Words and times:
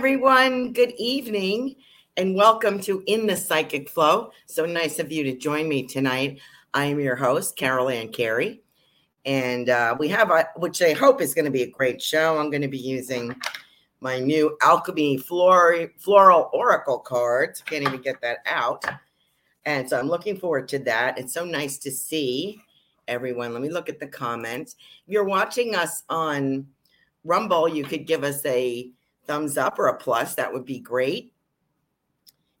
everyone. 0.00 0.72
Good 0.72 0.94
evening 0.96 1.76
and 2.16 2.34
welcome 2.34 2.80
to 2.80 3.02
In 3.06 3.26
the 3.26 3.36
Psychic 3.36 3.90
Flow. 3.90 4.30
So 4.46 4.64
nice 4.64 4.98
of 4.98 5.12
you 5.12 5.22
to 5.24 5.36
join 5.36 5.68
me 5.68 5.82
tonight. 5.82 6.40
I 6.72 6.86
am 6.86 6.98
your 6.98 7.16
host, 7.16 7.54
Carolan 7.58 8.08
Carey. 8.08 8.62
And 9.26 9.68
uh, 9.68 9.94
we 9.98 10.08
have, 10.08 10.30
a, 10.30 10.48
which 10.56 10.80
I 10.80 10.94
hope 10.94 11.20
is 11.20 11.34
going 11.34 11.44
to 11.44 11.50
be 11.50 11.64
a 11.64 11.70
great 11.70 12.00
show. 12.00 12.38
I'm 12.38 12.48
going 12.48 12.62
to 12.62 12.66
be 12.66 12.78
using 12.78 13.36
my 14.00 14.18
new 14.18 14.56
Alchemy 14.62 15.18
Floral, 15.18 15.88
Floral 15.98 16.48
Oracle 16.54 17.00
cards. 17.00 17.60
Can't 17.60 17.84
even 17.84 18.00
get 18.00 18.22
that 18.22 18.38
out. 18.46 18.82
And 19.66 19.86
so 19.86 19.98
I'm 19.98 20.08
looking 20.08 20.38
forward 20.38 20.66
to 20.68 20.78
that. 20.78 21.18
It's 21.18 21.34
so 21.34 21.44
nice 21.44 21.76
to 21.76 21.90
see 21.90 22.58
everyone. 23.06 23.52
Let 23.52 23.60
me 23.60 23.68
look 23.68 23.90
at 23.90 24.00
the 24.00 24.06
comments. 24.06 24.76
If 25.06 25.12
you're 25.12 25.24
watching 25.24 25.74
us 25.74 26.04
on 26.08 26.68
Rumble, 27.22 27.68
you 27.68 27.84
could 27.84 28.06
give 28.06 28.24
us 28.24 28.42
a 28.46 28.90
thumbs 29.30 29.56
up 29.56 29.78
or 29.78 29.86
a 29.86 29.96
plus. 29.96 30.34
That 30.34 30.52
would 30.52 30.64
be 30.64 30.80
great. 30.80 31.32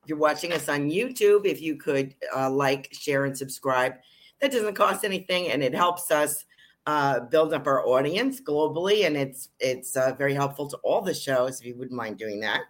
If 0.02 0.08
you're 0.08 0.18
watching 0.18 0.52
us 0.52 0.68
on 0.68 0.88
YouTube, 0.88 1.44
if 1.44 1.60
you 1.60 1.74
could 1.74 2.14
uh, 2.34 2.48
like, 2.48 2.88
share, 2.92 3.24
and 3.24 3.36
subscribe, 3.36 3.94
that 4.40 4.52
doesn't 4.52 4.74
cost 4.74 5.04
anything 5.04 5.50
and 5.50 5.64
it 5.64 5.74
helps 5.74 6.12
us 6.12 6.44
uh, 6.86 7.20
build 7.20 7.52
up 7.52 7.66
our 7.66 7.84
audience 7.84 8.40
globally. 8.40 9.04
And 9.04 9.16
it's 9.16 9.48
it's 9.58 9.96
uh, 9.96 10.14
very 10.16 10.32
helpful 10.32 10.68
to 10.68 10.76
all 10.78 11.02
the 11.02 11.12
shows 11.12 11.60
if 11.60 11.66
you 11.66 11.74
wouldn't 11.74 11.96
mind 11.96 12.18
doing 12.18 12.38
that. 12.40 12.60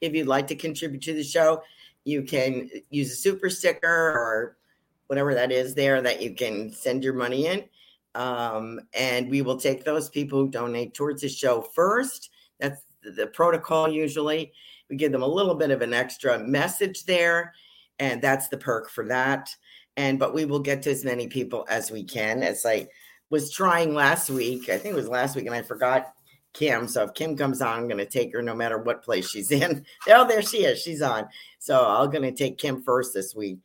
If 0.00 0.14
you'd 0.14 0.26
like 0.26 0.48
to 0.48 0.56
contribute 0.56 1.02
to 1.04 1.14
the 1.14 1.24
show, 1.24 1.62
you 2.04 2.22
can 2.22 2.68
use 2.90 3.12
a 3.12 3.16
super 3.16 3.50
sticker 3.50 3.86
or 3.86 4.56
whatever 5.06 5.32
that 5.34 5.52
is 5.52 5.74
there 5.74 6.02
that 6.02 6.20
you 6.20 6.34
can 6.34 6.72
send 6.72 7.04
your 7.04 7.14
money 7.14 7.46
in. 7.46 7.64
Um, 8.14 8.80
and 8.94 9.30
we 9.30 9.42
will 9.42 9.58
take 9.58 9.84
those 9.84 10.08
people 10.08 10.40
who 10.40 10.50
donate 10.50 10.92
towards 10.92 11.22
the 11.22 11.28
show 11.28 11.60
first. 11.60 12.30
That's 12.58 12.82
the 13.16 13.26
protocol 13.26 13.88
usually. 13.88 14.52
We 14.88 14.96
give 14.96 15.12
them 15.12 15.22
a 15.22 15.26
little 15.26 15.54
bit 15.54 15.70
of 15.70 15.82
an 15.82 15.92
extra 15.92 16.38
message 16.38 17.04
there, 17.04 17.52
and 17.98 18.22
that's 18.22 18.48
the 18.48 18.58
perk 18.58 18.90
for 18.90 19.04
that. 19.06 19.54
And 19.96 20.18
but 20.18 20.34
we 20.34 20.44
will 20.44 20.60
get 20.60 20.82
to 20.82 20.90
as 20.90 21.04
many 21.04 21.28
people 21.28 21.66
as 21.68 21.90
we 21.90 22.04
can. 22.04 22.42
As 22.42 22.64
I 22.64 22.88
was 23.30 23.52
trying 23.52 23.94
last 23.94 24.30
week, 24.30 24.68
I 24.68 24.78
think 24.78 24.94
it 24.94 24.96
was 24.96 25.08
last 25.08 25.36
week, 25.36 25.46
and 25.46 25.54
I 25.54 25.62
forgot 25.62 26.14
Kim. 26.54 26.88
So 26.88 27.04
if 27.04 27.14
Kim 27.14 27.36
comes 27.36 27.60
on, 27.60 27.78
I'm 27.78 27.88
going 27.88 27.98
to 27.98 28.06
take 28.06 28.32
her 28.32 28.42
no 28.42 28.54
matter 28.54 28.78
what 28.78 29.04
place 29.04 29.28
she's 29.28 29.50
in. 29.50 29.84
oh, 30.08 30.26
there 30.26 30.42
she 30.42 30.64
is. 30.64 30.80
She's 30.80 31.02
on. 31.02 31.28
So 31.58 31.86
I'm 31.86 32.10
going 32.10 32.22
to 32.22 32.32
take 32.32 32.58
Kim 32.58 32.82
first 32.82 33.14
this 33.14 33.34
week. 33.34 33.58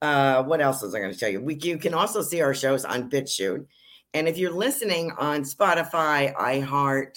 Uh, 0.00 0.42
what 0.42 0.60
else 0.60 0.82
was 0.82 0.94
I 0.94 0.98
going 0.98 1.12
to 1.12 1.18
tell 1.18 1.28
you? 1.28 1.40
We, 1.40 1.56
you 1.56 1.78
can 1.78 1.94
also 1.94 2.22
see 2.22 2.40
our 2.40 2.54
shows 2.54 2.84
on 2.84 3.10
BitChute. 3.10 3.66
And 4.14 4.28
if 4.28 4.36
you're 4.36 4.52
listening 4.52 5.12
on 5.18 5.42
Spotify, 5.42 6.34
iHeart, 6.34 7.16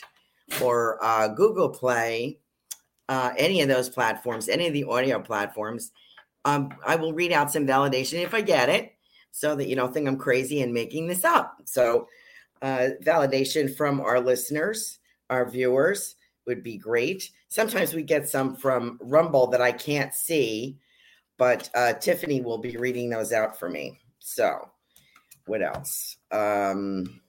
or 0.61 1.03
uh, 1.03 1.27
Google 1.29 1.69
Play, 1.69 2.39
uh, 3.09 3.31
any 3.37 3.61
of 3.61 3.67
those 3.67 3.89
platforms, 3.89 4.49
any 4.49 4.67
of 4.67 4.73
the 4.73 4.85
audio 4.85 5.19
platforms, 5.19 5.91
um, 6.45 6.69
I 6.85 6.95
will 6.95 7.13
read 7.13 7.31
out 7.31 7.51
some 7.51 7.65
validation 7.65 8.23
if 8.23 8.33
I 8.33 8.41
get 8.41 8.69
it, 8.69 8.93
so 9.31 9.55
that 9.55 9.67
you 9.67 9.75
don't 9.75 9.93
think 9.93 10.07
I'm 10.07 10.17
crazy 10.17 10.61
and 10.61 10.73
making 10.73 11.07
this 11.07 11.25
up. 11.25 11.57
So, 11.65 12.07
uh, 12.61 12.89
validation 13.03 13.75
from 13.75 13.99
our 13.99 14.19
listeners, 14.19 14.99
our 15.29 15.49
viewers 15.49 16.15
would 16.45 16.63
be 16.63 16.77
great. 16.77 17.31
Sometimes 17.47 17.93
we 17.93 18.03
get 18.03 18.29
some 18.29 18.55
from 18.55 18.97
Rumble 19.01 19.47
that 19.47 19.61
I 19.61 19.71
can't 19.71 20.13
see, 20.13 20.77
but 21.37 21.69
uh, 21.75 21.93
Tiffany 21.93 22.41
will 22.41 22.59
be 22.59 22.77
reading 22.77 23.09
those 23.09 23.33
out 23.33 23.59
for 23.59 23.69
me. 23.69 23.99
So, 24.19 24.69
what 25.47 25.61
else? 25.61 26.17
Um, 26.31 27.21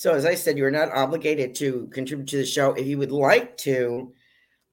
so, 0.00 0.14
as 0.14 0.24
I 0.24 0.34
said, 0.34 0.56
you're 0.56 0.70
not 0.70 0.94
obligated 0.94 1.54
to 1.56 1.86
contribute 1.92 2.28
to 2.28 2.38
the 2.38 2.46
show. 2.46 2.72
If 2.72 2.86
you 2.86 2.96
would 2.96 3.12
like 3.12 3.58
to, 3.58 4.14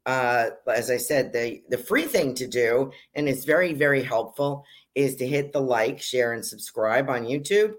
uh, 0.06 0.52
as 0.74 0.90
I 0.90 0.96
said, 0.96 1.34
the 1.34 1.62
the 1.68 1.78
free 1.78 2.06
thing 2.06 2.34
to 2.36 2.48
do, 2.48 2.94
and 3.14 3.28
it's 3.28 3.44
very 3.44 3.74
very 3.74 4.02
helpful, 4.02 4.64
is 4.96 5.18
to 5.18 5.28
hit 5.28 5.52
the 5.52 5.60
like, 5.60 6.02
share, 6.02 6.32
and 6.32 6.46
subscribe 6.46 7.10
on 7.10 7.26
YouTube. 7.26 7.74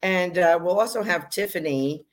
And 0.00 0.38
uh, 0.38 0.60
we'll 0.62 0.78
also 0.78 1.02
have 1.02 1.28
Tiffany 1.28 2.04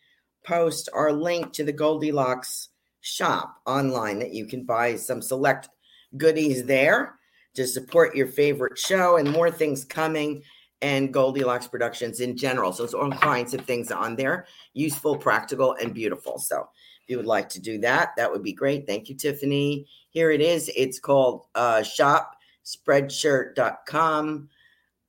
post 0.43 0.89
our 0.91 1.13
link 1.13 1.53
to 1.53 1.63
the 1.63 1.71
Goldylocks 1.71 2.69
shop 3.01 3.57
online 3.67 4.17
that 4.17 4.33
you 4.33 4.47
can 4.47 4.63
buy 4.65 4.95
some 4.95 5.21
select 5.21 5.69
goodies 6.17 6.65
there 6.65 7.19
to 7.53 7.67
support 7.67 8.15
your 8.15 8.25
favorite 8.25 8.79
show 8.79 9.17
and 9.17 9.29
more 9.29 9.51
things 9.51 9.85
coming 9.85 10.41
and 10.81 11.13
Goldylocks 11.13 11.69
Productions 11.69 12.21
in 12.21 12.37
general. 12.37 12.71
So 12.71 12.83
it's 12.83 12.93
all 12.93 13.11
kinds 13.11 13.53
of 13.53 13.65
things 13.65 13.91
on 13.91 14.15
there, 14.15 14.47
useful, 14.73 15.17
practical, 15.17 15.73
and 15.73 15.93
beautiful. 15.93 16.39
So 16.39 16.69
if 17.03 17.09
you 17.09 17.17
would 17.17 17.25
like 17.25 17.49
to 17.49 17.59
do 17.59 17.77
that, 17.79 18.11
that 18.17 18.31
would 18.31 18.43
be 18.43 18.53
great. 18.53 18.87
Thank 18.87 19.09
you, 19.09 19.15
Tiffany. 19.15 19.87
Here 20.09 20.31
it 20.31 20.41
is. 20.41 20.71
It's 20.75 20.99
called 20.99 21.47
uh, 21.55 21.83
Shop 21.83 22.35
Spreadshirt.com, 22.65 24.49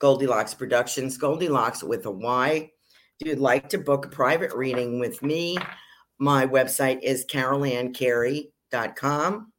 Goldylocks 0.01 0.57
Productions, 0.57 1.19
Goldylocks 1.19 1.83
with 1.83 2.07
a 2.07 2.11
Y. 2.11 2.71
If 3.21 3.29
you'd 3.29 3.39
like 3.39 3.69
to 3.69 3.79
book 3.79 4.07
a 4.07 4.09
private 4.09 4.55
reading 4.55 4.99
with 4.99 5.23
me, 5.23 5.59
my 6.19 6.47
website 6.47 7.03
is 7.03 7.27
carolancarey.com. 7.27 9.53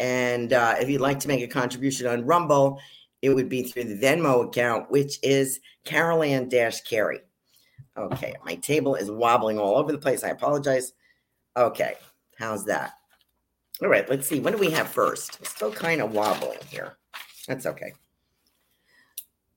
And 0.00 0.52
uh, 0.52 0.76
if 0.80 0.88
you'd 0.88 1.00
like 1.00 1.20
to 1.20 1.28
make 1.28 1.42
a 1.42 1.46
contribution 1.46 2.06
on 2.06 2.24
Rumble, 2.24 2.80
it 3.22 3.30
would 3.30 3.48
be 3.48 3.62
through 3.62 3.84
the 3.84 3.98
Venmo 3.98 4.46
account, 4.46 4.90
which 4.90 5.18
is 5.22 5.60
Carolan 5.84 6.48
Dash 6.48 6.80
Carey. 6.82 7.20
Okay, 7.96 8.34
my 8.44 8.54
table 8.56 8.94
is 8.94 9.10
wobbling 9.10 9.58
all 9.58 9.76
over 9.76 9.92
the 9.92 9.98
place. 9.98 10.24
I 10.24 10.30
apologize. 10.30 10.92
Okay, 11.56 11.94
how's 12.38 12.64
that? 12.66 12.92
All 13.82 13.88
right, 13.88 14.08
let's 14.08 14.28
see. 14.28 14.40
What 14.40 14.52
do 14.52 14.58
we 14.58 14.70
have 14.70 14.88
first? 14.88 15.44
Still 15.46 15.72
kind 15.72 16.00
of 16.00 16.12
wobbling 16.12 16.58
here. 16.68 16.96
That's 17.48 17.66
okay. 17.66 17.94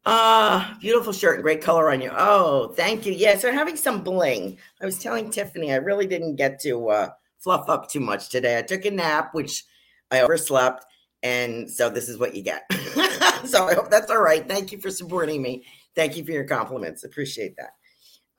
Ah, 0.06 0.76
uh, 0.76 0.80
beautiful 0.80 1.14
shirt 1.14 1.36
and 1.36 1.44
great 1.44 1.62
color 1.62 1.90
on 1.90 2.02
you. 2.02 2.12
Oh, 2.14 2.74
thank 2.76 3.06
you. 3.06 3.14
Yes, 3.14 3.42
they're 3.42 3.54
having 3.54 3.78
some 3.78 4.04
bling. 4.04 4.58
I 4.82 4.86
was 4.86 5.00
telling 5.00 5.30
Tiffany 5.30 5.72
I 5.72 5.78
really 5.78 6.08
didn't 6.08 6.36
get 6.36 6.60
to 6.62 6.90
uh, 6.90 7.10
fluff 7.40 7.70
up 7.70 7.90
too 7.90 8.02
much 8.02 8.30
today. 8.30 8.58
I 8.58 8.64
took 8.64 8.84
a 8.84 8.92
nap, 8.92 9.34
which 9.34 9.64
I 10.12 10.22
overslept, 10.22 10.86
and 11.24 11.70
so 11.70 11.90
this 11.90 12.10
is 12.10 12.20
what 12.20 12.36
you 12.36 12.44
get. 12.44 12.64
so 13.46 13.68
I 13.68 13.74
hope 13.74 13.90
that's 13.90 14.12
all 14.12 14.22
right. 14.22 14.48
Thank 14.48 14.72
you 14.72 14.80
for 14.80 14.92
supporting 14.92 15.42
me. 15.42 15.66
Thank 15.96 16.18
you 16.18 16.26
for 16.26 16.32
your 16.32 16.44
compliments. 16.44 17.04
Appreciate 17.04 17.56
that. 17.58 17.72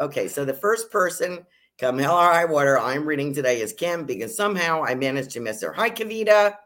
Okay, 0.01 0.29
so 0.29 0.45
the 0.45 0.55
first 0.55 0.91
person, 0.91 1.47
come 1.79 1.99
hell 1.99 2.17
or 2.17 2.33
high 2.33 2.45
water, 2.45 2.79
I'm 2.79 3.07
reading 3.07 3.33
today 3.33 3.61
is 3.61 3.73
Kim 3.73 4.05
because 4.05 4.37
somehow 4.37 4.85
I 4.85 4.95
managed 4.95 5.31
to 5.33 5.41
miss 5.41 5.63
her. 5.63 5.73
Hi, 5.73 5.89
Kavita. 5.89 6.57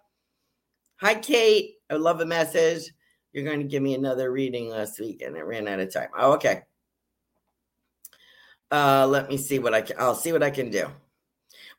Hi, 1.01 1.15
Kate. 1.15 1.77
I 1.91 1.95
love 1.95 2.21
a 2.21 2.27
message. 2.27 2.93
You're 3.33 3.45
going 3.45 3.61
to 3.61 3.67
give 3.67 3.83
me 3.83 3.95
another 3.95 4.33
reading 4.33 4.71
last 4.71 4.99
week, 4.99 5.23
and 5.23 5.37
it 5.37 5.45
ran 5.45 5.69
out 5.69 5.79
of 5.79 5.93
time. 5.93 6.09
Oh, 6.19 6.33
okay. 6.33 6.63
Uh, 8.71 9.07
let 9.07 9.29
me 9.29 9.37
see 9.37 9.59
what 9.59 9.75
I 9.75 9.83
can. 9.83 9.97
I'll 9.99 10.15
see 10.15 10.33
what 10.33 10.43
I 10.43 10.51
can 10.51 10.71
do. 10.71 10.89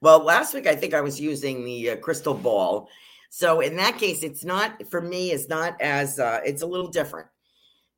Well, 0.02 0.24
last 0.24 0.54
week 0.54 0.68
I 0.68 0.76
think 0.76 0.94
I 0.94 1.02
was 1.02 1.20
using 1.20 1.66
the 1.66 1.92
uh, 1.92 1.96
crystal 1.98 2.34
ball, 2.34 2.90
so 3.30 3.62
in 3.62 3.76
that 3.78 3.98
case, 3.98 4.24
it's 4.24 4.44
not 4.44 4.84
for 4.90 5.02
me. 5.02 5.32
It's 5.32 5.48
not 5.48 5.80
as 5.82 6.20
uh, 6.20 6.42
it's 6.44 6.64
a 6.64 6.68
little 6.68 6.90
different 6.90 7.28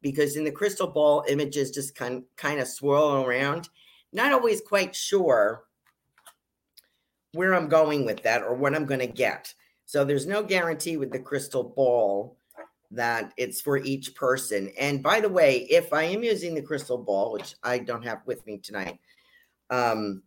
because 0.01 0.36
in 0.36 0.44
the 0.44 0.51
crystal 0.51 0.88
ball, 0.88 1.24
images 1.28 1.72
just 1.72 1.95
kind 1.95 2.24
kind 2.36 2.60
of 2.60 2.68
swirl 2.68 3.24
around. 3.24 3.69
Not 4.12 4.33
always 4.33 4.62
quite 4.62 4.94
sure 4.94 5.63
where 7.33 7.56
I'm 7.56 7.69
going 7.69 8.06
with 8.06 8.22
that 8.24 8.44
or 8.44 8.56
what 8.56 8.75
I'm 8.75 8.86
going 8.86 9.00
to 9.00 9.07
get. 9.07 9.54
So 9.86 10.04
there's 10.04 10.28
no 10.28 10.44
guarantee 10.44 10.98
with 10.98 11.12
the 11.12 11.19
crystal 11.19 11.63
ball 11.63 12.38
that 12.92 13.33
it's 13.38 13.62
for 13.62 13.78
each 13.78 14.13
person. 14.16 14.69
And 14.78 15.01
by 15.01 15.22
the 15.22 15.30
way, 15.30 15.60
if 15.69 15.94
I 15.94 16.04
am 16.04 16.24
using 16.24 16.54
the 16.54 16.62
crystal 16.62 16.98
ball, 16.98 17.31
which 17.31 17.56
I 17.63 17.80
don't 17.80 18.04
have 18.04 18.19
with 18.25 18.45
me 18.45 18.57
tonight, 18.57 19.00
um, 19.69 20.24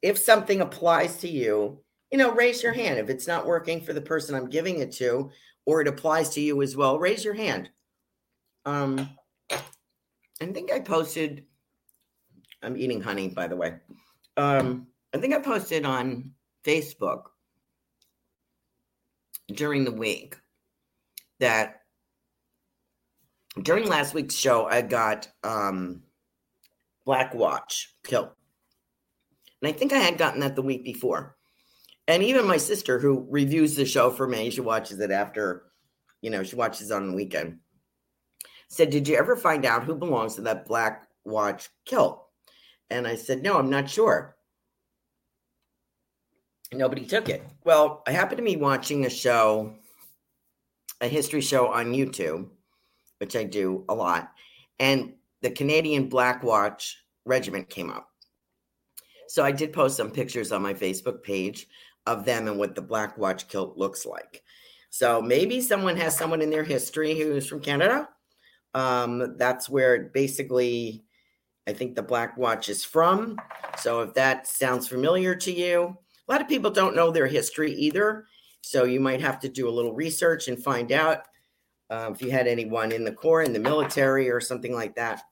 if 0.00 0.16
something 0.16 0.60
applies 0.60 1.16
to 1.18 1.28
you 1.28 1.80
you 2.14 2.18
know, 2.18 2.30
raise 2.30 2.62
your 2.62 2.72
hand. 2.72 2.96
If 3.00 3.10
it's 3.10 3.26
not 3.26 3.44
working 3.44 3.80
for 3.80 3.92
the 3.92 4.00
person 4.00 4.36
I'm 4.36 4.48
giving 4.48 4.78
it 4.78 4.92
to, 4.98 5.32
or 5.66 5.80
it 5.80 5.88
applies 5.88 6.30
to 6.30 6.40
you 6.40 6.62
as 6.62 6.76
well, 6.76 6.96
raise 6.96 7.24
your 7.24 7.34
hand. 7.34 7.70
Um, 8.64 9.10
I 9.50 10.46
think 10.46 10.70
I 10.70 10.78
posted, 10.78 11.44
I'm 12.62 12.76
eating 12.76 13.00
honey, 13.00 13.30
by 13.30 13.48
the 13.48 13.56
way. 13.56 13.74
Um, 14.36 14.86
I 15.12 15.18
think 15.18 15.34
I 15.34 15.40
posted 15.40 15.84
on 15.84 16.30
Facebook 16.64 17.22
during 19.48 19.84
the 19.84 19.90
week 19.90 20.36
that 21.40 21.80
during 23.60 23.88
last 23.88 24.14
week's 24.14 24.36
show, 24.36 24.66
I 24.66 24.82
got 24.82 25.26
um, 25.42 26.04
Black 27.04 27.34
Watch 27.34 27.92
kilt. 28.04 28.30
And 29.60 29.68
I 29.68 29.72
think 29.72 29.92
I 29.92 29.98
had 29.98 30.16
gotten 30.16 30.42
that 30.42 30.54
the 30.54 30.62
week 30.62 30.84
before 30.84 31.34
and 32.08 32.22
even 32.22 32.46
my 32.46 32.56
sister 32.56 32.98
who 32.98 33.26
reviews 33.30 33.74
the 33.74 33.84
show 33.84 34.10
for 34.10 34.26
me 34.26 34.50
she 34.50 34.60
watches 34.60 35.00
it 35.00 35.10
after 35.10 35.64
you 36.20 36.30
know 36.30 36.42
she 36.42 36.56
watches 36.56 36.90
on 36.90 37.08
the 37.08 37.14
weekend 37.14 37.58
said 38.68 38.90
did 38.90 39.06
you 39.08 39.16
ever 39.16 39.36
find 39.36 39.64
out 39.64 39.84
who 39.84 39.94
belongs 39.94 40.34
to 40.34 40.42
that 40.42 40.66
black 40.66 41.06
watch 41.24 41.68
kilt 41.84 42.26
and 42.90 43.06
i 43.06 43.14
said 43.14 43.42
no 43.42 43.58
i'm 43.58 43.70
not 43.70 43.88
sure 43.88 44.34
nobody 46.76 47.04
took 47.04 47.28
it. 47.28 47.42
Well, 47.64 48.02
I 48.06 48.12
happened 48.12 48.38
to 48.38 48.44
be 48.44 48.56
watching 48.56 49.06
a 49.06 49.10
show, 49.10 49.74
a 51.00 51.08
history 51.08 51.40
show 51.40 51.68
on 51.68 51.92
YouTube, 51.92 52.48
which 53.18 53.36
I 53.36 53.44
do 53.44 53.84
a 53.88 53.94
lot, 53.94 54.32
and 54.78 55.14
the 55.42 55.50
Canadian 55.50 56.08
Black 56.08 56.42
Watch 56.42 56.98
Regiment 57.24 57.68
came 57.68 57.90
up. 57.90 58.08
So 59.28 59.44
I 59.44 59.52
did 59.52 59.72
post 59.72 59.96
some 59.96 60.10
pictures 60.10 60.52
on 60.52 60.62
my 60.62 60.74
Facebook 60.74 61.22
page 61.22 61.66
of 62.06 62.24
them 62.24 62.48
and 62.48 62.58
what 62.58 62.74
the 62.74 62.82
Black 62.82 63.16
Watch 63.16 63.48
kilt 63.48 63.76
looks 63.76 64.04
like. 64.04 64.42
So 64.90 65.20
maybe 65.20 65.60
someone 65.60 65.96
has 65.96 66.16
someone 66.16 66.42
in 66.42 66.50
their 66.50 66.64
history 66.64 67.18
who's 67.18 67.46
from 67.46 67.60
Canada. 67.60 68.08
Um, 68.74 69.36
that's 69.36 69.68
where 69.68 70.10
basically 70.14 71.04
I 71.66 71.72
think 71.72 71.94
the 71.94 72.02
Black 72.02 72.36
Watch 72.36 72.68
is 72.68 72.84
from. 72.84 73.38
So 73.78 74.02
if 74.02 74.14
that 74.14 74.46
sounds 74.46 74.88
familiar 74.88 75.34
to 75.36 75.52
you, 75.52 75.96
a 76.28 76.32
lot 76.32 76.40
of 76.40 76.48
people 76.48 76.70
don't 76.70 76.96
know 76.96 77.10
their 77.10 77.26
history 77.26 77.72
either. 77.72 78.26
So 78.62 78.84
you 78.84 79.00
might 79.00 79.20
have 79.20 79.40
to 79.40 79.48
do 79.48 79.68
a 79.68 79.70
little 79.70 79.94
research 79.94 80.48
and 80.48 80.62
find 80.62 80.92
out 80.92 81.22
uh, 81.90 82.10
if 82.12 82.22
you 82.22 82.30
had 82.30 82.46
anyone 82.46 82.92
in 82.92 83.04
the 83.04 83.12
Corps, 83.12 83.42
in 83.42 83.52
the 83.52 83.58
military, 83.58 84.30
or 84.30 84.40
something 84.40 84.72
like 84.72 84.94
that. 84.96 85.22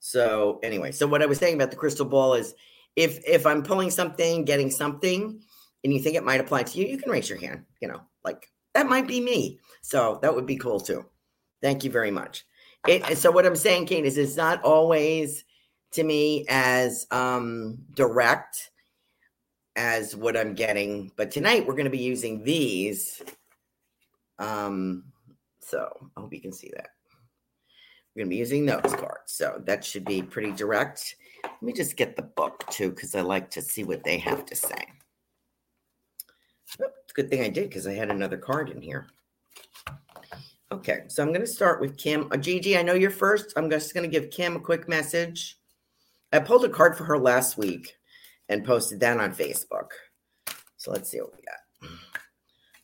So 0.00 0.60
anyway, 0.62 0.92
so 0.92 1.06
what 1.06 1.22
I 1.22 1.26
was 1.26 1.38
saying 1.38 1.54
about 1.54 1.70
the 1.70 1.76
crystal 1.76 2.04
ball 2.04 2.34
is 2.34 2.54
if 2.96 3.20
if 3.26 3.46
I'm 3.46 3.62
pulling 3.62 3.90
something, 3.90 4.44
getting 4.44 4.70
something, 4.70 5.40
and 5.82 5.92
you 5.92 6.00
think 6.00 6.16
it 6.16 6.24
might 6.24 6.40
apply 6.40 6.64
to 6.64 6.78
you, 6.78 6.86
you 6.86 6.98
can 6.98 7.10
raise 7.10 7.28
your 7.28 7.38
hand. 7.38 7.64
You 7.80 7.88
know, 7.88 8.00
like 8.24 8.50
that 8.74 8.88
might 8.88 9.06
be 9.06 9.20
me. 9.20 9.58
So 9.82 10.18
that 10.22 10.34
would 10.34 10.46
be 10.46 10.56
cool 10.56 10.80
too. 10.80 11.04
Thank 11.62 11.84
you 11.84 11.90
very 11.90 12.10
much. 12.10 12.44
It, 12.86 13.16
so 13.16 13.30
what 13.30 13.46
I'm 13.46 13.56
saying, 13.56 13.86
Kate, 13.86 14.04
is 14.04 14.18
it's 14.18 14.36
not 14.36 14.62
always 14.62 15.44
to 15.92 16.04
me 16.04 16.44
as 16.48 17.06
um, 17.10 17.78
direct 17.94 18.70
as 19.76 20.14
what 20.14 20.36
I'm 20.36 20.54
getting, 20.54 21.10
but 21.16 21.30
tonight 21.30 21.66
we're 21.66 21.74
going 21.74 21.84
to 21.84 21.90
be 21.90 21.98
using 21.98 22.44
these. 22.44 23.22
Um, 24.38 25.04
so 25.60 25.88
I 26.16 26.20
hope 26.20 26.34
you 26.34 26.42
can 26.42 26.52
see 26.52 26.70
that. 26.76 26.90
We're 28.14 28.20
going 28.20 28.30
to 28.30 28.34
be 28.34 28.36
using 28.36 28.66
those 28.66 28.82
cards. 28.82 29.32
So 29.32 29.62
that 29.64 29.84
should 29.84 30.04
be 30.04 30.22
pretty 30.22 30.52
direct. 30.52 31.16
Let 31.44 31.62
me 31.62 31.72
just 31.72 31.96
get 31.96 32.16
the 32.16 32.22
book 32.22 32.64
too, 32.70 32.90
because 32.90 33.14
I 33.14 33.20
like 33.20 33.50
to 33.52 33.62
see 33.62 33.84
what 33.84 34.04
they 34.04 34.18
have 34.18 34.44
to 34.46 34.56
say. 34.56 34.84
Oh, 36.80 36.86
it's 37.02 37.12
a 37.12 37.14
good 37.14 37.30
thing 37.30 37.42
I 37.42 37.48
did 37.48 37.68
because 37.68 37.86
I 37.86 37.92
had 37.92 38.10
another 38.10 38.36
card 38.36 38.70
in 38.70 38.82
here. 38.82 39.06
Okay, 40.72 41.04
so 41.08 41.22
I'm 41.22 41.28
going 41.28 41.40
to 41.40 41.46
start 41.46 41.80
with 41.80 41.96
Kim. 41.96 42.28
Uh, 42.32 42.36
Gigi, 42.36 42.76
I 42.76 42.82
know 42.82 42.94
you're 42.94 43.10
first. 43.10 43.52
I'm 43.56 43.70
just 43.70 43.94
going 43.94 44.08
to 44.08 44.20
give 44.20 44.30
Kim 44.30 44.56
a 44.56 44.60
quick 44.60 44.88
message. 44.88 45.58
I 46.32 46.40
pulled 46.40 46.64
a 46.64 46.68
card 46.68 46.96
for 46.96 47.04
her 47.04 47.18
last 47.18 47.56
week 47.56 47.96
and 48.48 48.64
posted 48.64 48.98
that 49.00 49.20
on 49.20 49.34
Facebook. 49.34 49.90
So 50.76 50.90
let's 50.90 51.10
see 51.10 51.20
what 51.20 51.32
we 51.34 51.42
got. 51.42 51.90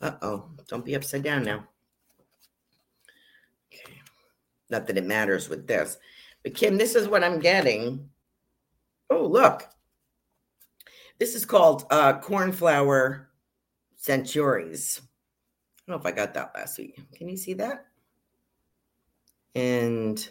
Uh 0.00 0.16
oh, 0.22 0.48
don't 0.68 0.84
be 0.84 0.96
upside 0.96 1.22
down 1.22 1.42
now. 1.42 1.66
Okay, 3.72 4.00
not 4.70 4.86
that 4.86 4.96
it 4.96 5.04
matters 5.04 5.48
with 5.48 5.66
this, 5.66 5.98
but 6.42 6.54
Kim, 6.54 6.78
this 6.78 6.94
is 6.94 7.08
what 7.08 7.24
I'm 7.24 7.38
getting. 7.38 8.08
Oh, 9.10 9.26
look. 9.26 9.68
This 11.18 11.34
is 11.34 11.44
called 11.44 11.84
uh, 11.90 12.18
cornflower 12.20 13.28
Centaurea. 14.00 14.98
I 14.98 15.92
don't 15.92 15.96
know 15.96 16.00
if 16.00 16.06
I 16.06 16.16
got 16.16 16.34
that 16.34 16.52
last 16.54 16.78
week. 16.78 16.98
Can 17.14 17.28
you 17.28 17.36
see 17.36 17.54
that? 17.54 17.86
And 19.54 20.26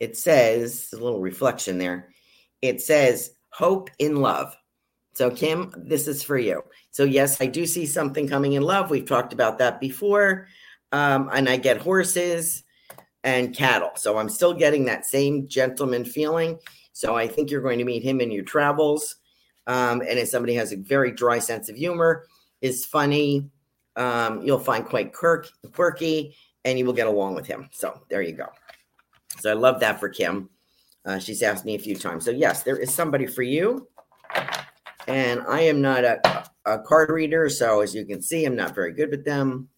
it 0.00 0.16
says 0.16 0.88
a 0.92 0.96
little 0.96 1.20
reflection 1.20 1.78
there. 1.78 2.08
It 2.62 2.80
says 2.80 3.32
hope 3.50 3.90
in 3.98 4.16
love. 4.16 4.56
So, 5.14 5.30
Kim, 5.30 5.72
this 5.76 6.08
is 6.08 6.22
for 6.22 6.38
you. 6.38 6.62
So, 6.90 7.04
yes, 7.04 7.40
I 7.40 7.46
do 7.46 7.66
see 7.66 7.84
something 7.84 8.26
coming 8.26 8.54
in 8.54 8.62
love. 8.62 8.90
We've 8.90 9.06
talked 9.06 9.34
about 9.34 9.58
that 9.58 9.78
before. 9.78 10.48
Um, 10.90 11.28
and 11.32 11.48
I 11.48 11.58
get 11.58 11.76
horses 11.76 12.64
and 13.22 13.54
cattle. 13.54 13.90
So, 13.96 14.16
I'm 14.16 14.30
still 14.30 14.54
getting 14.54 14.86
that 14.86 15.04
same 15.04 15.46
gentleman 15.48 16.06
feeling. 16.06 16.58
So, 16.92 17.16
I 17.16 17.26
think 17.26 17.50
you're 17.50 17.62
going 17.62 17.78
to 17.78 17.84
meet 17.84 18.02
him 18.02 18.20
in 18.20 18.30
your 18.30 18.44
travels. 18.44 19.16
Um, 19.66 20.00
and 20.00 20.18
as 20.18 20.30
somebody 20.30 20.54
has 20.54 20.72
a 20.72 20.76
very 20.76 21.12
dry 21.12 21.38
sense 21.38 21.68
of 21.68 21.76
humor, 21.76 22.26
is 22.60 22.84
funny, 22.84 23.50
um, 23.96 24.42
you'll 24.42 24.58
find 24.58 24.84
quite 24.84 25.12
quirk, 25.12 25.48
quirky, 25.72 26.36
and 26.64 26.78
you 26.78 26.84
will 26.84 26.92
get 26.92 27.06
along 27.06 27.34
with 27.34 27.46
him. 27.46 27.68
So, 27.72 28.02
there 28.10 28.22
you 28.22 28.32
go. 28.32 28.46
So, 29.40 29.50
I 29.50 29.54
love 29.54 29.80
that 29.80 30.00
for 30.00 30.08
Kim. 30.08 30.50
Uh, 31.04 31.18
she's 31.18 31.42
asked 31.42 31.64
me 31.64 31.74
a 31.74 31.78
few 31.78 31.96
times. 31.96 32.24
So, 32.24 32.30
yes, 32.30 32.62
there 32.62 32.76
is 32.76 32.94
somebody 32.94 33.26
for 33.26 33.42
you. 33.42 33.88
And 35.08 35.42
I 35.48 35.62
am 35.62 35.80
not 35.80 36.04
a, 36.04 36.44
a 36.64 36.78
card 36.78 37.10
reader. 37.10 37.48
So, 37.48 37.80
as 37.80 37.94
you 37.94 38.04
can 38.04 38.22
see, 38.22 38.44
I'm 38.44 38.54
not 38.56 38.74
very 38.74 38.92
good 38.92 39.10
with 39.10 39.24
them. 39.24 39.68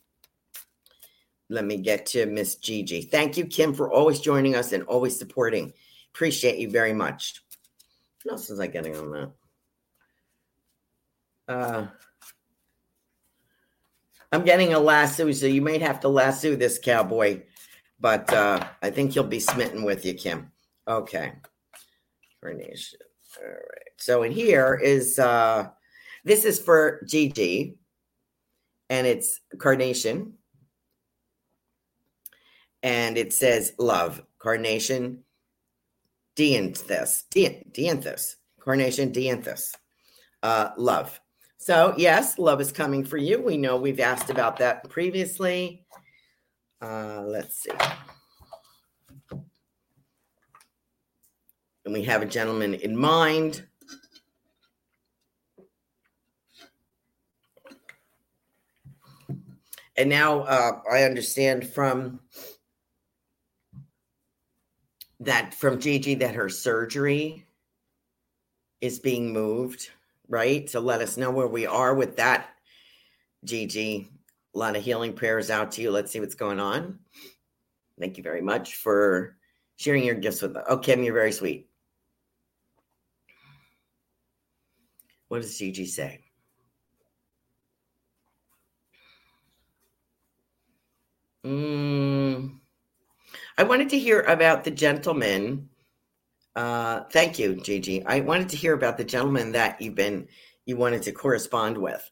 Let 1.48 1.64
me 1.64 1.76
get 1.76 2.06
to 2.06 2.26
Miss 2.26 2.56
Gigi. 2.56 3.02
Thank 3.02 3.36
you, 3.36 3.46
Kim, 3.46 3.74
for 3.74 3.92
always 3.92 4.20
joining 4.20 4.54
us 4.54 4.72
and 4.72 4.82
always 4.84 5.18
supporting. 5.18 5.72
Appreciate 6.14 6.58
you 6.58 6.70
very 6.70 6.92
much. 6.92 7.42
What 8.22 8.32
else 8.32 8.48
was 8.48 8.60
I 8.60 8.68
getting 8.68 8.96
on 8.96 9.10
that? 9.10 9.30
Uh, 11.46 11.86
I'm 14.32 14.44
getting 14.44 14.72
a 14.72 14.78
lasso, 14.78 15.30
so 15.32 15.46
you 15.46 15.60
might 15.60 15.82
have 15.82 16.00
to 16.00 16.08
lasso 16.08 16.56
this 16.56 16.78
cowboy, 16.78 17.42
but 18.00 18.32
uh, 18.32 18.64
I 18.82 18.90
think 18.90 19.12
he'll 19.12 19.24
be 19.24 19.40
smitten 19.40 19.82
with 19.82 20.04
you, 20.04 20.14
Kim. 20.14 20.50
Okay. 20.86 21.32
Carnation. 22.42 23.00
All 23.42 23.48
right. 23.48 23.92
So 23.96 24.22
in 24.22 24.32
here 24.32 24.78
is 24.82 25.18
uh 25.18 25.68
this 26.24 26.44
is 26.44 26.58
for 26.58 27.02
Gigi 27.06 27.76
and 28.90 29.06
it's 29.06 29.40
carnation. 29.58 30.34
And 32.82 33.16
it 33.16 33.32
says 33.32 33.72
love. 33.78 34.22
Carnation 34.38 35.24
dianthus. 36.36 37.24
Dianthus. 37.32 38.36
Carnation 38.60 39.12
dianthus. 39.12 39.74
Uh 40.42 40.70
love. 40.76 41.20
So 41.58 41.94
yes, 41.96 42.38
love 42.38 42.60
is 42.60 42.72
coming 42.72 43.04
for 43.04 43.16
you. 43.16 43.40
We 43.40 43.56
know 43.56 43.76
we've 43.76 44.00
asked 44.00 44.30
about 44.30 44.58
that 44.58 44.88
previously. 44.90 45.86
Uh 46.80 47.22
let's 47.26 47.62
see. 47.62 47.70
and 51.84 51.92
we 51.92 52.02
have 52.02 52.22
a 52.22 52.26
gentleman 52.26 52.74
in 52.74 52.96
mind. 52.96 53.66
And 59.96 60.10
now 60.10 60.40
uh, 60.40 60.80
I 60.90 61.04
understand 61.04 61.68
from 61.68 62.20
that 65.24 65.54
from 65.54 65.80
Gigi 65.80 66.14
that 66.16 66.34
her 66.34 66.48
surgery 66.48 67.46
is 68.80 68.98
being 68.98 69.32
moved, 69.32 69.90
right? 70.28 70.68
So 70.68 70.80
let 70.80 71.00
us 71.00 71.16
know 71.16 71.30
where 71.30 71.46
we 71.46 71.66
are 71.66 71.94
with 71.94 72.16
that, 72.16 72.50
Gigi. 73.44 74.10
A 74.54 74.58
lot 74.58 74.76
of 74.76 74.84
healing 74.84 75.12
prayers 75.12 75.50
out 75.50 75.72
to 75.72 75.82
you. 75.82 75.90
Let's 75.90 76.12
see 76.12 76.20
what's 76.20 76.34
going 76.34 76.60
on. 76.60 76.98
Thank 77.98 78.16
you 78.16 78.22
very 78.22 78.42
much 78.42 78.76
for 78.76 79.36
sharing 79.76 80.04
your 80.04 80.14
gifts 80.14 80.42
with 80.42 80.56
us. 80.56 80.64
Oh, 80.68 80.78
Kim, 80.78 81.02
you're 81.02 81.14
very 81.14 81.32
sweet. 81.32 81.68
What 85.28 85.42
does 85.42 85.58
Gigi 85.58 85.86
say? 85.86 86.20
Mm, 91.44 92.58
I 93.56 93.62
wanted 93.62 93.90
to 93.90 93.98
hear 93.98 94.20
about 94.22 94.64
the 94.64 94.70
gentleman. 94.70 95.68
Uh, 96.56 97.00
thank 97.12 97.38
you, 97.38 97.56
Gigi. 97.56 98.04
I 98.04 98.20
wanted 98.20 98.48
to 98.50 98.56
hear 98.56 98.74
about 98.74 98.96
the 98.96 99.04
gentleman 99.04 99.52
that 99.52 99.80
you've 99.80 99.94
been 99.94 100.28
you 100.66 100.76
wanted 100.76 101.02
to 101.02 101.12
correspond 101.12 101.76
with, 101.76 102.10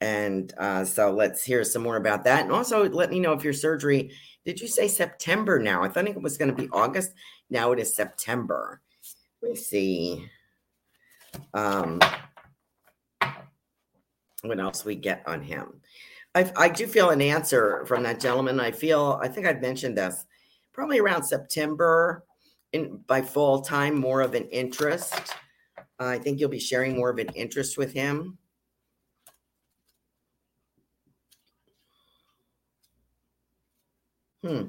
and 0.00 0.52
uh, 0.58 0.84
so 0.84 1.12
let's 1.12 1.42
hear 1.42 1.64
some 1.64 1.82
more 1.82 1.96
about 1.96 2.24
that. 2.24 2.42
And 2.42 2.52
also, 2.52 2.88
let 2.88 3.10
me 3.10 3.20
know 3.20 3.32
if 3.32 3.44
your 3.44 3.52
surgery. 3.52 4.10
Did 4.44 4.60
you 4.60 4.68
say 4.68 4.88
September? 4.88 5.58
Now 5.58 5.82
I 5.82 5.88
thought 5.88 6.06
it 6.06 6.20
was 6.20 6.36
going 6.36 6.54
to 6.54 6.62
be 6.62 6.68
August. 6.70 7.12
Now 7.48 7.72
it 7.72 7.78
is 7.78 7.94
September. 7.94 8.80
Let 9.42 9.52
me 9.52 9.56
see. 9.56 10.28
Um, 11.54 12.00
what 14.44 14.60
else 14.60 14.84
we 14.84 14.94
get 14.94 15.22
on 15.26 15.42
him. 15.42 15.80
I, 16.34 16.50
I 16.56 16.68
do 16.68 16.86
feel 16.86 17.10
an 17.10 17.22
answer 17.22 17.84
from 17.86 18.02
that 18.02 18.20
gentleman. 18.20 18.60
I 18.60 18.70
feel, 18.70 19.18
I 19.22 19.28
think 19.28 19.46
I've 19.46 19.62
mentioned 19.62 19.96
this, 19.96 20.26
probably 20.74 20.98
around 20.98 21.22
September 21.22 22.24
in 22.72 22.98
by 23.06 23.22
fall 23.22 23.62
time, 23.62 23.96
more 23.96 24.20
of 24.20 24.34
an 24.34 24.48
interest. 24.48 25.14
Uh, 26.00 26.06
I 26.06 26.18
think 26.18 26.40
you'll 26.40 26.50
be 26.50 26.58
sharing 26.58 26.96
more 26.96 27.10
of 27.10 27.18
an 27.18 27.28
interest 27.34 27.78
with 27.78 27.92
him. 27.92 28.36
Hmm. 34.42 34.64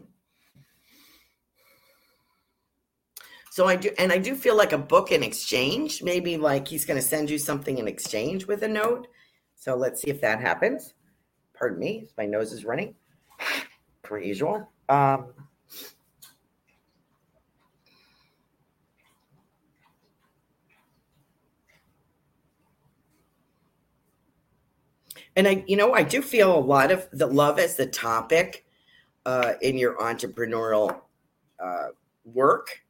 So 3.51 3.67
I 3.67 3.75
do, 3.75 3.89
and 3.97 4.11
I 4.11 4.17
do 4.17 4.35
feel 4.35 4.55
like 4.55 4.73
a 4.73 4.77
book 4.77 5.11
in 5.11 5.23
exchange. 5.23 6.03
Maybe 6.03 6.37
like 6.37 6.67
he's 6.67 6.85
going 6.85 6.99
to 6.99 7.05
send 7.05 7.29
you 7.29 7.37
something 7.37 7.77
in 7.77 7.87
exchange 7.87 8.47
with 8.47 8.63
a 8.63 8.67
note. 8.67 9.07
So 9.55 9.75
let's 9.75 10.01
see 10.01 10.09
if 10.11 10.21
that 10.21 10.39
happens. 10.39 10.93
Pardon 11.57 11.79
me, 11.79 12.07
my 12.17 12.25
nose 12.25 12.51
is 12.51 12.65
running, 12.65 12.95
per 14.03 14.19
usual. 14.19 14.69
Um, 14.89 15.33
and 25.35 25.47
I, 25.47 25.63
you 25.67 25.75
know, 25.75 25.93
I 25.93 26.03
do 26.03 26.21
feel 26.21 26.57
a 26.57 26.59
lot 26.59 26.91
of 26.91 27.07
the 27.11 27.27
love 27.27 27.59
as 27.59 27.75
the 27.75 27.85
topic 27.85 28.65
uh, 29.25 29.53
in 29.61 29.77
your 29.77 29.97
entrepreneurial 29.97 31.01
uh, 31.59 31.87
work. 32.23 32.81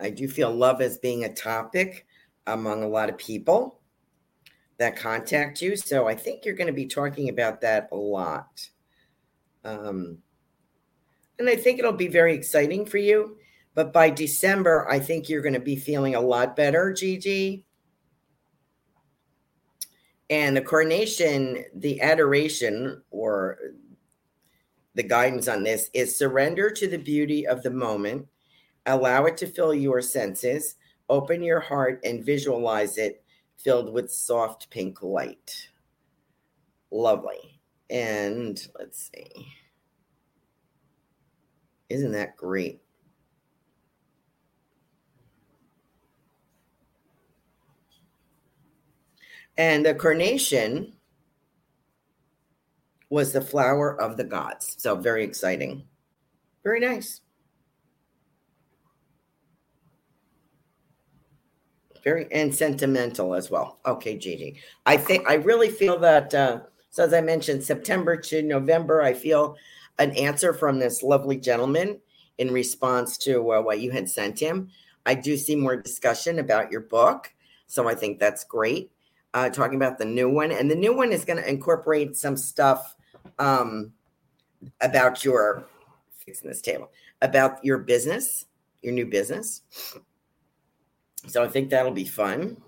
I 0.00 0.10
do 0.10 0.28
feel 0.28 0.52
love 0.52 0.80
as 0.80 0.98
being 0.98 1.24
a 1.24 1.32
topic 1.32 2.06
among 2.46 2.82
a 2.82 2.88
lot 2.88 3.08
of 3.08 3.16
people 3.16 3.80
that 4.78 4.96
contact 4.96 5.62
you. 5.62 5.76
So 5.76 6.08
I 6.08 6.14
think 6.14 6.44
you're 6.44 6.54
going 6.54 6.66
to 6.66 6.72
be 6.72 6.86
talking 6.86 7.28
about 7.28 7.60
that 7.60 7.88
a 7.92 7.96
lot. 7.96 8.68
Um, 9.64 10.18
and 11.38 11.48
I 11.48 11.56
think 11.56 11.78
it'll 11.78 11.92
be 11.92 12.08
very 12.08 12.34
exciting 12.34 12.86
for 12.86 12.98
you. 12.98 13.36
But 13.74 13.92
by 13.92 14.10
December, 14.10 14.86
I 14.88 14.98
think 14.98 15.28
you're 15.28 15.42
going 15.42 15.54
to 15.54 15.60
be 15.60 15.76
feeling 15.76 16.14
a 16.14 16.20
lot 16.20 16.54
better, 16.54 16.92
Gigi. 16.92 17.64
And 20.30 20.56
the 20.56 20.62
carnation, 20.62 21.64
the 21.74 22.00
adoration 22.00 23.02
or 23.10 23.58
the 24.94 25.02
guidance 25.02 25.48
on 25.48 25.62
this 25.62 25.90
is 25.92 26.16
surrender 26.16 26.70
to 26.70 26.88
the 26.88 26.98
beauty 26.98 27.46
of 27.46 27.62
the 27.62 27.70
moment, 27.70 28.26
allow 28.86 29.24
it 29.26 29.36
to 29.38 29.46
fill 29.46 29.74
your 29.74 30.00
senses, 30.00 30.76
open 31.08 31.42
your 31.42 31.60
heart 31.60 32.00
and 32.04 32.24
visualize 32.24 32.96
it 32.96 33.22
filled 33.58 33.92
with 33.92 34.10
soft 34.10 34.70
pink 34.70 35.02
light. 35.02 35.68
Lovely. 36.90 37.60
And 37.90 38.66
let's 38.78 39.10
see. 39.12 39.52
Isn't 41.88 42.12
that 42.12 42.36
great? 42.36 42.83
And 49.56 49.86
the 49.86 49.94
carnation 49.94 50.94
was 53.10 53.32
the 53.32 53.40
flower 53.40 54.00
of 54.00 54.16
the 54.16 54.24
gods. 54.24 54.74
So 54.78 54.96
very 54.96 55.22
exciting. 55.22 55.84
Very 56.64 56.80
nice. 56.80 57.20
Very 62.02 62.26
and 62.32 62.54
sentimental 62.54 63.34
as 63.34 63.50
well. 63.50 63.78
Okay, 63.86 64.18
Gigi. 64.18 64.56
I 64.84 64.96
think 64.96 65.28
I 65.28 65.34
really 65.34 65.70
feel 65.70 65.98
that 66.00 66.34
uh, 66.34 66.60
so 66.90 67.04
as 67.04 67.14
I 67.14 67.20
mentioned, 67.20 67.64
September 67.64 68.16
to 68.16 68.42
November, 68.42 69.00
I 69.00 69.14
feel 69.14 69.56
an 69.98 70.10
answer 70.12 70.52
from 70.52 70.78
this 70.78 71.02
lovely 71.02 71.36
gentleman 71.36 72.00
in 72.38 72.52
response 72.52 73.16
to 73.18 73.52
uh, 73.52 73.62
what 73.62 73.80
you 73.80 73.90
had 73.90 74.08
sent 74.08 74.38
him. 74.38 74.70
I 75.06 75.14
do 75.14 75.36
see 75.36 75.56
more 75.56 75.76
discussion 75.76 76.40
about 76.40 76.70
your 76.70 76.82
book. 76.82 77.32
So 77.66 77.88
I 77.88 77.94
think 77.94 78.18
that's 78.18 78.44
great 78.44 78.90
uh, 79.34 79.50
talking 79.50 79.76
about 79.76 79.98
the 79.98 80.04
new 80.04 80.30
one, 80.30 80.50
and 80.52 80.70
the 80.70 80.76
new 80.76 80.96
one 80.96 81.12
is 81.12 81.24
going 81.24 81.42
to 81.42 81.48
incorporate 81.48 82.16
some 82.16 82.36
stuff 82.36 82.96
um, 83.38 83.92
about 84.80 85.24
your 85.24 85.66
fixing 86.24 86.48
this 86.48 86.62
table 86.62 86.90
about 87.24 87.64
your 87.64 87.78
business, 87.78 88.44
your 88.82 88.92
new 88.92 89.06
business. 89.06 89.62
So 91.26 91.42
I 91.42 91.48
think 91.48 91.70
that'll 91.70 91.92
be 91.92 92.04
fun. 92.04 92.58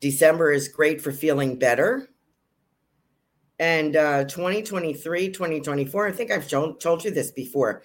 December 0.00 0.52
is 0.52 0.68
great 0.68 1.00
for 1.00 1.12
feeling 1.12 1.58
better. 1.58 2.08
And 3.60 3.96
uh, 3.96 4.24
2023, 4.24 5.30
2024, 5.30 6.06
I 6.06 6.12
think 6.12 6.30
I've 6.30 6.48
shown, 6.48 6.78
told 6.78 7.04
you 7.04 7.10
this 7.10 7.30
before, 7.30 7.82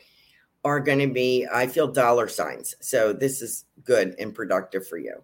are 0.63 0.79
going 0.79 0.99
to 0.99 1.07
be, 1.07 1.47
I 1.51 1.67
feel 1.67 1.87
dollar 1.87 2.27
signs. 2.27 2.75
So 2.79 3.13
this 3.13 3.41
is 3.41 3.65
good 3.83 4.15
and 4.19 4.33
productive 4.33 4.87
for 4.87 4.97
you. 4.97 5.23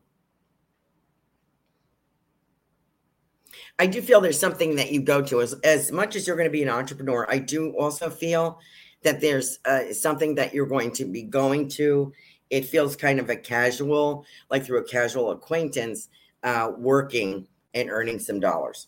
I 3.79 3.87
do 3.87 4.01
feel 4.01 4.19
there's 4.19 4.39
something 4.39 4.75
that 4.75 4.91
you 4.91 5.01
go 5.01 5.21
to 5.21 5.41
as, 5.41 5.53
as 5.63 5.89
much 5.89 6.17
as 6.17 6.27
you're 6.27 6.35
going 6.35 6.49
to 6.49 6.51
be 6.51 6.61
an 6.63 6.69
entrepreneur. 6.69 7.25
I 7.29 7.39
do 7.39 7.71
also 7.79 8.09
feel 8.09 8.59
that 9.03 9.21
there's 9.21 9.59
uh, 9.63 9.93
something 9.93 10.35
that 10.35 10.53
you're 10.53 10.67
going 10.67 10.91
to 10.91 11.05
be 11.05 11.23
going 11.23 11.69
to. 11.69 12.11
It 12.49 12.65
feels 12.65 12.97
kind 12.97 13.19
of 13.19 13.29
a 13.29 13.37
casual, 13.37 14.25
like 14.49 14.65
through 14.65 14.79
a 14.79 14.83
casual 14.83 15.31
acquaintance, 15.31 16.09
uh, 16.43 16.73
working 16.77 17.47
and 17.73 17.89
earning 17.89 18.19
some 18.19 18.41
dollars. 18.41 18.87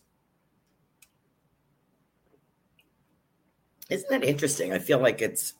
Isn't 3.88 4.10
that 4.10 4.24
interesting? 4.24 4.74
I 4.74 4.78
feel 4.78 4.98
like 4.98 5.22
it's 5.22 5.54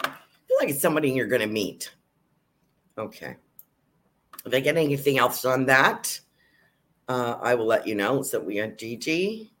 I 0.00 0.10
feel 0.48 0.56
like 0.60 0.70
it's 0.70 0.80
somebody 0.80 1.10
you're 1.10 1.26
going 1.26 1.42
to 1.42 1.48
meet. 1.48 1.92
Okay. 2.98 3.36
If 4.44 4.52
I 4.52 4.60
get 4.60 4.76
anything 4.76 5.18
else 5.18 5.44
on 5.44 5.66
that, 5.66 6.18
uh, 7.12 7.38
I 7.42 7.54
will 7.54 7.66
let 7.66 7.86
you 7.86 7.94
know. 7.94 8.22
So 8.22 8.40
we 8.40 8.56
got 8.56 8.78
Gigi. 8.78 9.52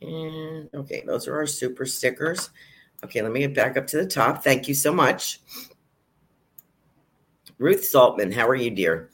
And 0.00 0.70
okay, 0.72 1.02
those 1.04 1.26
are 1.26 1.34
our 1.34 1.46
super 1.46 1.84
stickers. 1.84 2.50
Okay, 3.04 3.20
let 3.20 3.32
me 3.32 3.40
get 3.40 3.54
back 3.54 3.76
up 3.76 3.86
to 3.88 3.96
the 3.96 4.06
top. 4.06 4.44
Thank 4.44 4.68
you 4.68 4.74
so 4.74 4.92
much. 4.92 5.40
Ruth 7.58 7.82
Saltman, 7.82 8.32
how 8.32 8.48
are 8.48 8.54
you, 8.54 8.70
dear? 8.70 9.10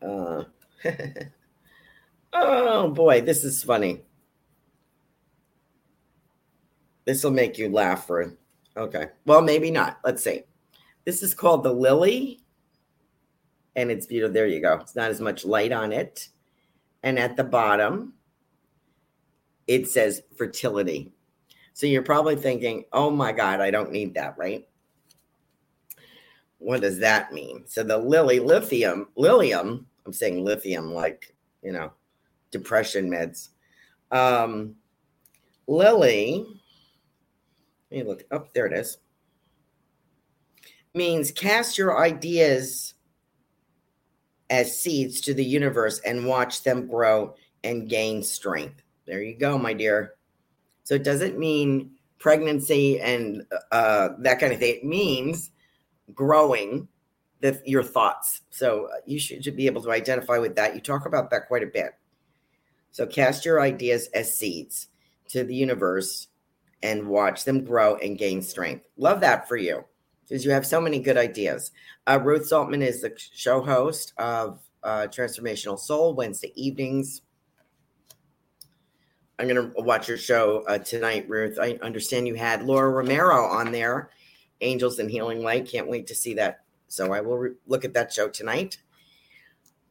Uh, 0.00 0.44
oh 2.32 2.90
boy, 2.90 3.20
this 3.20 3.42
is 3.42 3.62
funny. 3.62 4.02
This 7.04 7.24
will 7.24 7.32
make 7.32 7.58
you 7.58 7.68
laugh 7.68 8.06
for 8.06 8.34
okay. 8.76 9.08
Well, 9.26 9.42
maybe 9.42 9.70
not. 9.70 9.98
Let's 10.04 10.22
see. 10.22 10.42
This 11.04 11.22
is 11.22 11.34
called 11.34 11.64
the 11.64 11.72
Lily 11.72 12.43
and 13.76 13.90
it's 13.90 14.06
beautiful. 14.06 14.32
There 14.32 14.46
you 14.46 14.60
go. 14.60 14.74
It's 14.74 14.96
not 14.96 15.10
as 15.10 15.20
much 15.20 15.44
light 15.44 15.72
on 15.72 15.92
it. 15.92 16.28
And 17.02 17.18
at 17.18 17.36
the 17.36 17.44
bottom, 17.44 18.14
it 19.66 19.88
says 19.88 20.22
fertility. 20.36 21.12
So 21.72 21.86
you're 21.86 22.02
probably 22.02 22.36
thinking, 22.36 22.84
oh 22.92 23.10
my 23.10 23.32
God, 23.32 23.60
I 23.60 23.70
don't 23.70 23.92
need 23.92 24.14
that, 24.14 24.38
right? 24.38 24.66
What 26.58 26.80
does 26.80 26.98
that 27.00 27.32
mean? 27.32 27.64
So 27.66 27.82
the 27.82 27.98
lily, 27.98 28.40
lithium, 28.40 29.08
lilium, 29.16 29.86
I'm 30.06 30.12
saying 30.12 30.44
lithium 30.44 30.94
like, 30.94 31.34
you 31.62 31.72
know, 31.72 31.92
depression 32.50 33.10
meds. 33.10 33.48
Um, 34.10 34.76
lily, 35.66 36.46
let 37.90 37.98
me 37.98 38.04
look 38.04 38.24
up, 38.30 38.44
oh, 38.46 38.50
there 38.54 38.66
it 38.66 38.72
is. 38.72 38.98
Means 40.94 41.32
cast 41.32 41.76
your 41.76 41.98
ideas 41.98 42.93
as 44.50 44.78
seeds 44.78 45.20
to 45.22 45.34
the 45.34 45.44
universe 45.44 46.00
and 46.00 46.26
watch 46.26 46.62
them 46.62 46.86
grow 46.86 47.34
and 47.62 47.88
gain 47.88 48.22
strength. 48.22 48.82
There 49.06 49.22
you 49.22 49.36
go, 49.36 49.58
my 49.58 49.72
dear. 49.72 50.14
So 50.84 50.94
it 50.94 51.04
doesn't 51.04 51.38
mean 51.38 51.92
pregnancy 52.18 53.00
and 53.00 53.44
uh, 53.72 54.10
that 54.18 54.40
kind 54.40 54.52
of 54.52 54.58
thing. 54.58 54.76
It 54.76 54.84
means 54.84 55.50
growing 56.14 56.88
the, 57.40 57.60
your 57.64 57.82
thoughts. 57.82 58.42
So 58.50 58.86
uh, 58.86 58.96
you 59.06 59.18
should, 59.18 59.44
should 59.44 59.56
be 59.56 59.66
able 59.66 59.82
to 59.82 59.90
identify 59.90 60.38
with 60.38 60.56
that. 60.56 60.74
You 60.74 60.80
talk 60.80 61.06
about 61.06 61.30
that 61.30 61.48
quite 61.48 61.62
a 61.62 61.66
bit. 61.66 61.92
So 62.90 63.06
cast 63.06 63.44
your 63.44 63.60
ideas 63.60 64.08
as 64.14 64.36
seeds 64.36 64.88
to 65.28 65.42
the 65.42 65.54
universe 65.54 66.28
and 66.82 67.08
watch 67.08 67.44
them 67.44 67.64
grow 67.64 67.96
and 67.96 68.18
gain 68.18 68.42
strength. 68.42 68.86
Love 68.96 69.20
that 69.20 69.48
for 69.48 69.56
you 69.56 69.84
because 70.28 70.44
you 70.44 70.50
have 70.50 70.66
so 70.66 70.80
many 70.80 70.98
good 70.98 71.16
ideas. 71.16 71.70
Uh, 72.06 72.18
Ruth 72.22 72.48
Saltman 72.50 72.82
is 72.82 73.00
the 73.00 73.12
show 73.16 73.60
host 73.62 74.12
of 74.18 74.60
uh, 74.82 75.06
Transformational 75.10 75.78
Soul 75.78 76.14
Wednesday 76.14 76.52
evenings. 76.54 77.22
I'm 79.38 79.48
going 79.48 79.72
to 79.72 79.82
watch 79.82 80.08
your 80.08 80.16
show 80.16 80.64
uh, 80.68 80.78
tonight, 80.78 81.28
Ruth. 81.28 81.58
I 81.60 81.78
understand 81.82 82.28
you 82.28 82.34
had 82.34 82.62
Laura 82.62 82.90
Romero 82.90 83.44
on 83.44 83.72
there, 83.72 84.10
Angels 84.60 84.98
and 84.98 85.10
Healing 85.10 85.42
Light. 85.42 85.68
Can't 85.68 85.88
wait 85.88 86.06
to 86.06 86.14
see 86.14 86.34
that. 86.34 86.60
So 86.88 87.12
I 87.12 87.20
will 87.20 87.38
re- 87.38 87.54
look 87.66 87.84
at 87.84 87.94
that 87.94 88.12
show 88.12 88.28
tonight. 88.28 88.78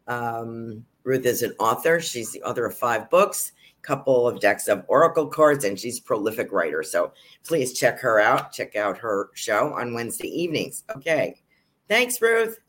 Um, 0.08 0.86
Ruth 1.04 1.26
is 1.26 1.42
an 1.42 1.54
author. 1.60 2.00
She's 2.00 2.32
the 2.32 2.44
author 2.44 2.66
of 2.66 2.78
five 2.78 3.10
books 3.10 3.52
couple 3.84 4.28
of 4.28 4.40
decks 4.40 4.68
of 4.68 4.84
oracle 4.88 5.28
cards 5.28 5.66
and 5.66 5.80
she's 5.80 6.00
prolific 6.00 6.52
writer. 6.52 6.82
So 6.82 7.14
please 7.46 7.78
check 7.78 8.00
her 8.00 8.20
out. 8.20 8.52
Check 8.52 8.76
out 8.76 8.98
her 8.98 9.30
show 9.34 9.74
on 9.74 9.94
wednesday 9.94 10.30
evenings. 10.30 10.84
Okay. 10.96 11.42
Thanks 11.88 12.22
ruth. 12.22 12.60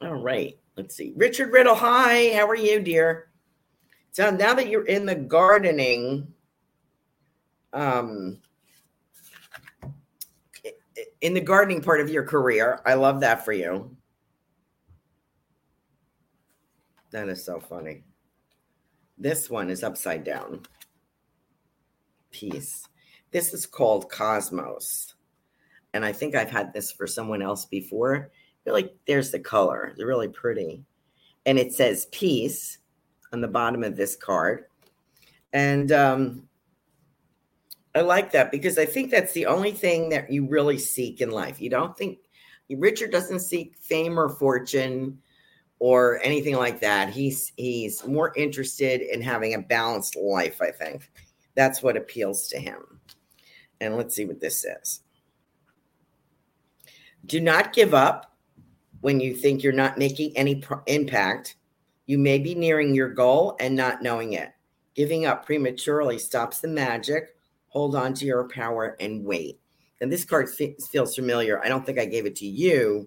All 0.00 0.16
right. 0.16 0.58
Let's 0.76 0.96
see. 0.96 1.12
Richard 1.16 1.52
riddle 1.52 1.74
hi. 1.74 2.32
How 2.34 2.48
are 2.48 2.56
you 2.56 2.80
dear? 2.80 3.28
So 4.10 4.30
now 4.30 4.54
that 4.54 4.68
you're 4.68 4.86
in 4.86 5.06
the 5.06 5.14
gardening 5.14 6.26
um 7.72 8.38
in 11.20 11.34
the 11.34 11.40
gardening 11.40 11.80
part 11.80 12.00
of 12.00 12.10
your 12.10 12.22
career. 12.22 12.80
I 12.84 12.94
love 12.94 13.20
that 13.20 13.44
for 13.44 13.52
you. 13.52 13.96
That 17.10 17.28
is 17.28 17.44
so 17.44 17.60
funny. 17.60 18.02
This 19.16 19.48
one 19.48 19.70
is 19.70 19.82
upside 19.82 20.24
down. 20.24 20.62
Peace. 22.30 22.88
This 23.30 23.54
is 23.54 23.66
called 23.66 24.10
Cosmos. 24.10 25.14
And 25.92 26.04
I 26.04 26.12
think 26.12 26.34
I've 26.34 26.50
had 26.50 26.72
this 26.72 26.90
for 26.90 27.06
someone 27.06 27.42
else 27.42 27.64
before. 27.64 28.30
Really, 28.64 28.90
there's 29.06 29.30
the 29.30 29.38
color. 29.38 29.94
They're 29.96 30.06
really 30.06 30.28
pretty. 30.28 30.82
And 31.46 31.58
it 31.58 31.72
says 31.72 32.08
peace 32.10 32.78
on 33.32 33.40
the 33.40 33.48
bottom 33.48 33.84
of 33.84 33.96
this 33.96 34.16
card. 34.16 34.64
And 35.52 35.92
um, 35.92 36.48
I 37.94 38.00
like 38.00 38.32
that 38.32 38.50
because 38.50 38.78
I 38.78 38.86
think 38.86 39.10
that's 39.10 39.32
the 39.32 39.46
only 39.46 39.70
thing 39.70 40.08
that 40.08 40.32
you 40.32 40.46
really 40.48 40.78
seek 40.78 41.20
in 41.20 41.30
life. 41.30 41.60
You 41.60 41.70
don't 41.70 41.96
think 41.96 42.18
Richard 42.70 43.12
doesn't 43.12 43.40
seek 43.40 43.76
fame 43.78 44.18
or 44.18 44.28
fortune 44.28 45.18
or 45.84 46.18
anything 46.22 46.56
like 46.56 46.80
that. 46.80 47.10
He's 47.10 47.52
he's 47.58 48.06
more 48.06 48.32
interested 48.36 49.02
in 49.02 49.20
having 49.20 49.52
a 49.52 49.58
balanced 49.58 50.16
life, 50.16 50.62
I 50.62 50.70
think. 50.70 51.10
That's 51.56 51.82
what 51.82 51.98
appeals 51.98 52.48
to 52.48 52.58
him. 52.58 53.02
And 53.82 53.94
let's 53.94 54.14
see 54.14 54.24
what 54.24 54.40
this 54.40 54.62
says. 54.62 55.00
Do 57.26 57.38
not 57.38 57.74
give 57.74 57.92
up 57.92 58.34
when 59.02 59.20
you 59.20 59.34
think 59.34 59.62
you're 59.62 59.74
not 59.74 59.98
making 59.98 60.34
any 60.38 60.64
impact. 60.86 61.56
You 62.06 62.16
may 62.16 62.38
be 62.38 62.54
nearing 62.54 62.94
your 62.94 63.10
goal 63.10 63.54
and 63.60 63.76
not 63.76 64.00
knowing 64.00 64.32
it. 64.32 64.52
Giving 64.94 65.26
up 65.26 65.44
prematurely 65.44 66.18
stops 66.18 66.60
the 66.60 66.68
magic. 66.68 67.36
Hold 67.68 67.94
on 67.94 68.14
to 68.14 68.24
your 68.24 68.48
power 68.48 68.96
and 69.00 69.22
wait. 69.22 69.60
And 70.00 70.10
this 70.10 70.24
card 70.24 70.48
feels 70.48 71.14
familiar. 71.14 71.62
I 71.62 71.68
don't 71.68 71.84
think 71.84 71.98
I 71.98 72.06
gave 72.06 72.24
it 72.24 72.36
to 72.36 72.46
you, 72.46 73.06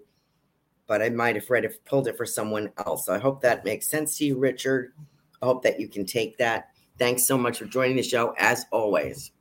but 0.87 1.01
I 1.01 1.09
might 1.09 1.35
have 1.35 1.49
read 1.49 1.65
it, 1.65 1.85
pulled 1.85 2.07
it 2.07 2.17
for 2.17 2.25
someone 2.25 2.71
else. 2.85 3.05
So 3.05 3.13
I 3.13 3.19
hope 3.19 3.41
that 3.41 3.65
makes 3.65 3.87
sense 3.87 4.17
to 4.17 4.25
you, 4.25 4.37
Richard. 4.37 4.93
I 5.41 5.45
hope 5.45 5.61
that 5.63 5.79
you 5.79 5.87
can 5.87 6.05
take 6.05 6.37
that. 6.37 6.69
Thanks 6.97 7.27
so 7.27 7.37
much 7.37 7.59
for 7.59 7.65
joining 7.65 7.97
the 7.97 8.03
show, 8.03 8.33
as 8.39 8.65
always. 8.71 9.31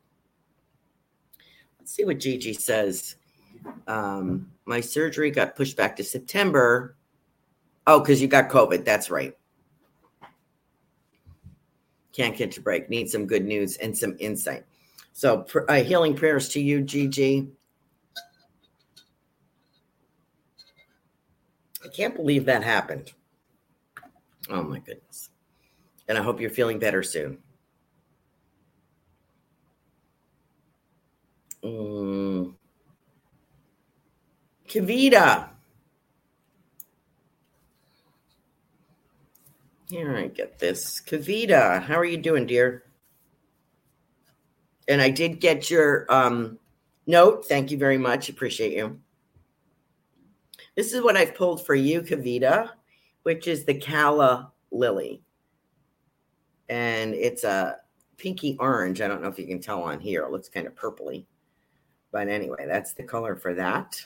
Let's 1.78 1.92
see 1.92 2.04
what 2.04 2.18
Gigi 2.18 2.52
says. 2.52 3.16
Um, 3.86 4.50
my 4.66 4.80
surgery 4.80 5.30
got 5.30 5.56
pushed 5.56 5.76
back 5.76 5.96
to 5.96 6.04
September. 6.04 6.96
Oh, 7.86 8.00
because 8.00 8.20
you 8.20 8.28
got 8.28 8.50
COVID. 8.50 8.84
That's 8.84 9.10
right. 9.10 9.32
Can't 12.12 12.36
catch 12.36 12.58
a 12.58 12.60
break. 12.60 12.90
Need 12.90 13.08
some 13.08 13.26
good 13.26 13.44
news 13.44 13.76
and 13.76 13.96
some 13.96 14.16
insight. 14.18 14.64
So, 15.12 15.46
uh, 15.68 15.82
healing 15.82 16.14
prayers 16.14 16.48
to 16.50 16.60
you, 16.60 16.82
Gigi. 16.82 17.48
Can't 21.96 22.14
believe 22.14 22.44
that 22.44 22.62
happened. 22.62 23.12
Oh 24.50 24.62
my 24.62 24.78
goodness. 24.78 25.30
And 26.08 26.18
I 26.18 26.22
hope 26.22 26.40
you're 26.40 26.50
feeling 26.50 26.78
better 26.78 27.02
soon. 27.02 27.38
Mm. 31.64 32.54
Kavita. 34.68 35.48
Here, 39.88 40.16
I 40.16 40.26
get 40.26 40.58
this. 40.58 41.00
Kavita, 41.00 41.82
how 41.82 41.98
are 41.98 42.04
you 42.04 42.18
doing, 42.18 42.46
dear? 42.46 42.82
And 44.88 45.00
I 45.00 45.10
did 45.10 45.40
get 45.40 45.70
your 45.70 46.06
um, 46.08 46.58
note. 47.06 47.46
Thank 47.46 47.70
you 47.70 47.78
very 47.78 47.98
much. 47.98 48.28
Appreciate 48.28 48.72
you. 48.72 49.00
This 50.76 50.92
is 50.92 51.02
what 51.02 51.16
I've 51.16 51.34
pulled 51.34 51.64
for 51.64 51.74
you, 51.74 52.02
Kavita, 52.02 52.70
which 53.22 53.48
is 53.48 53.64
the 53.64 53.74
Calla 53.74 54.52
lily. 54.70 55.22
And 56.68 57.14
it's 57.14 57.44
a 57.44 57.78
pinky 58.18 58.56
orange. 58.60 59.00
I 59.00 59.08
don't 59.08 59.22
know 59.22 59.28
if 59.28 59.38
you 59.38 59.46
can 59.46 59.60
tell 59.60 59.82
on 59.82 60.00
here. 60.00 60.22
It 60.22 60.30
looks 60.30 60.48
kind 60.48 60.66
of 60.66 60.74
purpley. 60.74 61.24
But 62.12 62.28
anyway, 62.28 62.66
that's 62.66 62.92
the 62.92 63.02
color 63.02 63.36
for 63.36 63.54
that 63.54 64.00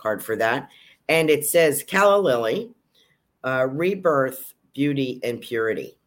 card 0.00 0.22
for 0.22 0.36
that. 0.36 0.70
And 1.08 1.30
it 1.30 1.44
says 1.44 1.84
Calla 1.86 2.20
lily, 2.20 2.70
uh, 3.44 3.66
rebirth, 3.70 4.54
beauty, 4.74 5.20
and 5.22 5.40
purity. 5.40 5.98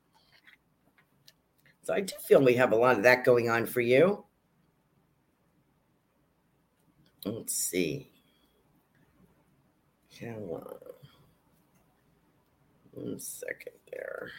So 1.83 1.93
I 1.93 2.01
do 2.01 2.13
feel 2.25 2.41
we 2.41 2.55
have 2.55 2.71
a 2.71 2.77
lot 2.77 2.97
of 2.97 3.03
that 3.03 3.25
going 3.25 3.49
on 3.49 3.65
for 3.65 3.81
you. 3.81 4.23
Let's 7.25 7.53
see. 7.53 8.12
One 12.91 13.19
second 13.19 13.73
there. 13.91 14.29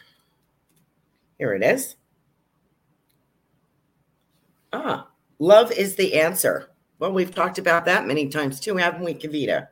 Here 1.37 1.53
it 1.53 1.63
is. 1.63 1.95
Ah, 4.71 5.09
love 5.39 5.71
is 5.71 5.95
the 5.95 6.15
answer. 6.15 6.71
Well, 6.99 7.11
we've 7.11 7.35
talked 7.35 7.57
about 7.57 7.85
that 7.85 8.07
many 8.07 8.29
times 8.29 8.59
too, 8.59 8.77
haven't 8.77 9.03
we, 9.03 9.13
Kavita? 9.13 9.67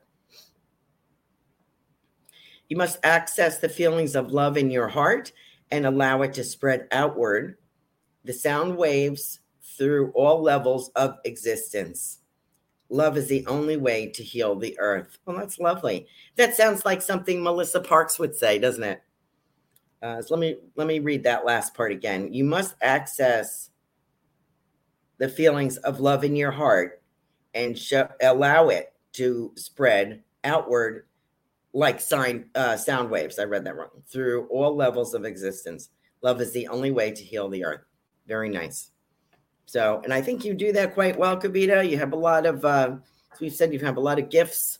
You 2.67 2.77
must 2.77 2.99
access 3.03 3.59
the 3.59 3.69
feelings 3.69 4.15
of 4.15 4.31
love 4.31 4.57
in 4.57 4.71
your 4.71 4.87
heart 4.87 5.31
and 5.71 5.85
allow 5.85 6.21
it 6.21 6.33
to 6.33 6.43
spread 6.43 6.87
outward, 6.91 7.57
the 8.23 8.33
sound 8.33 8.77
waves 8.77 9.39
through 9.77 10.11
all 10.11 10.41
levels 10.41 10.89
of 10.95 11.17
existence. 11.23 12.19
Love 12.93 13.17
is 13.17 13.27
the 13.27 13.43
only 13.47 13.75
way 13.75 14.07
to 14.07 14.23
heal 14.23 14.55
the 14.55 14.77
earth. 14.79 15.17
Well, 15.25 15.35
that's 15.35 15.57
lovely. 15.57 16.05
That 16.35 16.55
sounds 16.55 16.85
like 16.85 17.01
something 17.01 17.41
Melissa 17.41 17.81
Parks 17.81 18.19
would 18.19 18.35
say, 18.35 18.59
doesn't 18.59 18.83
it? 18.83 19.01
Uh, 20.03 20.21
so 20.21 20.35
let 20.35 20.39
me 20.39 20.57
let 20.75 20.85
me 20.85 20.99
read 20.99 21.23
that 21.23 21.43
last 21.43 21.73
part 21.73 21.91
again. 21.91 22.31
You 22.31 22.43
must 22.43 22.75
access 22.83 23.71
the 25.17 25.27
feelings 25.27 25.77
of 25.77 26.01
love 26.01 26.23
in 26.23 26.35
your 26.35 26.51
heart 26.51 27.01
and 27.55 27.75
show, 27.75 28.09
allow 28.21 28.69
it 28.69 28.93
to 29.13 29.53
spread 29.55 30.21
outward 30.43 31.07
like 31.73 31.99
sign 31.99 32.45
uh, 32.53 32.77
sound 32.77 33.09
waves. 33.09 33.39
I 33.39 33.45
read 33.45 33.65
that 33.65 33.75
wrong. 33.75 34.03
Through 34.07 34.45
all 34.51 34.75
levels 34.75 35.15
of 35.15 35.25
existence, 35.25 35.89
love 36.21 36.39
is 36.41 36.53
the 36.53 36.67
only 36.67 36.91
way 36.91 37.09
to 37.09 37.23
heal 37.23 37.49
the 37.49 37.65
earth. 37.65 37.85
Very 38.27 38.49
nice. 38.49 38.91
So, 39.65 40.01
and 40.03 40.13
I 40.13 40.21
think 40.21 40.45
you 40.45 40.53
do 40.53 40.71
that 40.73 40.93
quite 40.93 41.17
well, 41.17 41.37
Kavita. 41.39 41.89
You 41.89 41.97
have 41.97 42.13
a 42.13 42.17
lot 42.17 42.45
of, 42.45 42.63
uh, 42.63 42.95
as 43.31 43.39
we've 43.39 43.53
said, 43.53 43.73
you 43.73 43.79
have 43.79 43.97
a 43.97 44.01
lot 44.01 44.19
of 44.19 44.29
gifts. 44.29 44.79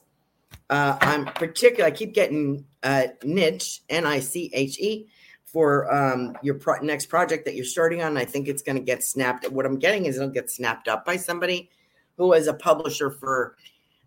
Uh, 0.69 0.97
I'm 1.01 1.25
particular. 1.25 1.87
I 1.87 1.91
keep 1.91 2.13
getting 2.13 2.65
uh, 2.83 3.07
niche, 3.23 3.81
N 3.89 4.05
I 4.05 4.19
C 4.19 4.51
H 4.53 4.79
E, 4.79 5.07
for 5.45 5.93
um, 5.93 6.37
your 6.41 6.55
pro- 6.55 6.79
next 6.81 7.07
project 7.07 7.45
that 7.45 7.55
you're 7.55 7.65
starting 7.65 8.01
on. 8.01 8.17
I 8.17 8.25
think 8.25 8.47
it's 8.47 8.61
going 8.61 8.75
to 8.75 8.81
get 8.81 9.03
snapped. 9.03 9.49
What 9.49 9.65
I'm 9.65 9.79
getting 9.79 10.05
is 10.05 10.17
it'll 10.17 10.29
get 10.29 10.49
snapped 10.49 10.87
up 10.87 11.05
by 11.05 11.17
somebody 11.17 11.69
who 12.17 12.33
is 12.33 12.47
a 12.47 12.53
publisher 12.53 13.09
for 13.09 13.55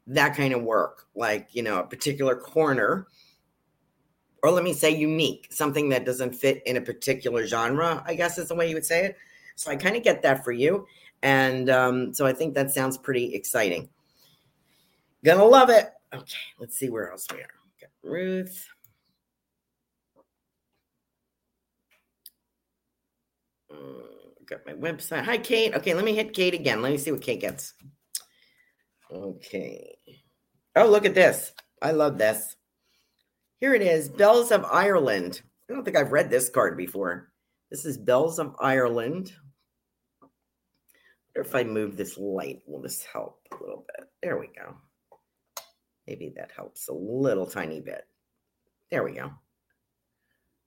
that 0.06 0.36
kind 0.36 0.54
of 0.54 0.62
work, 0.62 1.06
like 1.16 1.48
you 1.52 1.62
know, 1.62 1.80
a 1.80 1.86
particular 1.86 2.36
corner, 2.36 3.08
or 4.42 4.52
let 4.52 4.62
me 4.62 4.72
say 4.72 4.90
unique, 4.90 5.48
something 5.50 5.88
that 5.88 6.04
doesn't 6.04 6.34
fit 6.34 6.62
in 6.64 6.76
a 6.76 6.80
particular 6.80 7.46
genre. 7.46 8.04
I 8.06 8.14
guess 8.14 8.38
is 8.38 8.48
the 8.48 8.54
way 8.54 8.68
you 8.68 8.76
would 8.76 8.86
say 8.86 9.06
it 9.06 9.16
so 9.56 9.70
I 9.70 9.76
kind 9.76 9.96
of 9.96 10.02
get 10.02 10.22
that 10.22 10.44
for 10.44 10.52
you. 10.52 10.86
And 11.22 11.68
um, 11.70 12.14
so 12.14 12.26
I 12.26 12.32
think 12.32 12.54
that 12.54 12.72
sounds 12.72 12.96
pretty 12.98 13.34
exciting. 13.34 13.88
Gonna 15.24 15.44
love 15.44 15.70
it. 15.70 15.90
Okay, 16.14 16.38
let's 16.58 16.78
see 16.78 16.88
where 16.88 17.10
else 17.10 17.26
we 17.32 17.38
are. 17.38 17.48
Got 17.80 17.90
Ruth. 18.02 18.68
Uh, 23.72 23.76
got 24.46 24.64
my 24.66 24.74
website. 24.74 25.24
Hi, 25.24 25.38
Kate. 25.38 25.74
Okay, 25.74 25.94
let 25.94 26.04
me 26.04 26.14
hit 26.14 26.32
Kate 26.32 26.54
again. 26.54 26.80
Let 26.80 26.92
me 26.92 26.98
see 26.98 27.10
what 27.10 27.22
Kate 27.22 27.40
gets. 27.40 27.74
Okay. 29.10 29.96
Oh, 30.76 30.88
look 30.88 31.06
at 31.06 31.14
this. 31.14 31.52
I 31.82 31.92
love 31.92 32.18
this. 32.18 32.56
Here 33.58 33.74
it 33.74 33.82
is 33.82 34.08
Bells 34.08 34.52
of 34.52 34.64
Ireland. 34.64 35.40
I 35.68 35.72
don't 35.72 35.84
think 35.84 35.96
I've 35.96 36.12
read 36.12 36.30
this 36.30 36.50
card 36.50 36.76
before. 36.76 37.32
This 37.70 37.84
is 37.84 37.98
Bells 37.98 38.38
of 38.38 38.54
Ireland 38.60 39.32
if 41.40 41.54
I 41.54 41.64
move 41.64 41.96
this 41.96 42.18
light, 42.18 42.62
will 42.66 42.80
this 42.80 43.04
help 43.04 43.40
a 43.52 43.62
little 43.62 43.84
bit? 43.96 44.08
There 44.22 44.38
we 44.38 44.48
go. 44.48 44.76
Maybe 46.06 46.32
that 46.36 46.50
helps 46.54 46.88
a 46.88 46.94
little 46.94 47.46
tiny 47.46 47.80
bit. 47.80 48.06
There 48.90 49.04
we 49.04 49.12
go. 49.12 49.32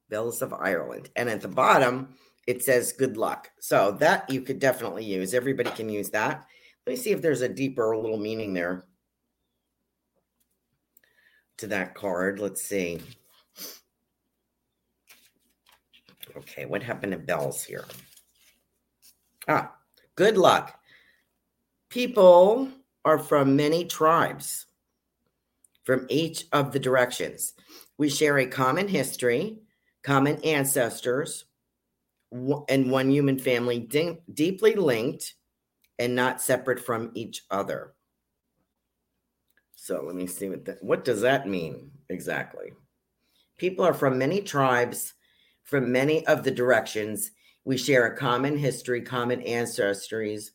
Bells 0.10 0.42
of 0.42 0.54
Ireland. 0.54 1.10
And 1.16 1.30
at 1.30 1.42
the 1.42 1.48
bottom, 1.48 2.16
it 2.48 2.64
says 2.64 2.94
good 2.94 3.16
luck. 3.16 3.50
So 3.60 3.92
that 4.00 4.30
you 4.30 4.42
could 4.42 4.60
definitely 4.60 5.06
use. 5.06 5.34
Everybody 5.34 5.72
can 5.72 5.90
use 5.90 6.10
that. 6.12 6.46
Let 6.86 6.94
me 6.94 6.98
see 6.98 7.12
if 7.12 7.22
there's 7.22 7.42
a 7.42 7.50
deeper 7.50 7.96
little 7.96 8.18
meaning 8.18 8.54
there 8.54 8.86
to 11.58 11.68
that 11.68 11.96
card. 11.96 12.40
Let's 12.40 12.62
see. 12.62 13.00
Okay, 16.36 16.66
what 16.66 16.84
happened 16.84 17.12
to 17.14 17.18
bells 17.18 17.64
here? 17.64 17.86
Ah, 19.48 19.76
Good 20.20 20.38
luck. 20.38 20.78
People 21.88 22.68
are 23.06 23.18
from 23.18 23.56
many 23.56 23.86
tribes 23.86 24.66
from 25.86 26.08
each 26.10 26.44
of 26.52 26.74
the 26.74 26.80
directions. 26.80 27.54
We 27.98 28.10
share 28.10 28.38
a 28.38 28.46
common 28.46 28.90
history, 28.90 29.60
common 30.04 30.44
ancestors, 30.44 31.46
and 32.34 32.92
one 32.92 33.10
human 33.10 33.40
family 33.40 33.80
de- 33.80 34.20
deeply 34.34 34.76
linked 34.76 35.36
and 36.00 36.16
not 36.16 36.42
separate 36.42 36.82
from 36.82 37.12
each 37.14 37.46
other. 37.50 37.94
So 39.78 40.04
let 40.06 40.18
me 40.18 40.28
see 40.28 40.50
what 40.50 40.66
that, 40.66 40.84
what 40.84 41.06
does 41.06 41.22
that 41.22 41.48
mean 41.48 41.92
exactly? 42.10 42.74
People 43.58 43.86
are 43.86 43.94
from 43.94 44.18
many 44.18 44.42
tribes, 44.42 45.14
from 45.64 45.94
many 45.94 46.28
of 46.28 46.44
the 46.44 46.52
directions. 46.52 47.32
We 47.70 47.78
share 47.78 48.08
a 48.08 48.18
common 48.18 48.58
history, 48.58 49.00
common 49.00 49.42
ancestries, 49.42 50.50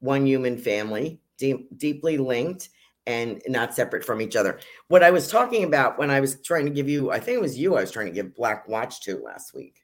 one 0.00 0.26
human 0.26 0.58
family, 0.58 1.18
deep, 1.38 1.66
deeply 1.78 2.18
linked 2.18 2.68
and 3.06 3.40
not 3.48 3.74
separate 3.74 4.04
from 4.04 4.20
each 4.20 4.36
other. 4.36 4.60
What 4.88 5.02
I 5.02 5.10
was 5.10 5.28
talking 5.28 5.64
about 5.64 5.98
when 5.98 6.10
I 6.10 6.20
was 6.20 6.42
trying 6.42 6.66
to 6.66 6.70
give 6.70 6.86
you, 6.86 7.10
I 7.10 7.20
think 7.20 7.36
it 7.36 7.40
was 7.40 7.56
you 7.56 7.74
I 7.74 7.80
was 7.80 7.90
trying 7.90 8.08
to 8.08 8.12
give 8.12 8.34
Black 8.34 8.68
Watch 8.68 9.00
to 9.04 9.16
last 9.16 9.54
week. 9.54 9.80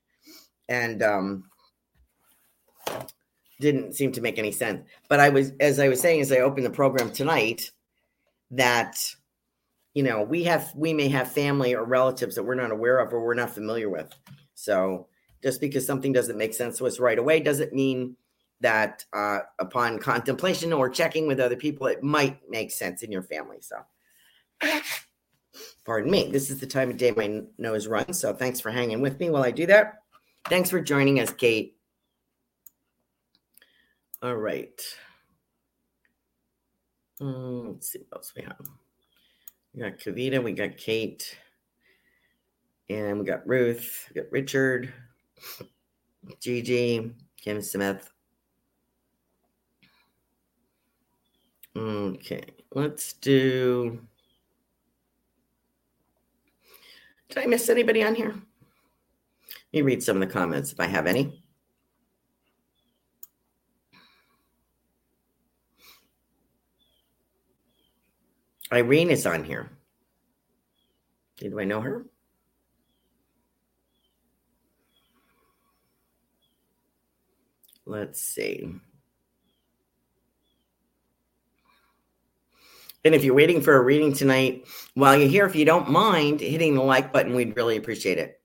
And 0.68 1.02
um 1.02 1.44
didn't 3.60 3.94
seem 3.94 4.12
to 4.12 4.20
make 4.20 4.38
any 4.38 4.52
sense. 4.52 4.86
But 5.08 5.20
I 5.20 5.30
was 5.30 5.52
as 5.60 5.80
I 5.80 5.88
was 5.88 6.02
saying 6.02 6.20
as 6.20 6.32
I 6.32 6.40
opened 6.40 6.66
the 6.66 6.70
program 6.70 7.10
tonight 7.10 7.70
that 8.50 8.98
you 9.94 10.02
know, 10.02 10.22
we 10.22 10.44
have 10.44 10.70
we 10.76 10.92
may 10.92 11.08
have 11.08 11.32
family 11.32 11.74
or 11.74 11.84
relatives 11.84 12.34
that 12.34 12.42
we're 12.42 12.56
not 12.56 12.72
aware 12.72 12.98
of 12.98 13.14
or 13.14 13.24
we're 13.24 13.32
not 13.32 13.54
familiar 13.54 13.88
with. 13.88 14.14
So 14.54 15.06
just 15.44 15.60
because 15.60 15.86
something 15.86 16.10
doesn't 16.10 16.38
make 16.38 16.54
sense 16.54 16.78
to 16.78 16.86
us 16.86 16.98
right 16.98 17.18
away 17.18 17.38
doesn't 17.38 17.74
mean 17.74 18.16
that 18.62 19.04
uh, 19.12 19.40
upon 19.58 19.98
contemplation 19.98 20.72
or 20.72 20.88
checking 20.88 21.26
with 21.26 21.38
other 21.38 21.54
people, 21.54 21.86
it 21.86 22.02
might 22.02 22.40
make 22.48 22.70
sense 22.70 23.02
in 23.02 23.12
your 23.12 23.22
family. 23.22 23.58
So, 23.60 23.76
pardon 25.84 26.10
me. 26.10 26.30
This 26.32 26.50
is 26.50 26.60
the 26.60 26.66
time 26.66 26.88
of 26.88 26.96
day 26.96 27.10
my 27.10 27.42
nose 27.58 27.86
runs. 27.86 28.18
So, 28.18 28.32
thanks 28.32 28.58
for 28.58 28.70
hanging 28.70 29.02
with 29.02 29.20
me 29.20 29.28
while 29.28 29.44
I 29.44 29.50
do 29.50 29.66
that. 29.66 29.96
Thanks 30.48 30.70
for 30.70 30.80
joining 30.80 31.20
us, 31.20 31.30
Kate. 31.30 31.76
All 34.22 34.36
right. 34.36 34.80
Um, 37.20 37.74
let's 37.74 37.92
see 37.92 37.98
what 37.98 38.18
else 38.18 38.32
we 38.34 38.44
have. 38.44 38.66
We 39.74 39.82
got 39.82 39.98
Kavita, 39.98 40.42
we 40.42 40.52
got 40.52 40.78
Kate, 40.78 41.36
and 42.88 43.18
we 43.18 43.26
got 43.26 43.46
Ruth, 43.46 44.08
we 44.08 44.22
got 44.22 44.32
Richard, 44.32 44.92
Gigi, 46.40 47.12
Kim 47.36 47.62
Smith. 47.62 48.10
Okay, 51.76 52.44
let's 52.72 53.14
do. 53.14 54.00
Did 57.28 57.38
I 57.38 57.46
miss 57.46 57.68
anybody 57.68 58.04
on 58.04 58.14
here? 58.14 58.28
Let 58.28 58.36
me 59.72 59.82
read 59.82 60.02
some 60.02 60.22
of 60.22 60.28
the 60.28 60.32
comments 60.32 60.72
if 60.72 60.78
I 60.78 60.86
have 60.86 61.06
any. 61.06 61.42
Irene 68.72 69.10
is 69.10 69.26
on 69.26 69.44
here. 69.44 69.70
Do 71.36 71.60
I 71.60 71.64
know 71.64 71.80
her? 71.80 72.06
Let's 77.86 78.20
see. 78.20 78.74
And 83.04 83.14
if 83.14 83.22
you're 83.22 83.34
waiting 83.34 83.60
for 83.60 83.76
a 83.76 83.82
reading 83.82 84.14
tonight, 84.14 84.66
while 84.94 85.16
you're 85.16 85.28
here, 85.28 85.44
if 85.44 85.54
you 85.54 85.66
don't 85.66 85.90
mind 85.90 86.40
hitting 86.40 86.74
the 86.74 86.82
like 86.82 87.12
button, 87.12 87.34
we'd 87.34 87.56
really 87.56 87.76
appreciate 87.76 88.16
it. 88.16 88.40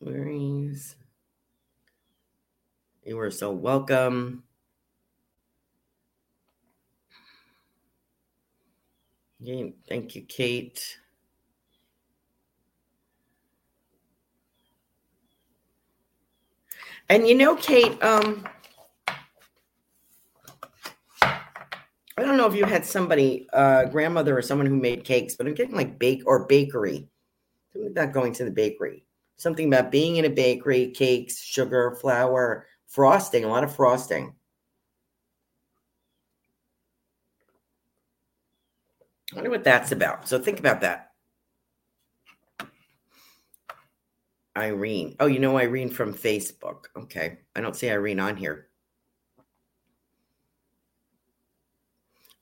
Worries. 0.00 0.96
You 3.04 3.18
are 3.20 3.30
so 3.30 3.50
welcome. 3.50 4.44
thank 9.88 10.14
you, 10.14 10.22
Kate. 10.22 10.98
And 17.08 17.28
you 17.28 17.34
know, 17.34 17.54
Kate, 17.56 18.02
um, 18.02 18.46
I 22.16 22.22
don't 22.22 22.36
know 22.36 22.46
if 22.46 22.54
you 22.54 22.64
had 22.64 22.84
somebody, 22.84 23.48
uh, 23.52 23.86
grandmother 23.86 24.38
or 24.38 24.42
someone 24.42 24.66
who 24.66 24.76
made 24.76 25.04
cakes, 25.04 25.34
but 25.34 25.46
I'm 25.46 25.54
getting 25.54 25.74
like 25.74 25.98
bake 25.98 26.22
or 26.26 26.46
bakery. 26.46 27.08
Something 27.72 27.90
about 27.90 28.12
going 28.12 28.32
to 28.34 28.44
the 28.44 28.50
bakery. 28.50 29.04
Something 29.36 29.66
about 29.66 29.90
being 29.90 30.16
in 30.16 30.24
a 30.24 30.30
bakery, 30.30 30.92
cakes, 30.92 31.42
sugar, 31.42 31.96
flour, 32.00 32.66
frosting, 32.86 33.44
a 33.44 33.48
lot 33.48 33.64
of 33.64 33.74
frosting. 33.74 34.34
I 39.32 39.36
wonder 39.36 39.50
what 39.50 39.64
that's 39.64 39.90
about. 39.90 40.28
So 40.28 40.38
think 40.38 40.60
about 40.60 40.82
that. 40.82 41.13
Irene. 44.56 45.16
Oh, 45.20 45.26
you 45.26 45.38
know 45.38 45.58
Irene 45.58 45.90
from 45.90 46.14
Facebook. 46.14 46.86
Okay. 46.96 47.38
I 47.56 47.60
don't 47.60 47.76
see 47.76 47.90
Irene 47.90 48.20
on 48.20 48.36
here. 48.36 48.68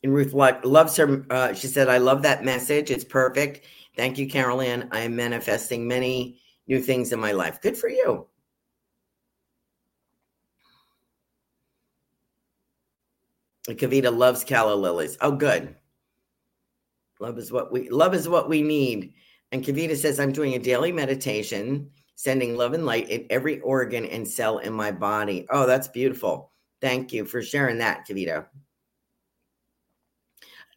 And 0.03 0.13
Ruth 0.13 0.33
loves 0.33 0.97
her. 0.97 1.25
Uh, 1.31 1.55
she 1.55 1.69
said, 1.69 1.89
I 1.89 1.99
love 1.99 2.23
that 2.23 2.45
message. 2.45 2.91
It's 2.91 3.05
perfect. 3.05 3.67
Thank 3.97 4.19
you, 4.19 4.29
Carolyn. 4.29 4.89
I 4.91 5.01
am 5.01 5.15
manifesting 5.15 5.87
many 5.87 6.41
new 6.67 6.81
things 6.81 7.13
in 7.13 7.21
my 7.21 7.33
life. 7.33 7.61
Good 7.61 7.77
for 7.77 7.89
you. 7.89 8.27
Kavita 13.69 14.15
loves 14.15 14.43
calla 14.43 14.75
lilies. 14.75 15.17
Oh, 15.21 15.33
good. 15.33 15.77
Love 17.21 17.39
is 17.39 17.53
what 17.53 17.73
we 17.73 17.89
love 17.89 18.15
is 18.15 18.29
what 18.29 18.49
we 18.49 18.63
need. 18.63 19.15
And 19.53 19.65
Kavita 19.65 19.97
says, 19.97 20.19
I'm 20.19 20.33
doing 20.33 20.55
a 20.55 20.59
daily 20.59 20.91
meditation, 20.91 21.91
sending 22.15 22.57
love 22.57 22.73
and 22.75 22.87
light 22.87 23.09
in 23.11 23.27
every 23.31 23.61
organ 23.61 24.07
and 24.07 24.27
cell 24.27 24.59
in 24.59 24.73
my 24.73 24.93
body. 24.93 25.47
Oh, 25.51 25.67
that's 25.67 25.89
beautiful. 25.89 26.53
Thank 26.81 27.13
you 27.13 27.25
for 27.25 27.43
sharing 27.43 27.79
that, 27.79 28.07
Kavita 28.09 28.47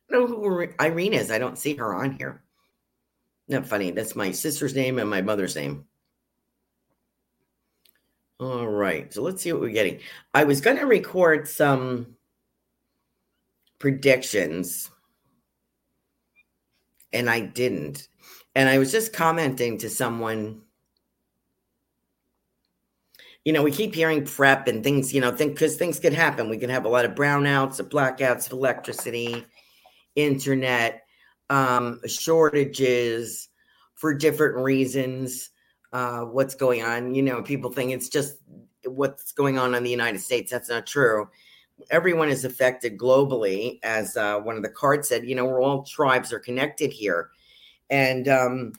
know 0.09 0.27
who 0.27 0.67
Irene 0.79 1.13
is. 1.13 1.31
I 1.31 1.37
don't 1.39 1.57
see 1.57 1.75
her 1.75 1.95
on 1.95 2.17
here. 2.17 2.43
Not 3.47 3.67
funny. 3.67 3.91
That's 3.91 4.15
my 4.15 4.31
sister's 4.31 4.75
name 4.75 4.99
and 4.99 5.09
my 5.09 5.21
mother's 5.21 5.55
name. 5.55 5.85
All 8.39 8.67
right. 8.67 9.13
So 9.13 9.21
let's 9.21 9.41
see 9.41 9.51
what 9.53 9.61
we're 9.61 9.69
getting. 9.69 9.99
I 10.33 10.43
was 10.43 10.61
going 10.61 10.77
to 10.77 10.85
record 10.85 11.47
some 11.47 12.15
predictions 13.79 14.89
and 17.13 17.29
I 17.29 17.41
didn't. 17.41 18.07
And 18.55 18.67
I 18.67 18.77
was 18.77 18.91
just 18.91 19.13
commenting 19.13 19.77
to 19.79 19.89
someone. 19.89 20.61
You 23.45 23.53
know, 23.53 23.63
we 23.63 23.71
keep 23.71 23.95
hearing 23.95 24.25
prep 24.25 24.67
and 24.67 24.83
things, 24.83 25.13
you 25.13 25.21
know, 25.21 25.31
think 25.31 25.53
because 25.53 25.77
things 25.77 25.99
could 25.99 26.13
happen. 26.13 26.49
We 26.49 26.57
can 26.57 26.69
have 26.69 26.85
a 26.85 26.89
lot 26.89 27.05
of 27.05 27.11
brownouts, 27.13 27.79
of 27.79 27.89
blackouts 27.89 28.47
of 28.47 28.53
electricity 28.53 29.45
internet 30.15 31.03
um, 31.49 32.01
shortages 32.07 33.49
for 33.95 34.13
different 34.13 34.57
reasons. 34.57 35.51
Uh, 35.93 36.21
what's 36.21 36.55
going 36.55 36.83
on? 36.83 37.13
You 37.15 37.21
know, 37.21 37.41
people 37.41 37.71
think 37.71 37.91
it's 37.91 38.09
just 38.09 38.37
what's 38.85 39.31
going 39.31 39.57
on 39.57 39.75
in 39.75 39.83
the 39.83 39.89
United 39.89 40.19
States. 40.19 40.51
That's 40.51 40.69
not 40.69 40.85
true. 40.85 41.29
Everyone 41.91 42.29
is 42.29 42.45
affected 42.45 42.97
globally, 42.97 43.79
as 43.83 44.15
uh, 44.15 44.39
one 44.39 44.55
of 44.55 44.63
the 44.63 44.69
cards 44.69 45.09
said. 45.09 45.25
You 45.25 45.35
know, 45.35 45.45
we're 45.45 45.61
all 45.61 45.83
tribes 45.83 46.31
are 46.31 46.39
connected 46.39 46.91
here, 46.91 47.29
and 47.89 48.27
um, 48.27 48.73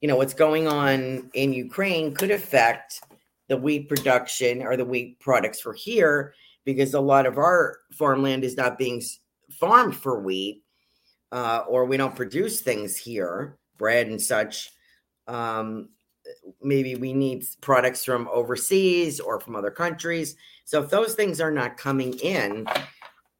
you 0.00 0.08
know 0.08 0.16
what's 0.16 0.34
going 0.34 0.68
on 0.68 1.30
in 1.32 1.52
Ukraine 1.54 2.14
could 2.14 2.30
affect 2.30 3.02
the 3.48 3.56
wheat 3.56 3.88
production 3.88 4.62
or 4.62 4.76
the 4.76 4.84
wheat 4.84 5.18
products 5.18 5.60
for 5.60 5.72
here 5.72 6.34
because 6.64 6.94
a 6.94 7.00
lot 7.00 7.26
of 7.26 7.38
our 7.38 7.78
farmland 7.92 8.44
is 8.44 8.56
not 8.56 8.78
being 8.78 9.02
farmed 9.50 9.96
for 9.96 10.20
wheat, 10.20 10.62
uh, 11.32 11.64
or 11.66 11.86
we 11.86 11.96
don't 11.96 12.14
produce 12.14 12.60
things 12.60 12.96
here, 12.96 13.56
bread 13.78 14.08
and 14.08 14.20
such. 14.20 14.70
Um, 15.26 15.88
maybe 16.62 16.94
we 16.94 17.12
need 17.12 17.44
products 17.62 18.04
from 18.04 18.28
overseas 18.30 19.18
or 19.20 19.40
from 19.40 19.56
other 19.56 19.70
countries. 19.70 20.36
So 20.64 20.82
if 20.82 20.90
those 20.90 21.14
things 21.14 21.40
are 21.40 21.50
not 21.50 21.78
coming 21.78 22.12
in, 22.18 22.66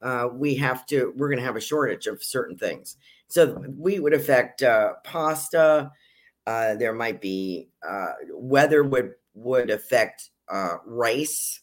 uh, 0.01 0.29
we 0.31 0.55
have 0.55 0.85
to. 0.87 1.13
We're 1.15 1.29
going 1.29 1.39
to 1.39 1.45
have 1.45 1.55
a 1.55 1.61
shortage 1.61 2.07
of 2.07 2.23
certain 2.23 2.57
things. 2.57 2.97
So 3.27 3.63
we 3.77 3.99
would 3.99 4.13
affect 4.13 4.63
uh, 4.63 4.93
pasta. 5.03 5.91
Uh, 6.47 6.73
there 6.75 6.93
might 6.93 7.21
be 7.21 7.69
uh, 7.87 8.13
weather 8.31 8.81
would 8.83 9.13
would 9.33 9.69
affect 9.69 10.29
uh, 10.49 10.77
rice 10.85 11.61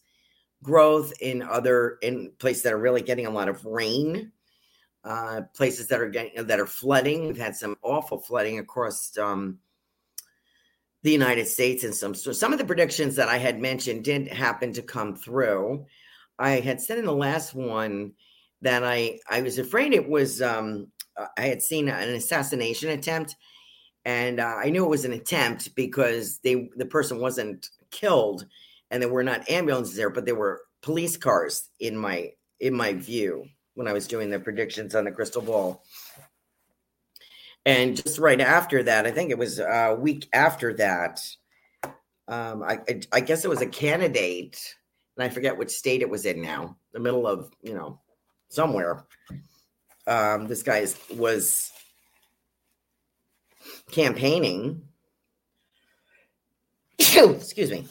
growth 0.63 1.13
in 1.21 1.43
other 1.43 1.99
in 2.03 2.33
places 2.39 2.63
that 2.63 2.73
are 2.73 2.79
really 2.79 3.03
getting 3.03 3.27
a 3.27 3.31
lot 3.31 3.49
of 3.49 3.65
rain. 3.65 4.33
Uh, 5.05 5.43
places 5.55 5.87
that 5.87 6.01
are 6.01 6.09
getting 6.09 6.47
that 6.47 6.59
are 6.59 6.67
flooding. 6.67 7.29
We've 7.29 7.39
had 7.39 7.55
some 7.55 7.77
awful 7.83 8.19
flooding 8.19 8.59
across 8.59 9.17
um, 9.17 9.61
the 11.05 11.13
United 11.13 11.47
States 11.47 11.85
and 11.85 11.95
some 11.95 12.13
some 12.13 12.53
of 12.53 12.59
the 12.59 12.65
predictions 12.65 13.15
that 13.15 13.29
I 13.29 13.39
had 13.39 13.61
mentioned 13.61 14.03
did 14.03 14.27
happen 14.27 14.73
to 14.73 14.83
come 14.83 15.15
through. 15.15 15.87
I 16.37 16.59
had 16.59 16.81
said 16.81 16.99
in 16.99 17.05
the 17.05 17.13
last 17.13 17.55
one 17.55 18.15
that 18.63 18.83
I 18.83 19.21
I 19.31 19.43
was 19.43 19.59
afraid 19.59 19.93
it 19.93 20.09
was 20.09 20.43
um, 20.43 20.89
I 21.39 21.43
had 21.43 21.63
seen 21.63 21.89
an 21.89 22.15
assassination 22.15 22.91
attempt, 22.91 23.37
and 24.07 24.39
uh, 24.39 24.55
I 24.63 24.71
knew 24.71 24.85
it 24.85 24.89
was 24.89 25.05
an 25.05 25.13
attempt 25.13 25.75
because 25.75 26.39
they 26.39 26.71
the 26.77 26.87
person 26.87 27.19
wasn't 27.19 27.69
killed, 27.91 28.47
and 28.91 29.03
there 29.03 29.13
were 29.13 29.25
not 29.25 29.51
ambulances 29.51 29.97
there, 29.97 30.11
but 30.11 30.25
there 30.25 30.37
were 30.37 30.63
police 30.81 31.17
cars 31.17 31.69
in 31.81 31.99
my 31.99 32.31
in 32.61 32.73
my 32.73 32.95
view 32.95 33.47
when 33.75 33.89
I 33.89 33.93
was 33.93 34.07
doing 34.07 34.31
the 34.31 34.39
predictions 34.39 34.95
on 34.95 35.05
the 35.05 35.11
crystal 35.11 35.43
ball. 35.43 35.83
And 37.67 37.97
just 37.97 38.21
right 38.21 38.41
after 38.41 38.85
that, 38.85 39.07
I 39.07 39.11
think 39.11 39.31
it 39.31 39.39
was 39.39 39.59
a 39.59 39.97
week 39.99 40.29
after 40.33 40.73
that, 40.75 41.21
um, 42.29 42.63
I, 42.63 42.79
I, 42.89 43.01
I 43.13 43.21
guess 43.21 43.45
it 43.45 43.49
was 43.49 43.61
a 43.61 43.67
candidate, 43.67 44.77
and 45.17 45.25
I 45.25 45.29
forget 45.29 45.59
which 45.59 45.71
state 45.71 46.01
it 46.01 46.09
was 46.09 46.27
in 46.27 46.41
now, 46.41 46.77
the 46.93 47.01
middle 47.01 47.27
of, 47.27 47.51
you 47.61 47.75
know, 47.75 48.01
somewhere. 48.49 49.05
Um, 50.07 50.47
this 50.47 50.63
guy 50.63 50.87
was 51.17 51.73
campaigning. 53.91 54.83
Excuse 56.99 57.71
me. 57.71 57.87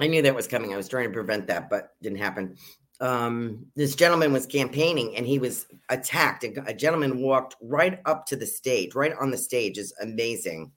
I 0.00 0.08
knew 0.08 0.22
that 0.22 0.34
was 0.34 0.48
coming. 0.48 0.72
I 0.72 0.76
was 0.76 0.88
trying 0.88 1.06
to 1.06 1.12
prevent 1.12 1.46
that, 1.46 1.70
but 1.70 1.90
didn't 2.02 2.18
happen 2.18 2.56
um, 3.00 3.66
this 3.74 3.94
gentleman 3.94 4.32
was 4.32 4.46
campaigning 4.46 5.16
and 5.16 5.26
he 5.26 5.38
was 5.38 5.66
attacked. 5.88 6.44
A, 6.44 6.64
a 6.66 6.74
gentleman 6.74 7.20
walked 7.20 7.56
right 7.60 8.00
up 8.04 8.26
to 8.26 8.36
the 8.36 8.46
stage, 8.46 8.94
right 8.94 9.12
on 9.20 9.30
the 9.30 9.36
stage. 9.36 9.78
is 9.78 9.92
amazing 10.00 10.72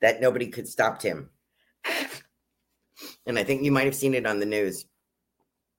that 0.00 0.20
nobody 0.20 0.48
could 0.48 0.68
stop 0.68 1.02
him. 1.02 1.30
And 3.26 3.38
I 3.38 3.44
think 3.44 3.62
you 3.62 3.72
might 3.72 3.86
have 3.86 3.94
seen 3.94 4.14
it 4.14 4.26
on 4.26 4.38
the 4.38 4.46
news. 4.46 4.86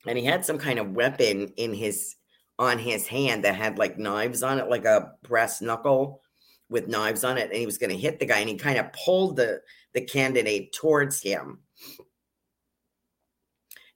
And 0.06 0.18
he 0.18 0.26
had 0.26 0.46
some 0.46 0.58
kind 0.58 0.80
of 0.80 0.92
weapon 0.92 1.54
in 1.58 1.74
his 1.74 2.16
on 2.58 2.78
his 2.78 3.08
hand 3.08 3.44
that 3.44 3.56
had 3.56 3.78
like 3.78 3.98
knives 3.98 4.42
on 4.44 4.60
it, 4.60 4.70
like 4.70 4.86
a 4.86 5.12
brass 5.24 5.62
knuckle 5.62 6.22
with 6.70 6.88
knives 6.88 7.24
on 7.24 7.38
it, 7.38 7.50
and 7.50 7.60
he 7.60 7.66
was 7.66 7.78
going 7.78 7.92
to 7.92 7.98
hit 7.98 8.20
the 8.20 8.26
guy. 8.26 8.40
And 8.40 8.50
he 8.50 8.56
kind 8.56 8.78
of 8.78 8.92
pulled 8.94 9.38
the 9.38 9.62
the 9.96 10.02
candidate 10.02 10.74
towards 10.74 11.22
him. 11.22 11.60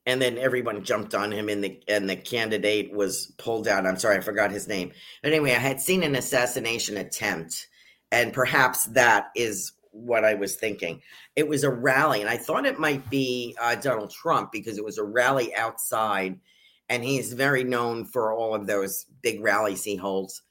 And 0.05 0.19
then 0.19 0.39
everyone 0.39 0.83
jumped 0.83 1.13
on 1.13 1.31
him 1.31 1.49
and 1.49 1.63
the 1.63 1.83
and 1.87 2.09
the 2.09 2.15
candidate 2.15 2.91
was 2.91 3.31
pulled 3.37 3.67
out 3.67 3.85
i'm 3.85 3.97
sorry 3.97 4.17
i 4.17 4.21
forgot 4.21 4.49
his 4.49 4.67
name. 4.67 4.91
But 5.21 5.33
anyway 5.33 5.51
i 5.51 5.59
had 5.59 5.81
seen 5.81 6.01
an 6.01 6.15
assassination 6.15 6.97
attempt 6.97 7.67
and 8.11 8.33
perhaps 8.33 8.85
that 8.85 9.27
is 9.35 9.73
what 9.91 10.23
i 10.23 10.33
was 10.33 10.55
thinking. 10.55 11.01
It 11.35 11.47
was 11.47 11.63
a 11.63 11.69
rally 11.69 12.21
and 12.21 12.29
i 12.29 12.37
thought 12.37 12.65
it 12.65 12.79
might 12.79 13.07
be 13.09 13.55
uh, 13.61 13.75
donald 13.75 14.11
trump 14.11 14.51
because 14.51 14.77
it 14.77 14.85
was 14.85 14.97
a 14.97 15.03
rally 15.03 15.53
outside 15.53 16.39
and 16.87 17.03
he's 17.03 17.33
very 17.33 17.63
known 17.63 18.05
for 18.05 18.33
all 18.33 18.55
of 18.55 18.65
those 18.65 19.05
big 19.21 19.43
rallies 19.43 19.83
he 19.83 19.95
holds 19.95 20.41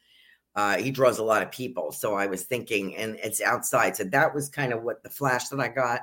uh, 0.59 0.77
he 0.77 0.90
draws 0.90 1.18
a 1.18 1.25
lot 1.25 1.42
of 1.42 1.51
people 1.51 1.92
so 1.92 2.14
i 2.14 2.27
was 2.27 2.42
thinking 2.42 2.97
and 2.97 3.16
it's 3.23 3.40
outside 3.40 3.94
so 3.94 4.05
that 4.05 4.35
was 4.35 4.49
kind 4.49 4.73
of 4.73 4.83
what 4.83 5.03
the 5.03 5.11
flash 5.11 5.49
that 5.49 5.61
i 5.61 5.68
got 5.68 6.01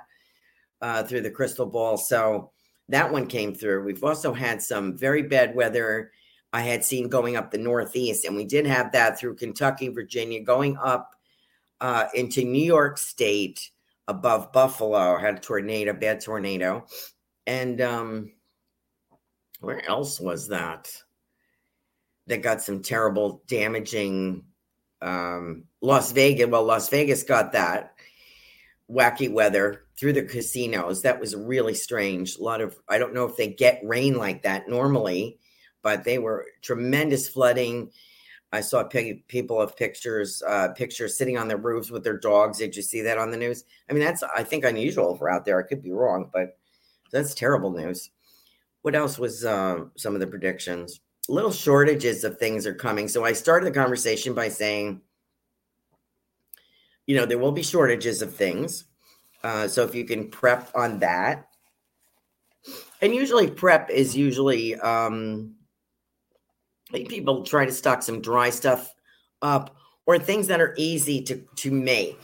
uh, 0.82 1.04
through 1.04 1.22
the 1.22 1.32
crystal 1.32 1.66
ball 1.66 1.98
so 1.98 2.52
that 2.90 3.12
one 3.12 3.28
came 3.28 3.54
through. 3.54 3.84
We've 3.84 4.04
also 4.04 4.34
had 4.34 4.62
some 4.62 4.98
very 4.98 5.24
bad 5.24 5.56
weather 5.56 6.12
I 6.54 6.62
had 6.62 6.86
seen 6.86 7.10
going 7.10 7.36
up 7.36 7.52
the 7.52 7.58
Northeast, 7.58 8.26
and 8.26 8.36
we 8.36 8.46
did 8.46 8.66
have 8.66 8.92
that 8.94 9.20
through 9.20 9.36
Kentucky, 9.36 9.90
Virginia, 9.90 10.40
going 10.42 10.78
up 10.78 11.14
uh, 11.82 12.06
into 12.14 12.46
New 12.46 12.64
York 12.64 12.98
State 12.98 13.72
above 14.08 14.54
Buffalo. 14.54 15.18
Had 15.18 15.38
a 15.38 15.40
tornado, 15.40 15.92
bad 15.92 16.22
tornado. 16.22 16.86
And 17.46 17.82
um, 17.82 18.32
where 19.60 19.86
else 19.90 20.20
was 20.20 20.48
that? 20.48 20.90
That 22.28 22.42
got 22.42 22.62
some 22.62 22.82
terrible, 22.82 23.44
damaging. 23.48 24.46
Um, 25.02 25.66
Las 25.82 26.12
Vegas. 26.12 26.48
Well, 26.48 26.64
Las 26.64 26.90
Vegas 26.90 27.24
got 27.24 27.52
that 27.52 27.94
wacky 28.90 29.32
weather 29.32 29.86
through 29.98 30.14
the 30.14 30.24
casinos. 30.24 31.04
That 31.04 31.20
was 31.20 31.36
really 31.36 31.76
strange. 31.76 32.38
A 32.38 32.44
lot 32.44 32.62
of, 32.62 32.78
I 32.90 32.98
don't 32.98 33.14
know 33.14 33.26
if 33.26 33.38
they 33.38 33.48
get 33.48 33.82
rain 33.84 34.18
like 34.18 34.44
that 34.44 34.68
normally, 34.68 35.38
but 35.82 36.04
they 36.04 36.18
were 36.18 36.48
tremendous 36.62 37.28
flooding. 37.28 37.92
I 38.52 38.62
saw 38.62 38.84
people 38.84 39.62
of 39.62 39.76
pictures, 39.76 40.42
uh, 40.48 40.70
pictures 40.70 41.18
sitting 41.18 41.38
on 41.38 41.48
their 41.48 41.58
roofs 41.58 41.92
with 41.92 42.04
their 42.04 42.18
dogs. 42.18 42.58
Did 42.58 42.76
you 42.76 42.82
see 42.82 43.02
that 43.02 43.18
on 43.18 43.32
the 43.32 43.38
news? 43.38 43.66
I 43.90 43.94
mean, 43.94 44.04
that's, 44.04 44.24
I 44.24 44.44
think, 44.44 44.64
unusual 44.64 45.16
for 45.18 45.30
out 45.30 45.46
there. 45.46 45.60
I 45.60 45.68
could 45.68 45.84
be 45.84 45.92
wrong, 45.92 46.30
but 46.34 46.58
that's 47.12 47.36
terrible 47.36 47.72
news. 47.72 48.10
What 48.82 48.96
else 48.96 49.20
was 49.20 49.44
uh, 49.46 49.86
some 49.96 50.14
of 50.14 50.22
the 50.22 50.28
predictions? 50.28 51.02
Little 51.28 51.52
shortages 51.52 52.24
of 52.24 52.38
things 52.38 52.68
are 52.68 52.74
coming. 52.74 53.08
So 53.08 53.26
I 53.26 53.34
started 53.34 53.66
the 53.66 53.80
conversation 53.80 54.34
by 54.34 54.50
saying, 54.50 55.02
you 57.08 57.16
know, 57.16 57.26
there 57.26 57.40
will 57.40 57.52
be 57.52 57.64
shortages 57.64 58.22
of 58.22 58.34
things. 58.34 58.86
Uh, 59.44 59.68
so 59.68 59.84
if 59.84 59.94
you 59.96 60.06
can 60.06 60.30
prep 60.30 60.72
on 60.76 61.00
that, 61.00 61.48
and 63.02 63.14
usually 63.14 63.50
prep 63.50 63.90
is 63.90 64.16
usually 64.16 64.76
um, 64.80 65.56
people 66.92 67.44
try 67.44 67.66
to 67.66 67.72
stock 67.72 68.02
some 68.02 68.22
dry 68.22 68.50
stuff 68.50 68.94
up 69.42 69.76
or 70.06 70.18
things 70.18 70.48
that 70.48 70.62
are 70.62 70.74
easy 70.78 71.22
to 71.24 71.44
to 71.58 71.72
make. 71.72 72.20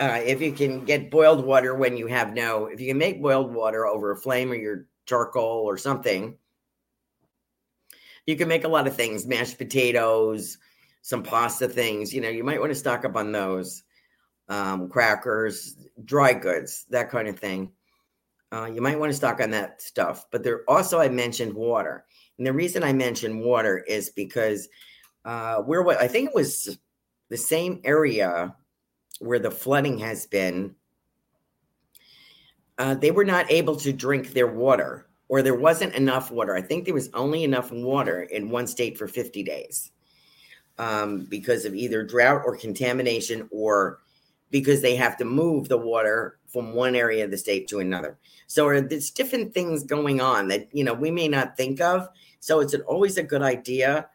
Uh, 0.00 0.20
if 0.24 0.40
you 0.40 0.52
can 0.52 0.84
get 0.84 1.10
boiled 1.10 1.44
water 1.44 1.74
when 1.74 1.96
you 1.96 2.06
have 2.06 2.34
no, 2.34 2.66
if 2.66 2.80
you 2.80 2.88
can 2.88 2.98
make 2.98 3.22
boiled 3.22 3.54
water 3.54 3.86
over 3.86 4.10
a 4.10 4.16
flame 4.16 4.50
or 4.50 4.56
your 4.56 4.86
charcoal 5.06 5.64
or 5.64 5.76
something, 5.76 6.36
you 8.26 8.36
can 8.36 8.48
make 8.48 8.64
a 8.64 8.68
lot 8.68 8.86
of 8.86 8.96
things. 8.96 9.26
Mashed 9.26 9.58
potatoes, 9.58 10.58
some 11.02 11.22
pasta 11.22 11.68
things. 11.68 12.14
You 12.14 12.20
know, 12.20 12.28
you 12.28 12.44
might 12.44 12.60
want 12.60 12.70
to 12.70 12.78
stock 12.78 13.04
up 13.04 13.16
on 13.16 13.32
those 13.32 13.82
um, 14.48 14.88
crackers, 14.88 15.76
dry 16.04 16.32
goods, 16.32 16.86
that 16.90 17.10
kind 17.10 17.28
of 17.28 17.38
thing. 17.38 17.72
Uh, 18.52 18.66
you 18.66 18.82
might 18.82 18.98
want 18.98 19.10
to 19.10 19.16
stock 19.16 19.40
on 19.40 19.50
that 19.50 19.80
stuff. 19.80 20.26
But 20.30 20.42
there 20.42 20.62
also, 20.68 21.00
I 21.00 21.08
mentioned 21.08 21.54
water. 21.54 22.04
And 22.38 22.46
the 22.46 22.52
reason 22.52 22.82
I 22.82 22.92
mentioned 22.92 23.40
water 23.40 23.78
is 23.78 24.10
because 24.10 24.68
uh, 25.24 25.56
where 25.58 25.86
I 25.88 26.08
think 26.08 26.28
it 26.28 26.34
was 26.34 26.78
the 27.28 27.36
same 27.36 27.80
area 27.84 28.54
where 29.20 29.38
the 29.38 29.50
flooding 29.50 29.98
has 29.98 30.26
been, 30.26 30.74
uh, 32.78 32.94
they 32.94 33.10
were 33.10 33.24
not 33.24 33.50
able 33.50 33.76
to 33.76 33.92
drink 33.92 34.32
their 34.32 34.46
water, 34.46 35.06
or 35.32 35.40
there 35.40 35.54
wasn't 35.54 35.94
enough 35.94 36.30
water. 36.30 36.54
I 36.54 36.60
think 36.60 36.84
there 36.84 36.92
was 36.92 37.08
only 37.14 37.42
enough 37.42 37.72
water 37.72 38.20
in 38.20 38.50
one 38.50 38.66
state 38.66 38.98
for 38.98 39.08
50 39.08 39.42
days 39.42 39.90
um, 40.76 41.20
because 41.24 41.64
of 41.64 41.74
either 41.74 42.02
drought 42.02 42.42
or 42.44 42.54
contamination 42.54 43.48
or 43.50 44.00
because 44.50 44.82
they 44.82 44.94
have 44.94 45.16
to 45.16 45.24
move 45.24 45.68
the 45.68 45.78
water 45.78 46.38
from 46.48 46.74
one 46.74 46.94
area 46.94 47.24
of 47.24 47.30
the 47.30 47.38
state 47.38 47.66
to 47.68 47.78
another. 47.78 48.18
So 48.46 48.78
there's 48.82 49.10
different 49.10 49.54
things 49.54 49.84
going 49.84 50.20
on 50.20 50.48
that 50.48 50.68
you 50.70 50.84
know 50.84 50.92
we 50.92 51.10
may 51.10 51.28
not 51.28 51.56
think 51.56 51.80
of. 51.80 52.10
So 52.40 52.60
it's 52.60 52.74
an, 52.74 52.82
always 52.82 53.16
a 53.16 53.22
good 53.22 53.40
idea 53.40 54.08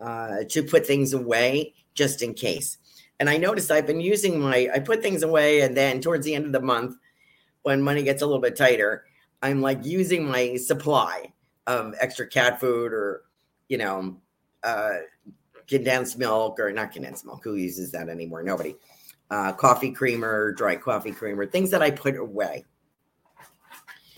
uh, 0.00 0.38
to 0.48 0.64
put 0.64 0.84
things 0.84 1.12
away 1.12 1.74
just 1.94 2.20
in 2.20 2.34
case. 2.34 2.78
And 3.20 3.30
I 3.30 3.36
noticed 3.36 3.70
I've 3.70 3.86
been 3.86 4.00
using 4.00 4.40
my 4.40 4.68
I 4.74 4.80
put 4.80 5.02
things 5.02 5.22
away, 5.22 5.60
and 5.60 5.76
then 5.76 6.00
towards 6.00 6.26
the 6.26 6.34
end 6.34 6.46
of 6.46 6.52
the 6.52 6.60
month, 6.60 6.96
when 7.62 7.80
money 7.80 8.02
gets 8.02 8.22
a 8.22 8.26
little 8.26 8.42
bit 8.42 8.56
tighter, 8.56 9.04
I'm 9.42 9.60
like 9.60 9.84
using 9.84 10.28
my 10.28 10.56
supply 10.56 11.32
of 11.66 11.94
extra 12.00 12.26
cat 12.26 12.58
food 12.58 12.92
or 12.92 13.22
you 13.68 13.78
know 13.78 14.16
uh, 14.64 14.96
condensed 15.66 16.18
milk 16.18 16.58
or 16.58 16.72
not 16.72 16.92
condensed 16.92 17.24
milk. 17.24 17.42
Who 17.44 17.54
uses 17.54 17.92
that 17.92 18.08
anymore? 18.08 18.42
Nobody 18.42 18.74
uh, 19.30 19.52
coffee 19.52 19.92
creamer, 19.92 20.52
dry 20.52 20.76
coffee 20.76 21.12
creamer, 21.12 21.46
things 21.46 21.70
that 21.70 21.82
I 21.82 21.90
put 21.90 22.16
away. 22.16 22.64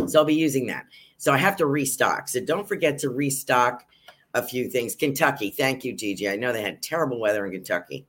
So 0.06 0.20
I'll 0.20 0.24
be 0.24 0.35
using 0.35 0.66
that. 0.66 0.87
So 1.18 1.33
I 1.33 1.37
have 1.37 1.56
to 1.56 1.66
restock. 1.66 2.28
So 2.28 2.40
don't 2.40 2.66
forget 2.66 2.98
to 2.98 3.11
restock 3.11 3.85
a 4.35 4.42
few 4.42 4.70
things. 4.70 4.94
Kentucky, 4.94 5.50
thank 5.50 5.85
you, 5.85 5.92
Gigi. 5.92 6.28
I 6.28 6.37
know 6.37 6.52
they 6.52 6.62
had 6.62 6.83
terrible 6.83 7.20
weather 7.20 7.44
in 7.44 7.52
Kentucky. 7.52 8.06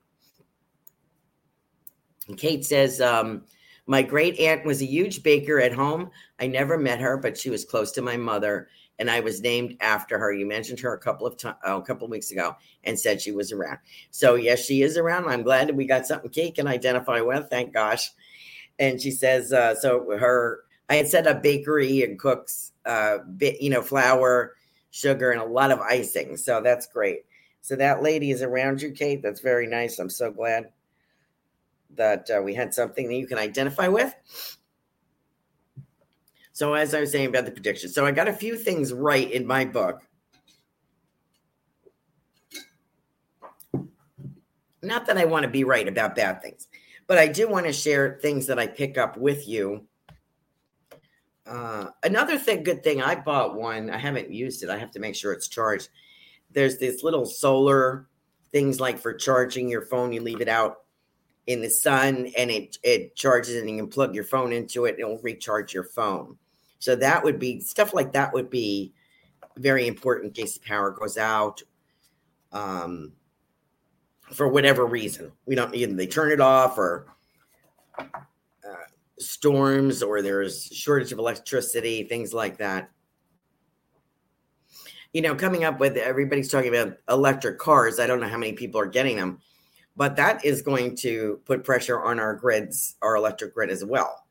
And 2.28 2.38
Kate 2.38 2.64
says, 2.64 3.02
um, 3.02 3.44
my 3.88 4.02
great 4.02 4.40
aunt 4.40 4.66
was 4.66 4.82
a 4.82 4.86
huge 4.86 5.24
baker 5.24 5.60
at 5.60 5.74
home. 5.74 6.12
I 6.40 6.48
never 6.48 6.78
met 6.78 7.00
her, 7.00 7.18
but 7.18 7.38
she 7.38 7.50
was 7.50 7.66
close 7.66 7.92
to 7.94 8.02
my 8.02 8.18
mother 8.18 8.70
and 9.02 9.10
I 9.10 9.20
was 9.20 9.42
named 9.42 9.78
after 9.82 10.20
her. 10.20 10.32
You 10.32 10.46
mentioned 10.46 10.80
her 10.82 10.94
a 10.94 11.00
couple 11.00 11.26
of 11.26 11.36
times, 11.36 11.58
oh, 11.66 11.78
a 11.78 11.82
couple 11.82 12.06
of 12.06 12.12
weeks 12.12 12.30
ago, 12.30 12.56
and 12.84 13.00
said 13.00 13.20
she 13.20 13.32
was 13.32 13.52
around. 13.52 13.80
So 14.12 14.36
yes, 14.36 14.64
she 14.64 14.84
is 14.84 14.96
around. 14.96 15.28
I'm 15.28 15.42
glad 15.42 15.68
that 15.68 15.76
we 15.76 15.88
got 15.88 16.06
something 16.06 16.30
Kate 16.30 16.54
can 16.54 16.68
identify 16.68 17.20
with. 17.20 17.48
Thank 17.50 17.74
gosh. 17.74 18.12
And 18.78 19.02
she 19.02 19.10
says, 19.10 19.52
uh, 19.52 19.74
so 19.74 20.16
her, 20.20 20.60
I 20.88 20.96
had 20.96 21.08
set 21.08 21.26
up 21.26 21.42
bakery 21.42 22.04
and 22.04 22.20
cooks, 22.20 22.74
uh, 22.86 23.18
bit, 23.38 23.60
you 23.60 23.72
know, 23.72 23.82
flour, 23.82 24.54
sugar, 24.92 25.32
and 25.32 25.42
a 25.42 25.46
lot 25.46 25.72
of 25.72 25.80
icing. 25.80 26.38
So 26.38 26.62
that's 26.62 26.86
great. 26.86 27.26
So 27.62 27.76
that 27.78 28.04
lady 28.04 28.30
is 28.30 28.44
around 28.44 28.84
you, 28.84 28.92
Kate. 28.92 29.24
That's 29.24 29.42
very 29.42 29.66
nice. 29.66 29.98
I'm 29.98 30.12
so 30.12 30.32
glad 30.32 30.70
that 31.96 32.30
uh, 32.30 32.42
we 32.42 32.54
had 32.54 32.74
something 32.74 33.08
that 33.08 33.16
you 33.16 33.28
can 33.28 33.38
identify 33.38 33.88
with. 33.88 34.14
So, 36.54 36.74
as 36.74 36.94
I 36.94 37.00
was 37.00 37.12
saying 37.12 37.30
about 37.30 37.46
the 37.46 37.52
prediction, 37.52 37.90
so 37.90 38.06
I 38.06 38.12
got 38.12 38.28
a 38.28 38.34
few 38.34 38.56
things 38.56 38.94
right 38.94 39.32
in 39.32 39.48
my 39.48 39.66
book. 39.66 40.02
Not 44.84 45.06
that 45.06 45.18
I 45.18 45.26
want 45.26 45.44
to 45.44 45.50
be 45.50 45.64
right 45.64 45.88
about 45.88 46.16
bad 46.16 46.42
things, 46.42 46.68
but 47.08 47.18
I 47.18 47.28
do 47.28 47.48
want 47.48 47.68
to 47.68 47.74
share 47.74 48.20
things 48.22 48.48
that 48.48 48.60
I 48.60 48.68
pick 48.68 48.98
up 48.98 49.16
with 49.18 49.48
you. 49.48 49.86
Uh, 51.46 51.88
another 52.04 52.38
thing, 52.38 52.64
good 52.64 52.84
thing, 52.84 53.02
I 53.02 53.16
bought 53.16 53.56
one. 53.56 53.90
I 53.90 53.98
haven't 53.98 54.32
used 54.32 54.64
it. 54.64 54.70
I 54.70 54.78
have 54.78 54.92
to 54.92 55.00
make 55.00 55.16
sure 55.16 55.34
it's 55.34 55.48
charged. 55.48 55.90
There's 56.52 56.78
this 56.78 57.04
little 57.04 57.26
solar 57.26 58.08
things 58.52 58.80
like 58.80 59.00
for 59.00 59.14
charging 59.14 59.70
your 59.70 59.86
phone. 59.86 60.12
You 60.12 60.22
leave 60.22 60.42
it 60.42 60.50
out 60.50 60.82
in 61.48 61.62
the 61.62 61.70
sun 61.70 62.32
and 62.38 62.52
it 62.52 62.78
it 62.84 63.16
charges 63.16 63.56
and 63.56 63.70
you 63.70 63.78
can 63.78 63.88
plug 63.88 64.14
your 64.14 64.24
phone 64.24 64.52
into 64.52 64.86
it 64.86 64.92
and 64.92 65.00
it'll 65.00 65.18
recharge 65.20 65.74
your 65.74 65.84
phone. 65.84 66.38
So 66.80 66.96
that 66.96 67.24
would 67.24 67.40
be 67.40 67.60
stuff 67.60 67.94
like 67.94 68.14
that 68.14 68.34
would 68.34 68.50
be 68.50 68.94
very 69.58 69.88
important 69.88 70.28
in 70.28 70.34
case 70.34 70.54
the 70.54 70.62
power 70.62 70.92
goes 70.92 71.18
out. 71.18 71.62
Um, 72.52 73.14
for 74.34 74.48
whatever 74.48 74.86
reason, 74.86 75.32
we 75.46 75.56
don't 75.56 75.76
either 75.76 75.94
they 75.94 76.08
turn 76.08 76.32
it 76.32 76.42
off 76.42 76.78
or 76.78 77.08
uh, 77.98 78.06
storms 79.20 80.02
or 80.02 80.22
there's 80.22 80.66
shortage 80.66 81.12
of 81.12 81.20
electricity, 81.20 82.04
things 82.04 82.34
like 82.34 82.58
that. 82.58 82.92
You 85.14 85.22
know, 85.22 85.36
coming 85.36 85.66
up 85.66 85.80
with 85.80 85.98
everybody's 85.98 86.50
talking 86.50 86.74
about 86.74 86.98
electric 87.10 87.60
cars. 87.60 88.00
I 88.00 88.08
don't 88.08 88.22
know 88.22 88.30
how 88.30 88.38
many 88.38 88.54
people 88.54 88.80
are 88.80 88.86
getting 88.86 89.18
them 89.18 89.40
but 89.96 90.16
that 90.16 90.44
is 90.46 90.62
going 90.62 90.96
to 90.98 91.40
put 91.46 91.64
pressure 91.64 92.02
on 92.02 92.20
our 92.20 92.36
grids, 92.36 92.96
our 93.02 93.16
electric 93.16 93.54
grid 93.54 93.70
as 93.70 93.84
well. 93.84 94.26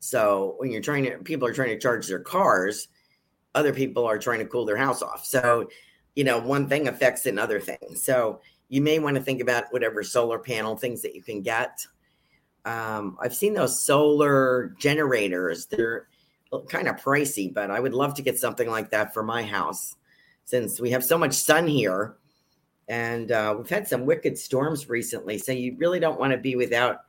So 0.00 0.54
when 0.58 0.70
you're 0.70 0.82
trying 0.82 1.04
to, 1.04 1.18
people 1.18 1.48
are 1.48 1.52
trying 1.52 1.70
to 1.70 1.78
charge 1.78 2.06
their 2.06 2.20
cars, 2.20 2.88
other 3.54 3.72
people 3.72 4.04
are 4.04 4.18
trying 4.18 4.38
to 4.40 4.46
cool 4.46 4.64
their 4.64 4.76
house 4.76 5.02
off. 5.02 5.24
So, 5.24 5.68
you 6.14 6.24
know, 6.24 6.38
one 6.38 6.68
thing 6.68 6.88
affects 6.88 7.26
another 7.26 7.60
thing. 7.60 7.94
So 7.94 8.40
you 8.68 8.80
may 8.80 8.98
want 8.98 9.16
to 9.16 9.22
think 9.22 9.40
about 9.40 9.64
whatever 9.70 10.02
solar 10.02 10.38
panel 10.38 10.76
things 10.76 11.02
that 11.02 11.14
you 11.14 11.22
can 11.22 11.42
get. 11.42 11.86
Um, 12.64 13.16
I've 13.20 13.34
seen 13.34 13.54
those 13.54 13.84
solar 13.84 14.74
generators. 14.78 15.66
They're 15.66 16.08
kind 16.68 16.88
of 16.88 16.96
pricey, 16.96 17.52
but 17.52 17.70
I 17.70 17.80
would 17.80 17.94
love 17.94 18.14
to 18.14 18.22
get 18.22 18.38
something 18.38 18.68
like 18.68 18.90
that 18.90 19.14
for 19.14 19.22
my 19.22 19.42
house 19.42 19.96
since 20.44 20.80
we 20.80 20.90
have 20.90 21.04
so 21.04 21.18
much 21.18 21.34
sun 21.34 21.66
here 21.66 22.16
and 22.88 23.32
uh, 23.32 23.54
we've 23.56 23.68
had 23.68 23.88
some 23.88 24.06
wicked 24.06 24.38
storms 24.38 24.88
recently. 24.88 25.38
So 25.38 25.52
you 25.52 25.76
really 25.78 25.98
don't 26.00 26.20
want 26.20 26.32
to 26.32 26.38
be 26.38 26.56
without 26.56 27.00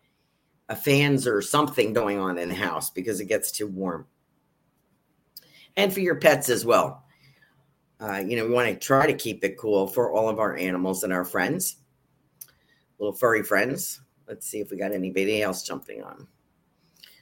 a 0.70 0.76
fans 0.76 1.28
or 1.28 1.42
something 1.42 1.94
going 1.94 2.20
on 2.20 2.38
in 2.38 2.50
the 2.50 2.56
house 2.56 2.90
because 2.90 3.20
it 3.20 3.26
gets 3.26 3.52
too 3.52 3.68
warm. 3.68 4.06
And 5.76 5.94
for 5.94 6.00
your 6.00 6.16
pets 6.16 6.50
as 6.50 6.66
well. 6.66 7.04
Uh, 8.00 8.24
you 8.26 8.36
know, 8.38 8.46
we 8.46 8.54
want 8.54 8.68
to 8.68 8.76
try 8.76 9.08
to 9.08 9.14
keep 9.14 9.44
it 9.44 9.58
cool 9.58 9.88
for 9.88 10.12
all 10.12 10.30
of 10.30 10.40
our 10.40 10.56
animals 10.56 11.04
and 11.04 11.12
our 11.12 11.26
friends, 11.26 11.78
little 13.00 13.14
furry 13.14 13.42
friends. 13.42 14.02
Let's 14.28 14.48
see 14.48 14.60
if 14.60 14.70
we 14.70 14.78
got 14.78 14.92
anybody 14.92 15.42
else 15.42 15.64
jumping 15.64 16.04
on. 16.04 16.28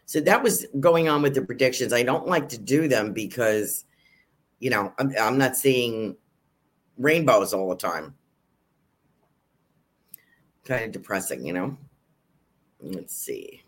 So 0.06 0.20
that 0.22 0.44
was 0.44 0.66
going 0.80 1.08
on 1.08 1.22
with 1.22 1.34
the 1.34 1.42
predictions. 1.42 1.94
I 1.94 2.04
don't 2.04 2.28
like 2.28 2.50
to 2.50 2.58
do 2.58 2.88
them 2.88 3.14
because, 3.14 3.86
you 4.60 4.70
know, 4.70 4.94
I'm, 5.00 5.14
I'm 5.20 5.38
not 5.38 5.56
seeing 5.56 6.18
rainbows 6.98 7.54
all 7.54 7.70
the 7.70 7.76
time 7.76 8.16
kind 10.66 10.84
of 10.84 10.92
depressing, 10.92 11.46
you 11.46 11.54
know? 11.54 11.78
Let's 12.82 13.16
see. 13.16 13.62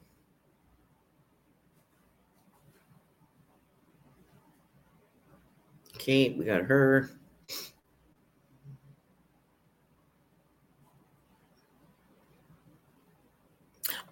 Okay, 5.96 6.30
we 6.38 6.46
got 6.46 6.62
her. 6.64 7.10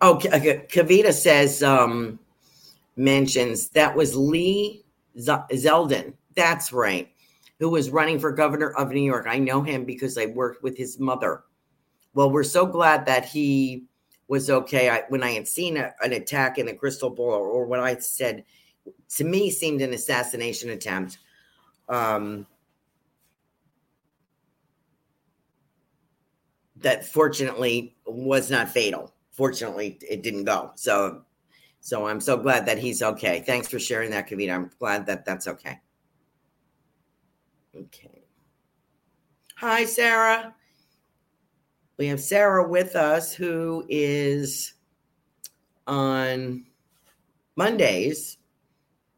Oh, 0.01 0.17
Kavita 0.17 1.13
says, 1.13 1.63
um, 1.63 2.19
mentions 2.95 3.69
that 3.69 3.95
was 3.95 4.15
Lee 4.15 4.83
Zeldin. 5.17 6.13
That's 6.35 6.73
right. 6.73 7.09
Who 7.59 7.69
was 7.69 7.89
running 7.89 8.19
for 8.19 8.31
governor 8.31 8.71
of 8.71 8.91
New 8.91 9.01
York. 9.01 9.25
I 9.27 9.39
know 9.39 9.61
him 9.61 9.85
because 9.85 10.17
I 10.17 10.25
worked 10.27 10.63
with 10.63 10.77
his 10.77 10.99
mother 10.99 11.43
well, 12.15 12.31
we're 12.31 12.43
so 12.43 12.65
glad 12.65 13.05
that 13.05 13.25
he 13.25 13.83
was 14.27 14.49
okay. 14.49 14.89
I, 14.89 15.03
when 15.09 15.21
I 15.21 15.31
had 15.31 15.47
seen 15.47 15.77
a, 15.77 15.93
an 16.01 16.13
attack 16.13 16.57
in 16.57 16.65
the 16.65 16.73
crystal 16.73 17.09
ball, 17.09 17.33
or, 17.33 17.65
what 17.65 17.81
I 17.81 17.97
said 17.97 18.45
to 19.17 19.23
me 19.23 19.51
seemed 19.51 19.81
an 19.81 19.93
assassination 19.93 20.71
attempt. 20.71 21.19
Um, 21.87 22.47
that 26.77 27.05
fortunately 27.05 27.95
was 28.05 28.49
not 28.49 28.69
fatal. 28.69 29.13
Fortunately, 29.31 29.99
it 30.07 30.23
didn't 30.23 30.45
go. 30.45 30.71
So, 30.75 31.23
so 31.81 32.07
I'm 32.07 32.21
so 32.21 32.37
glad 32.37 32.65
that 32.65 32.77
he's 32.77 33.01
okay. 33.03 33.43
Thanks 33.45 33.67
for 33.67 33.79
sharing 33.79 34.11
that, 34.11 34.29
Kavita. 34.29 34.53
I'm 34.53 34.71
glad 34.79 35.05
that 35.07 35.25
that's 35.25 35.47
okay. 35.47 35.79
Okay. 37.75 38.23
Hi, 39.57 39.85
Sarah 39.85 40.54
we 41.97 42.07
have 42.07 42.19
Sarah 42.19 42.67
with 42.67 42.95
us, 42.95 43.33
who 43.33 43.85
is 43.87 44.73
on 45.87 46.65
Mondays, 47.55 48.37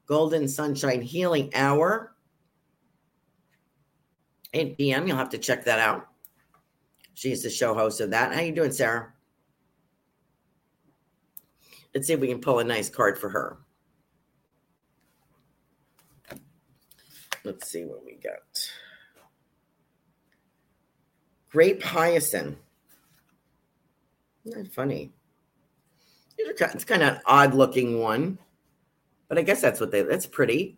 Golden 0.05 0.47
Sunshine 0.47 1.01
Healing 1.01 1.51
Hour, 1.55 2.15
8 4.53 4.77
p.m. 4.77 5.07
You'll 5.07 5.17
have 5.17 5.29
to 5.29 5.37
check 5.37 5.65
that 5.65 5.79
out. 5.79 6.07
She's 7.13 7.41
the 7.41 7.49
show 7.49 7.73
host 7.73 7.99
of 7.99 8.11
that. 8.11 8.33
How 8.33 8.41
you 8.41 8.53
doing, 8.53 8.71
Sarah? 8.71 9.11
Let's 11.93 12.05
see 12.05 12.13
if 12.13 12.19
we 12.19 12.27
can 12.27 12.41
pull 12.41 12.59
a 12.59 12.63
nice 12.63 12.89
card 12.89 13.17
for 13.17 13.29
her. 13.29 13.57
Let's 17.43 17.71
see 17.71 17.85
what 17.85 18.05
we 18.05 18.13
got. 18.15 18.69
Grape 21.49 21.81
hyacinth. 21.81 22.57
That 24.51 24.71
funny? 24.73 25.11
It's 26.37 26.83
kind 26.85 27.03
of 27.03 27.15
an 27.15 27.21
odd 27.25 27.53
looking 27.53 27.99
one, 27.99 28.37
but 29.27 29.37
I 29.37 29.41
guess 29.41 29.61
that's 29.61 29.79
what 29.79 29.91
they, 29.91 30.03
that's 30.03 30.25
pretty. 30.25 30.77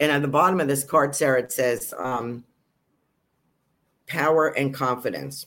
And 0.00 0.10
at 0.10 0.22
the 0.22 0.28
bottom 0.28 0.60
of 0.60 0.68
this 0.68 0.84
card, 0.84 1.14
Sarah, 1.14 1.40
it 1.40 1.52
says 1.52 1.92
um, 1.98 2.44
power 4.06 4.48
and 4.48 4.72
confidence. 4.72 5.46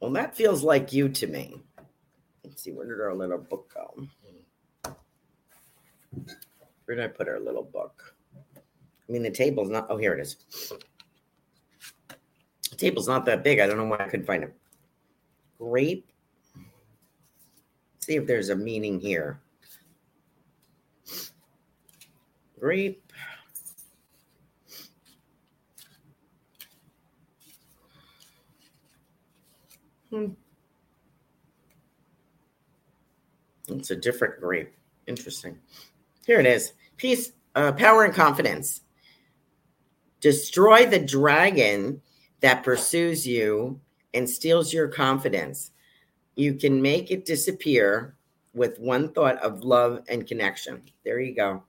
Well, 0.00 0.10
that 0.12 0.34
feels 0.34 0.62
like 0.62 0.92
you 0.92 1.08
to 1.08 1.26
me. 1.26 1.62
Let's 2.44 2.62
see, 2.62 2.72
where 2.72 2.86
did 2.86 3.00
our 3.00 3.14
little 3.14 3.38
book 3.38 3.72
go? 3.72 4.08
Where 6.84 6.96
did 6.96 7.04
I 7.04 7.08
put 7.08 7.28
our 7.28 7.40
little 7.40 7.62
book? 7.62 8.14
I 8.56 9.12
mean, 9.12 9.22
the 9.22 9.30
table's 9.30 9.70
not, 9.70 9.86
oh, 9.88 9.96
here 9.96 10.12
it 10.14 10.20
is. 10.20 10.36
Table's 12.82 13.06
not 13.06 13.24
that 13.26 13.44
big. 13.44 13.60
I 13.60 13.68
don't 13.68 13.76
know 13.76 13.84
why 13.84 13.98
I 14.00 14.08
couldn't 14.08 14.26
find 14.26 14.42
it. 14.42 14.52
Grape. 15.56 16.10
See 18.00 18.16
if 18.16 18.26
there's 18.26 18.48
a 18.48 18.56
meaning 18.56 18.98
here. 18.98 19.40
Grape. 22.58 23.12
Hmm. 30.10 30.32
It's 33.68 33.92
a 33.92 33.96
different 33.96 34.40
grape. 34.40 34.74
Interesting. 35.06 35.56
Here 36.26 36.40
it 36.40 36.46
is. 36.46 36.72
Peace, 36.96 37.30
uh, 37.54 37.70
power, 37.70 38.02
and 38.02 38.12
confidence. 38.12 38.80
Destroy 40.20 40.84
the 40.84 40.98
dragon 40.98 42.02
that 42.42 42.62
pursues 42.62 43.26
you 43.26 43.80
and 44.12 44.28
steals 44.28 44.72
your 44.72 44.88
confidence. 44.88 45.70
You 46.34 46.54
can 46.54 46.82
make 46.82 47.10
it 47.10 47.24
disappear 47.24 48.16
with 48.52 48.78
one 48.78 49.12
thought 49.12 49.38
of 49.38 49.64
love 49.64 50.02
and 50.08 50.26
connection. 50.26 50.82
There 51.04 51.20
you 51.20 51.34
go. 51.34 51.62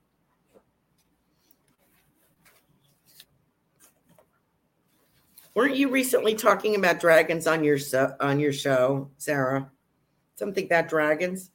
Weren't 5.56 5.76
you 5.76 5.90
recently 5.90 6.34
talking 6.34 6.76
about 6.76 7.00
dragons 7.00 7.46
on 7.46 7.64
your 7.64 7.78
on 8.20 8.40
your 8.40 8.54
show, 8.54 9.12
Sarah? 9.20 9.70
Something 10.36 10.66
about 10.66 10.90
dragons? 10.90 11.52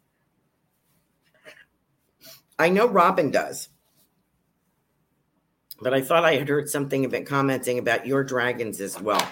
I 2.61 2.69
know 2.69 2.87
Robin 2.87 3.33
does. 3.33 3.69
But 5.81 5.95
I 5.95 6.01
thought 6.01 6.25
I 6.25 6.35
had 6.35 6.49
heard 6.49 6.69
something 6.69 7.05
about 7.05 7.25
commenting 7.25 7.79
about 7.79 8.07
your 8.07 8.25
dragons 8.25 8.81
as 8.81 9.01
well. 9.01 9.27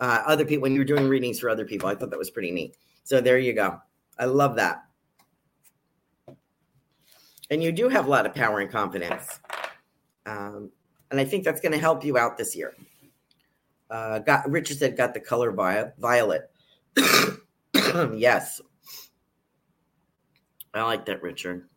Uh, 0.00 0.22
other 0.26 0.44
people, 0.44 0.62
when 0.62 0.74
you're 0.74 0.84
doing 0.84 1.08
readings 1.08 1.40
for 1.40 1.48
other 1.48 1.64
people, 1.64 1.88
I 1.88 1.94
thought 1.94 2.10
that 2.10 2.18
was 2.18 2.30
pretty 2.30 2.50
neat. 2.50 2.76
So 3.04 3.20
there 3.20 3.38
you 3.38 3.52
go. 3.52 3.80
I 4.18 4.26
love 4.26 4.56
that. 4.56 4.84
And 7.50 7.62
you 7.62 7.72
do 7.72 7.88
have 7.88 8.06
a 8.06 8.10
lot 8.10 8.26
of 8.26 8.34
power 8.34 8.60
and 8.60 8.70
confidence. 8.70 9.40
Um, 10.26 10.70
and 11.10 11.20
I 11.20 11.24
think 11.24 11.44
that's 11.44 11.60
going 11.60 11.72
to 11.72 11.78
help 11.78 12.04
you 12.04 12.16
out 12.18 12.36
this 12.36 12.56
year. 12.56 12.74
Uh, 13.90 14.18
got 14.20 14.50
Richard 14.50 14.78
said, 14.78 14.96
got 14.96 15.12
the 15.12 15.20
color 15.20 15.52
violet. 15.52 16.50
yes. 18.14 18.60
I 20.74 20.82
like 20.82 21.04
that, 21.06 21.22
Richard. 21.22 21.68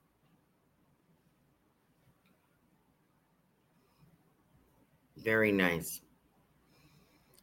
Very 5.25 5.51
nice. 5.51 6.01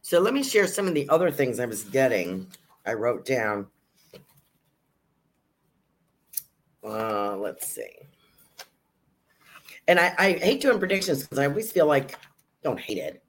So 0.01 0.21
let 0.21 0.33
me 0.33 0.41
share 0.41 0.67
some 0.67 0.87
of 0.87 0.93
the 0.93 1.07
other 1.09 1.29
things 1.29 1.59
I 1.59 1.65
was 1.65 1.83
getting. 1.83 2.47
I 2.85 2.93
wrote 2.93 3.25
down. 3.25 3.67
Uh, 6.81 7.35
let's 7.35 7.67
see. 7.67 7.91
And 9.89 9.99
I, 9.99 10.15
I 10.17 10.31
hate 10.33 10.61
doing 10.61 10.79
predictions 10.79 11.23
because 11.23 11.39
I 11.39 11.47
always 11.47 11.73
feel 11.73 11.85
like, 11.85 12.17
don't 12.63 12.79
hate 12.79 12.97
it, 12.97 13.21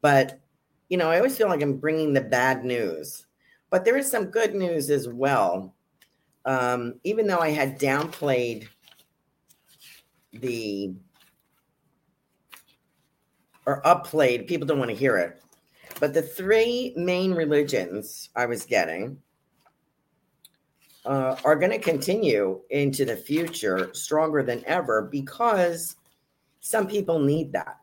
but 0.00 0.40
you 0.88 0.96
know, 0.96 1.08
I 1.08 1.16
always 1.18 1.38
feel 1.38 1.48
like 1.48 1.62
I'm 1.62 1.78
bringing 1.78 2.12
the 2.12 2.20
bad 2.20 2.64
news. 2.64 3.26
But 3.70 3.84
there 3.84 3.96
is 3.96 4.10
some 4.10 4.26
good 4.26 4.54
news 4.54 4.90
as 4.90 5.08
well. 5.08 5.74
Um, 6.44 6.94
even 7.04 7.28
though 7.28 7.38
I 7.38 7.50
had 7.50 7.78
downplayed 7.78 8.66
the 10.32 10.92
or 13.66 13.86
upplayed. 13.86 14.46
People 14.46 14.66
don't 14.66 14.78
want 14.78 14.90
to 14.90 14.96
hear 14.96 15.16
it. 15.16 15.42
But 16.00 16.14
the 16.14 16.22
three 16.22 16.92
main 16.96 17.32
religions 17.32 18.30
I 18.34 18.46
was 18.46 18.64
getting 18.64 19.18
uh, 21.04 21.36
are 21.44 21.56
going 21.56 21.72
to 21.72 21.78
continue 21.78 22.60
into 22.70 23.04
the 23.04 23.16
future 23.16 23.92
stronger 23.92 24.42
than 24.42 24.62
ever 24.66 25.02
because 25.02 25.96
some 26.60 26.86
people 26.86 27.18
need 27.18 27.52
that. 27.52 27.78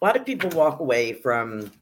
A 0.00 0.04
lot 0.04 0.16
of 0.16 0.26
people 0.26 0.50
walk 0.50 0.80
away 0.80 1.14
from 1.14 1.72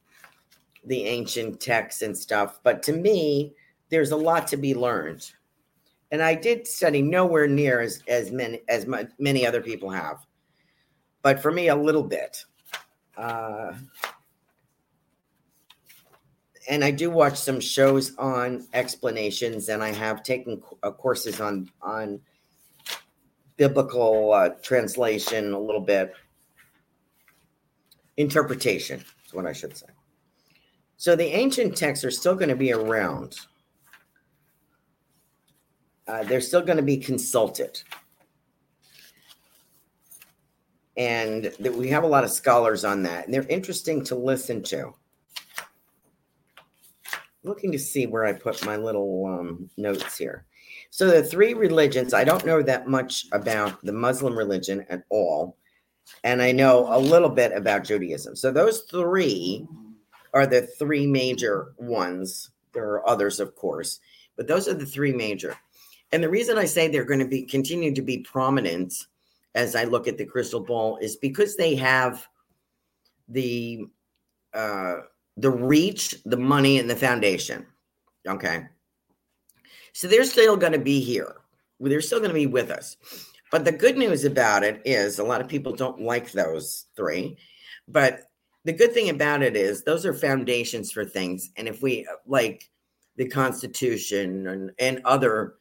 the 0.84 1.04
ancient 1.04 1.60
texts 1.60 2.02
and 2.02 2.16
stuff, 2.16 2.60
but 2.62 2.82
to 2.84 2.92
me, 2.92 3.54
there's 3.88 4.12
a 4.12 4.16
lot 4.16 4.46
to 4.48 4.56
be 4.56 4.74
learned. 4.74 5.32
And 6.12 6.22
I 6.22 6.34
did 6.34 6.66
study 6.66 7.02
nowhere 7.02 7.48
near 7.48 7.80
as, 7.80 8.02
as 8.06 8.30
many 8.30 8.60
as 8.68 8.86
many 9.18 9.46
other 9.46 9.60
people 9.60 9.90
have 9.90 10.24
but 11.24 11.40
for 11.40 11.50
me, 11.50 11.68
a 11.68 11.74
little 11.74 12.02
bit. 12.02 12.44
Uh, 13.16 13.72
and 16.68 16.84
I 16.84 16.90
do 16.90 17.10
watch 17.10 17.38
some 17.38 17.60
shows 17.60 18.14
on 18.16 18.66
explanations, 18.74 19.70
and 19.70 19.82
I 19.82 19.90
have 19.90 20.22
taken 20.22 20.62
uh, 20.82 20.90
courses 20.90 21.40
on 21.40 21.70
on 21.80 22.20
biblical 23.56 24.32
uh, 24.32 24.50
translation 24.62 25.54
a 25.54 25.58
little 25.58 25.80
bit. 25.80 26.12
Interpretation 28.18 29.02
is 29.26 29.32
what 29.32 29.46
I 29.46 29.52
should 29.52 29.76
say. 29.76 29.86
So 30.98 31.16
the 31.16 31.24
ancient 31.24 31.74
texts 31.74 32.04
are 32.04 32.10
still 32.10 32.34
going 32.34 32.50
to 32.50 32.56
be 32.56 32.72
around. 32.72 33.36
Uh, 36.06 36.22
they're 36.24 36.42
still 36.42 36.62
going 36.62 36.76
to 36.76 36.82
be 36.82 36.98
consulted 36.98 37.82
and 40.96 41.44
that 41.58 41.74
we 41.74 41.88
have 41.88 42.04
a 42.04 42.08
lot 42.08 42.24
of 42.24 42.30
scholars 42.30 42.84
on 42.84 43.02
that, 43.02 43.24
and 43.24 43.34
they're 43.34 43.46
interesting 43.48 44.04
to 44.04 44.14
listen 44.14 44.62
to. 44.64 44.92
Looking 47.42 47.72
to 47.72 47.78
see 47.78 48.06
where 48.06 48.24
I 48.24 48.32
put 48.32 48.64
my 48.64 48.76
little 48.76 49.26
um, 49.26 49.68
notes 49.76 50.16
here. 50.16 50.46
So 50.90 51.10
the 51.10 51.22
three 51.22 51.54
religions, 51.54 52.14
I 52.14 52.24
don't 52.24 52.46
know 52.46 52.62
that 52.62 52.86
much 52.86 53.26
about 53.32 53.84
the 53.84 53.92
Muslim 53.92 54.38
religion 54.38 54.86
at 54.88 55.02
all, 55.10 55.56
and 56.22 56.40
I 56.40 56.52
know 56.52 56.86
a 56.94 56.98
little 56.98 57.28
bit 57.28 57.52
about 57.52 57.84
Judaism. 57.84 58.36
So 58.36 58.50
those 58.50 58.82
three 58.82 59.66
are 60.32 60.46
the 60.46 60.62
three 60.62 61.06
major 61.06 61.74
ones. 61.78 62.50
There 62.72 62.84
are 62.84 63.08
others, 63.08 63.40
of 63.40 63.54
course, 63.56 64.00
but 64.36 64.46
those 64.46 64.68
are 64.68 64.74
the 64.74 64.86
three 64.86 65.12
major. 65.12 65.56
And 66.12 66.22
the 66.22 66.28
reason 66.28 66.58
I 66.58 66.64
say 66.64 66.86
they're 66.86 67.04
going 67.04 67.20
to 67.20 67.26
be 67.26 67.42
continue 67.42 67.92
to 67.94 68.02
be 68.02 68.18
prominent 68.18 68.94
as 69.54 69.76
I 69.76 69.84
look 69.84 70.08
at 70.08 70.18
the 70.18 70.24
crystal 70.24 70.60
ball 70.60 70.98
is 70.98 71.16
because 71.16 71.56
they 71.56 71.74
have 71.76 72.26
the 73.28 73.86
uh, 74.52 74.96
the 75.36 75.50
reach, 75.50 76.14
the 76.24 76.36
money, 76.36 76.78
and 76.78 76.88
the 76.88 76.96
foundation. 76.96 77.66
Okay, 78.26 78.66
so 79.92 80.08
they're 80.08 80.24
still 80.24 80.56
going 80.56 80.72
to 80.72 80.78
be 80.78 81.00
here. 81.00 81.36
They're 81.80 82.00
still 82.00 82.20
going 82.20 82.30
to 82.30 82.34
be 82.34 82.46
with 82.46 82.70
us. 82.70 82.96
But 83.50 83.64
the 83.64 83.72
good 83.72 83.96
news 83.96 84.24
about 84.24 84.64
it 84.64 84.82
is 84.84 85.18
a 85.18 85.24
lot 85.24 85.40
of 85.40 85.48
people 85.48 85.72
don't 85.74 86.00
like 86.00 86.32
those 86.32 86.86
three. 86.96 87.36
But 87.86 88.22
the 88.64 88.72
good 88.72 88.92
thing 88.92 89.10
about 89.10 89.42
it 89.42 89.56
is 89.56 89.84
those 89.84 90.06
are 90.06 90.14
foundations 90.14 90.90
for 90.90 91.04
things. 91.04 91.50
And 91.56 91.68
if 91.68 91.82
we 91.82 92.08
like 92.26 92.68
the 93.16 93.28
Constitution 93.28 94.48
and, 94.48 94.70
and 94.78 95.02
other 95.04 95.54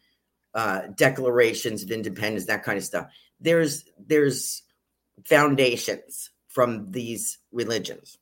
uh, 0.56 0.88
declarations 0.96 1.84
of 1.84 1.92
independence, 1.92 2.46
that 2.46 2.64
kind 2.64 2.78
of 2.78 2.84
stuff, 2.84 3.08
there's 3.44 3.86
there's 4.00 4.64
foundations 5.26 6.32
from 6.48 6.92
these 6.92 7.38
religions. 7.52 8.18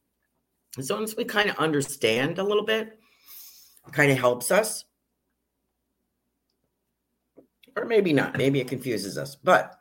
So 0.79 0.95
once 0.95 1.15
we 1.15 1.25
kind 1.25 1.49
of 1.49 1.57
understand 1.57 2.39
a 2.39 2.43
little 2.43 2.65
bit, 2.65 2.99
it 3.87 3.93
kind 3.93 4.11
of 4.11 4.17
helps 4.17 4.51
us. 4.51 4.85
Or 7.75 7.85
maybe 7.85 8.13
not. 8.13 8.37
Maybe 8.37 8.59
it 8.59 8.67
confuses 8.67 9.17
us. 9.17 9.35
But 9.35 9.75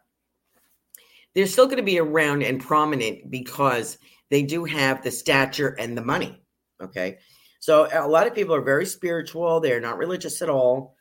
they're 1.34 1.46
still 1.46 1.66
going 1.66 1.78
to 1.78 1.82
be 1.82 1.98
around 1.98 2.42
and 2.42 2.60
prominent 2.60 3.30
because 3.30 3.98
they 4.30 4.42
do 4.42 4.64
have 4.64 5.02
the 5.02 5.10
stature 5.10 5.76
and 5.78 5.96
the 5.96 6.04
money. 6.04 6.40
Okay. 6.82 7.18
So 7.60 7.88
a 7.92 8.08
lot 8.08 8.26
of 8.26 8.34
people 8.34 8.54
are 8.54 8.62
very 8.62 8.86
spiritual. 8.86 9.60
They're 9.60 9.80
not 9.80 9.98
religious 9.98 10.42
at 10.42 10.48
all. 10.48 10.96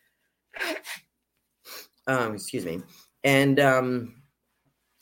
Um, 2.05 2.35
excuse 2.35 2.65
me. 2.65 2.81
And 3.23 3.59
um, 3.59 4.18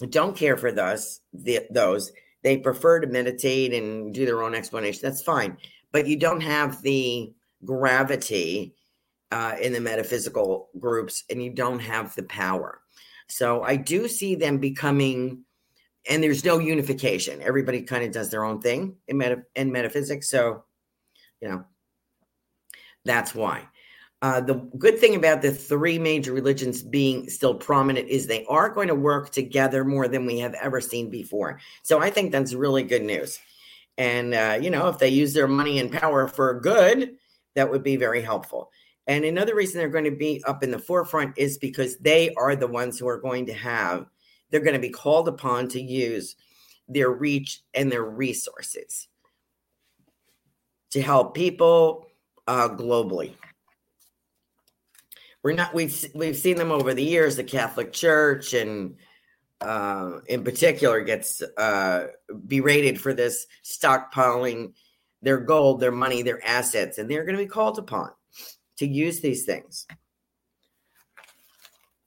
don't 0.05 0.35
care 0.35 0.57
for 0.57 0.71
those 0.71 1.21
the, 1.33 1.61
those. 1.71 2.11
They 2.43 2.57
prefer 2.57 2.99
to 2.99 3.07
meditate 3.07 3.73
and 3.73 4.13
do 4.13 4.25
their 4.25 4.43
own 4.43 4.53
explanation. 4.53 5.01
That's 5.03 5.23
fine. 5.23 5.57
But 5.91 6.07
you 6.07 6.17
don't 6.17 6.41
have 6.41 6.81
the 6.81 7.33
gravity 7.65 8.75
uh, 9.31 9.55
in 9.61 9.73
the 9.73 9.81
metaphysical 9.81 10.69
groups 10.79 11.23
and 11.29 11.43
you 11.43 11.49
don't 11.49 11.79
have 11.79 12.15
the 12.15 12.23
power. 12.23 12.81
So 13.29 13.61
i 13.63 13.75
do 13.75 14.07
see 14.07 14.35
them 14.35 14.57
becoming 14.57 15.43
and 16.09 16.23
there's 16.23 16.45
no 16.45 16.59
unification. 16.59 17.41
Everybody 17.41 17.81
kind 17.81 18.05
of 18.05 18.11
does 18.11 18.29
their 18.29 18.45
own 18.45 18.61
thing 18.61 18.95
in, 19.07 19.17
meta, 19.17 19.43
in 19.55 19.71
metaphysics 19.71 20.29
so 20.29 20.63
you 21.41 21.49
know 21.49 21.65
that's 23.05 23.35
why 23.35 23.67
uh, 24.21 24.41
the 24.41 24.55
good 24.77 24.97
thing 24.97 25.15
about 25.15 25.41
the 25.41 25.51
three 25.51 25.99
major 25.99 26.33
religions 26.33 26.81
being 26.81 27.29
still 27.29 27.53
prominent 27.53 28.07
is 28.09 28.25
they 28.25 28.45
are 28.45 28.69
going 28.69 28.87
to 28.87 28.95
work 28.95 29.31
together 29.31 29.85
more 29.85 30.07
than 30.07 30.25
we 30.25 30.39
have 30.39 30.55
ever 30.55 30.81
seen 30.81 31.09
before. 31.09 31.59
So 31.83 31.99
I 31.99 32.09
think 32.09 32.31
that's 32.31 32.53
really 32.53 32.83
good 32.83 33.03
news. 33.03 33.39
And, 33.97 34.33
uh, 34.33 34.57
you 34.59 34.69
know, 34.69 34.87
if 34.87 34.97
they 34.97 35.09
use 35.09 35.33
their 35.33 35.47
money 35.47 35.79
and 35.79 35.91
power 35.91 36.27
for 36.27 36.59
good, 36.59 37.15
that 37.55 37.69
would 37.69 37.83
be 37.83 37.95
very 37.95 38.21
helpful. 38.21 38.71
And 39.05 39.23
another 39.23 39.55
reason 39.55 39.77
they're 39.77 39.89
going 39.89 40.03
to 40.03 40.11
be 40.11 40.43
up 40.45 40.63
in 40.63 40.71
the 40.71 40.79
forefront 40.79 41.37
is 41.37 41.57
because 41.57 41.97
they 41.97 42.33
are 42.35 42.55
the 42.55 42.67
ones 42.67 42.97
who 42.97 43.07
are 43.07 43.19
going 43.19 43.45
to 43.45 43.53
have, 43.53 44.07
they're 44.49 44.61
going 44.61 44.73
to 44.73 44.79
be 44.79 44.89
called 44.89 45.27
upon 45.27 45.67
to 45.69 45.81
use 45.81 46.35
their 46.87 47.11
reach 47.11 47.61
and 47.73 47.91
their 47.91 48.03
resources 48.03 49.07
to 50.91 51.01
help 51.01 51.35
people 51.35 52.07
uh, 52.47 52.69
globally 52.69 53.33
we're 55.47 55.53
not 55.53 55.73
we've 55.73 56.05
we've 56.13 56.35
seen 56.35 56.57
them 56.57 56.73
over 56.73 56.93
the 56.93 57.01
years 57.01 57.37
the 57.37 57.43
catholic 57.43 57.93
church 57.93 58.53
and 58.53 58.97
uh, 59.61 60.19
in 60.27 60.43
particular 60.43 60.99
gets 61.01 61.41
uh, 61.57 62.07
berated 62.47 62.99
for 62.99 63.13
this 63.13 63.47
stockpiling 63.63 64.73
their 65.21 65.37
gold 65.37 65.79
their 65.79 65.93
money 65.93 66.21
their 66.21 66.45
assets 66.45 66.97
and 66.97 67.09
they're 67.09 67.23
going 67.23 67.37
to 67.37 67.41
be 67.41 67.47
called 67.47 67.79
upon 67.79 68.11
to 68.75 68.85
use 68.85 69.21
these 69.21 69.45
things. 69.45 69.87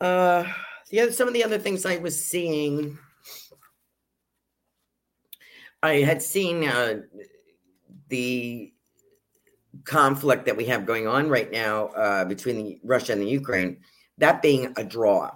Uh 0.02 0.44
the 0.90 1.00
other 1.00 1.12
some 1.12 1.26
of 1.26 1.32
the 1.32 1.44
other 1.44 1.58
things 1.58 1.86
i 1.86 1.96
was 1.96 2.22
seeing 2.22 2.98
i 5.82 5.94
had 5.94 6.20
seen 6.20 6.68
uh 6.68 7.00
the 8.08 8.74
conflict 9.84 10.46
that 10.46 10.56
we 10.56 10.66
have 10.66 10.86
going 10.86 11.06
on 11.06 11.28
right 11.28 11.50
now 11.50 11.86
uh, 11.88 12.24
between 12.24 12.56
the 12.56 12.80
Russia 12.84 13.12
and 13.12 13.22
the 13.22 13.28
Ukraine, 13.28 13.78
that 14.18 14.42
being 14.42 14.72
a 14.76 14.84
draw. 14.84 15.30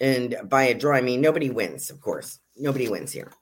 And 0.00 0.36
by 0.44 0.64
a 0.64 0.74
draw, 0.74 0.96
I 0.96 1.00
mean 1.00 1.20
nobody 1.20 1.50
wins, 1.50 1.90
of 1.90 2.00
course. 2.00 2.38
Nobody 2.56 2.88
wins 2.88 3.12
here. 3.12 3.32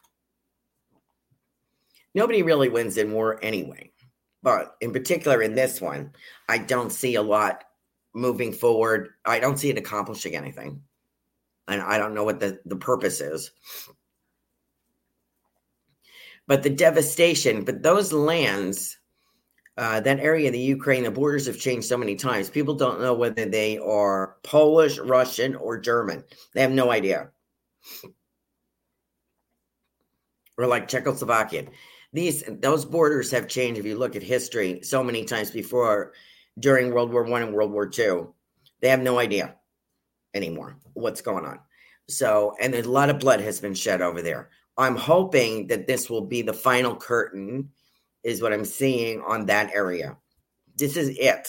Nobody 2.15 2.43
really 2.43 2.69
wins 2.69 2.97
in 2.97 3.13
war 3.13 3.39
anyway. 3.43 3.91
But 4.43 4.77
in 4.81 4.93
particular, 4.93 5.43
in 5.43 5.55
this 5.55 5.81
one, 5.81 6.13
I 6.49 6.59
don't 6.59 6.93
see 6.93 7.15
a 7.15 7.23
lot 7.23 7.65
moving 8.15 8.53
forward. 8.53 9.11
I 9.25 9.41
don't 9.41 9.59
see 9.59 9.71
it 9.71 9.79
accomplishing 9.79 10.37
anything. 10.37 10.83
And 11.67 11.81
I 11.81 11.99
don't 11.99 12.15
know 12.15 12.25
what 12.25 12.41
the, 12.41 12.61
the 12.67 12.77
purpose 12.77 13.21
is. 13.21 13.51
But 16.47 16.63
the 16.63 16.71
devastation, 16.71 17.65
but 17.65 17.83
those 17.83 18.13
lands, 18.13 18.99
uh, 19.77 20.01
that 20.01 20.21
area 20.21 20.49
of 20.49 20.53
the 20.53 20.59
Ukraine, 20.59 21.03
the 21.03 21.11
borders 21.11 21.47
have 21.47 21.59
changed 21.59 21.89
so 21.89 21.97
many 21.97 22.15
times. 22.15 22.49
People 22.49 22.75
don't 22.75 23.01
know 23.01 23.15
whether 23.15 23.45
they 23.45 23.79
are 23.79 24.37
Polish, 24.43 24.99
Russian, 24.99 25.57
or 25.57 25.79
German. 25.79 26.23
They 26.53 26.61
have 26.61 26.71
no 26.71 26.91
idea. 26.91 27.31
Or 30.57 30.67
like 30.67 30.89
Czechoslovakian. 30.89 31.69
These 32.13 32.45
those 32.61 32.85
borders 32.85 33.33
have 33.33 33.49
changed. 33.49 33.81
If 33.81 33.87
you 33.87 33.99
look 33.99 34.15
at 34.15 34.23
history, 34.23 34.81
so 34.83 35.03
many 35.03 35.25
times 35.25 35.51
before, 35.51 36.13
during 36.61 36.93
World 36.93 37.13
War 37.13 37.25
One 37.25 37.43
and 37.43 37.53
World 37.53 37.73
War 37.73 37.89
Two, 37.89 38.33
they 38.81 38.89
have 38.89 39.01
no 39.01 39.19
idea 39.19 39.57
anymore 40.33 40.77
what's 40.93 41.21
going 41.21 41.45
on. 41.45 41.59
So, 42.09 42.55
and 42.61 42.75
a 42.75 42.89
lot 42.89 43.11
of 43.11 43.19
blood 43.19 43.41
has 43.41 43.61
been 43.61 43.75
shed 43.75 44.01
over 44.01 44.23
there. 44.23 44.51
I'm 44.77 44.95
hoping 44.95 45.67
that 45.69 45.89
this 45.89 46.09
will 46.09 46.21
be 46.21 46.43
the 46.43 46.53
final 46.53 46.95
curtain, 46.95 47.71
is 48.25 48.43
what 48.43 48.53
I'm 48.53 48.65
seeing 48.65 49.21
on 49.21 49.47
that 49.47 49.73
area. 49.75 50.17
This 50.77 50.97
is 50.97 51.11
it. 51.19 51.49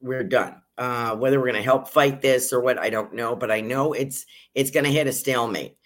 We're 0.00 0.24
done. 0.24 0.60
Uh, 0.76 1.16
whether 1.16 1.38
we're 1.38 1.46
going 1.46 1.56
to 1.56 1.62
help 1.62 1.88
fight 1.88 2.20
this 2.20 2.52
or 2.52 2.60
what, 2.60 2.78
I 2.78 2.90
don't 2.90 3.14
know, 3.14 3.34
but 3.34 3.50
I 3.50 3.62
know 3.62 3.94
it's 3.94 4.26
it's 4.54 4.70
going 4.70 4.84
to 4.84 4.92
hit 4.92 5.06
a 5.06 5.12
stalemate. 5.12 5.76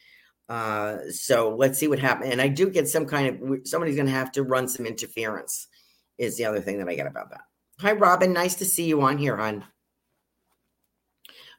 Uh, 0.48 0.96
so 1.12 1.54
let's 1.54 1.78
see 1.78 1.86
what 1.86 2.00
happens. 2.00 2.32
And 2.32 2.42
I 2.42 2.48
do 2.48 2.68
get 2.68 2.88
some 2.88 3.06
kind 3.06 3.28
of 3.28 3.58
somebody's 3.64 3.94
going 3.94 4.06
to 4.06 4.12
have 4.12 4.32
to 4.32 4.42
run 4.42 4.66
some 4.66 4.84
interference. 4.86 5.68
Is 6.18 6.36
the 6.36 6.44
other 6.44 6.60
thing 6.60 6.78
that 6.78 6.88
I 6.88 6.96
get 6.96 7.06
about 7.06 7.30
that. 7.30 7.42
Hi, 7.78 7.92
Robin. 7.92 8.32
Nice 8.32 8.56
to 8.56 8.64
see 8.64 8.84
you 8.84 9.00
on 9.02 9.16
here, 9.16 9.36
hon. 9.36 9.64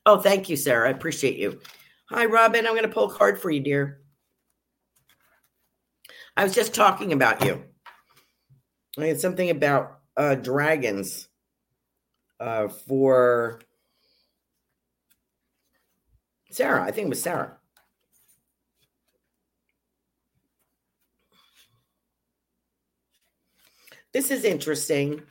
Oh, 0.06 0.20
thank 0.20 0.50
you, 0.50 0.58
Sarah. 0.58 0.88
I 0.88 0.92
appreciate 0.92 1.38
you. 1.38 1.60
Hi, 2.10 2.26
Robin. 2.26 2.68
I'm 2.68 2.74
going 2.74 2.84
to 2.84 2.90
pull 2.90 3.10
a 3.10 3.14
card 3.14 3.40
for 3.40 3.50
you, 3.50 3.62
dear. 3.62 4.01
I 6.38 6.44
was 6.44 6.56
just 6.56 6.74
talking 6.74 7.14
about 7.14 7.44
you. 7.46 7.64
I 8.98 9.06
had 9.06 9.20
something 9.20 9.50
about 9.50 10.00
uh, 10.18 10.36
dragons 10.36 11.28
uh, 12.40 12.68
for 12.68 13.62
Sarah. 16.52 16.84
I 16.84 16.92
think 16.92 17.08
it 17.08 17.10
was 17.10 17.22
Sarah. 17.22 17.58
This 24.14 24.30
is 24.30 24.44
interesting. 24.44 25.22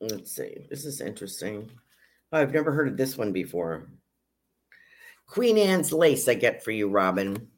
Let's 0.00 0.34
see. 0.34 0.66
This 0.70 0.86
is 0.86 1.02
interesting. 1.02 1.70
Oh, 2.32 2.40
I've 2.40 2.54
never 2.54 2.72
heard 2.72 2.88
of 2.88 2.96
this 2.96 3.18
one 3.18 3.32
before. 3.32 3.90
Queen 5.26 5.58
Anne's 5.58 5.92
lace 5.92 6.26
I 6.26 6.34
get 6.34 6.64
for 6.64 6.70
you, 6.70 6.88
Robin. 6.88 7.48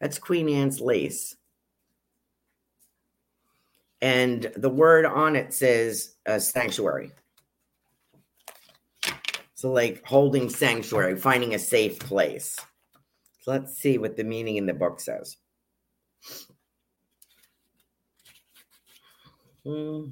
That's 0.00 0.18
Queen 0.18 0.48
Anne's 0.48 0.80
lace. 0.80 1.36
And 4.02 4.50
the 4.56 4.70
word 4.70 5.04
on 5.04 5.36
it 5.36 5.52
says 5.52 6.14
uh, 6.26 6.38
sanctuary. 6.38 7.12
So, 9.54 9.70
like 9.70 10.02
holding 10.06 10.48
sanctuary, 10.48 11.16
finding 11.16 11.54
a 11.54 11.58
safe 11.58 11.98
place. 11.98 12.56
So 13.40 13.50
let's 13.50 13.76
see 13.76 13.98
what 13.98 14.16
the 14.16 14.24
meaning 14.24 14.56
in 14.56 14.64
the 14.64 14.72
book 14.72 15.00
says. 15.00 15.36
no, 19.64 20.06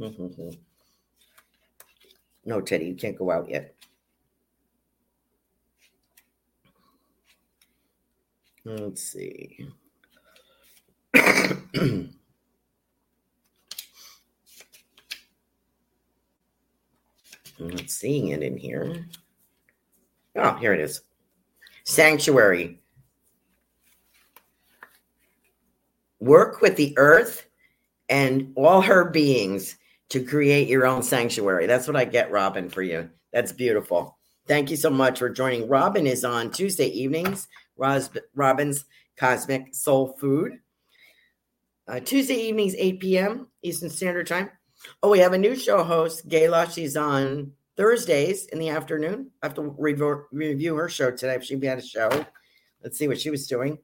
Teddy, 2.61 2.87
you 2.87 2.95
can't 2.95 3.17
go 3.17 3.31
out 3.31 3.49
yet. 3.49 3.75
Let's 8.69 9.03
see. 9.03 9.67
I'm 11.15 12.13
not 17.59 17.89
seeing 17.89 18.29
it 18.29 18.43
in 18.43 18.59
here. 18.59 19.07
Oh, 20.37 20.55
here 20.57 20.75
it 20.75 20.81
is. 20.81 21.01
Sanctuary. 21.85 22.83
Work 26.21 26.61
with 26.61 26.77
the 26.77 26.93
earth 26.99 27.47
and 28.11 28.53
all 28.55 28.83
her 28.83 29.07
beings 29.07 29.79
to 30.11 30.23
create 30.23 30.69
your 30.69 30.87
own 30.87 31.03
sanctuary. 31.03 31.65
That's 31.65 31.87
what 31.87 31.97
I 31.97 32.05
get, 32.05 32.31
Robin, 32.31 32.69
for 32.69 32.83
you. 32.83 33.09
That's 33.33 33.53
beautiful. 33.53 34.19
Thank 34.47 34.71
you 34.71 34.77
so 34.77 34.91
much 34.91 35.21
for 35.21 35.31
joining. 35.31 35.69
Robin 35.69 36.07
is 36.07 36.23
on 36.23 36.51
Tuesday 36.51 36.89
evenings 36.89 37.49
Robin's 37.79 38.85
Cosmic 39.17 39.75
Soul 39.75 40.17
Food. 40.19 40.59
Uh, 41.87 42.01
Tuesday 42.01 42.35
evenings, 42.35 42.75
8 42.77 43.01
p.m. 43.01 43.49
Eastern 43.63 43.89
Standard 43.89 44.27
Time. 44.27 44.51
Oh, 45.03 45.11
we 45.11 45.21
have 45.21 45.33
a 45.33 45.39
new 45.39 45.57
show 45.57 45.83
host, 45.83 46.29
Gayla. 46.29 46.73
She's 46.73 46.97
on 46.97 47.53
Thursdays 47.77 48.47
in 48.47 48.59
the 48.59 48.69
afternoon. 48.69 49.31
I 49.43 49.47
have 49.47 49.55
to 49.55 49.75
review, 49.79 50.25
review 50.31 50.77
her 50.77 50.89
show 50.89 51.11
today 51.11 51.35
if 51.35 51.45
she 51.45 51.59
had 51.65 51.79
a 51.79 51.83
show. 51.83 52.11
Let's 52.83 52.99
see 52.99 53.09
what 53.09 53.21
she 53.21 53.31
was 53.31 53.47
doing. 53.47 53.79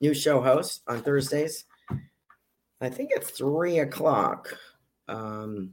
New 0.00 0.14
show 0.14 0.40
host 0.40 0.82
on 0.86 1.02
Thursdays. 1.02 1.64
I 2.80 2.88
think 2.88 3.10
it's 3.12 3.30
three 3.30 3.80
o'clock 3.80 4.56
um, 5.08 5.72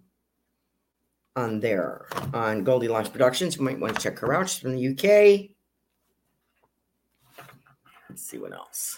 on 1.36 1.60
there 1.60 2.08
on 2.34 2.66
Goldylocks 2.66 3.12
Productions. 3.12 3.58
You 3.58 3.64
might 3.64 3.80
want 3.80 3.96
to 3.96 4.02
check 4.02 4.20
her 4.20 4.34
out. 4.34 4.50
She's 4.50 4.60
from 4.60 4.76
the 4.76 4.90
UK. 4.90 5.55
Let's 8.16 8.28
see 8.28 8.38
what 8.38 8.54
else. 8.54 8.98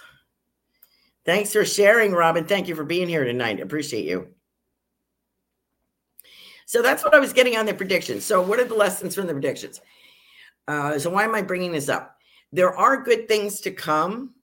Thanks 1.26 1.52
for 1.52 1.66
sharing, 1.66 2.12
Robin. 2.12 2.46
Thank 2.46 2.68
you 2.68 2.76
for 2.76 2.84
being 2.84 3.10
here 3.10 3.24
tonight. 3.24 3.60
Appreciate 3.60 4.06
you. 4.06 4.28
So 6.68 6.84
that's 6.84 7.04
what 7.04 7.16
I 7.16 7.20
was 7.20 7.34
getting 7.34 7.58
on 7.58 7.66
the 7.66 7.74
predictions. 7.74 8.24
So, 8.24 8.44
what 8.44 8.60
are 8.60 8.66
the 8.66 8.76
lessons 8.76 9.16
from 9.16 9.26
the 9.26 9.34
predictions? 9.34 9.82
Uh, 10.68 11.00
so, 11.00 11.10
why 11.10 11.24
am 11.24 11.34
I 11.34 11.42
bringing 11.42 11.72
this 11.72 11.90
up? 11.90 12.16
There 12.52 12.78
are 12.78 13.02
good 13.02 13.28
things 13.28 13.60
to 13.62 13.72
come, 13.72 14.36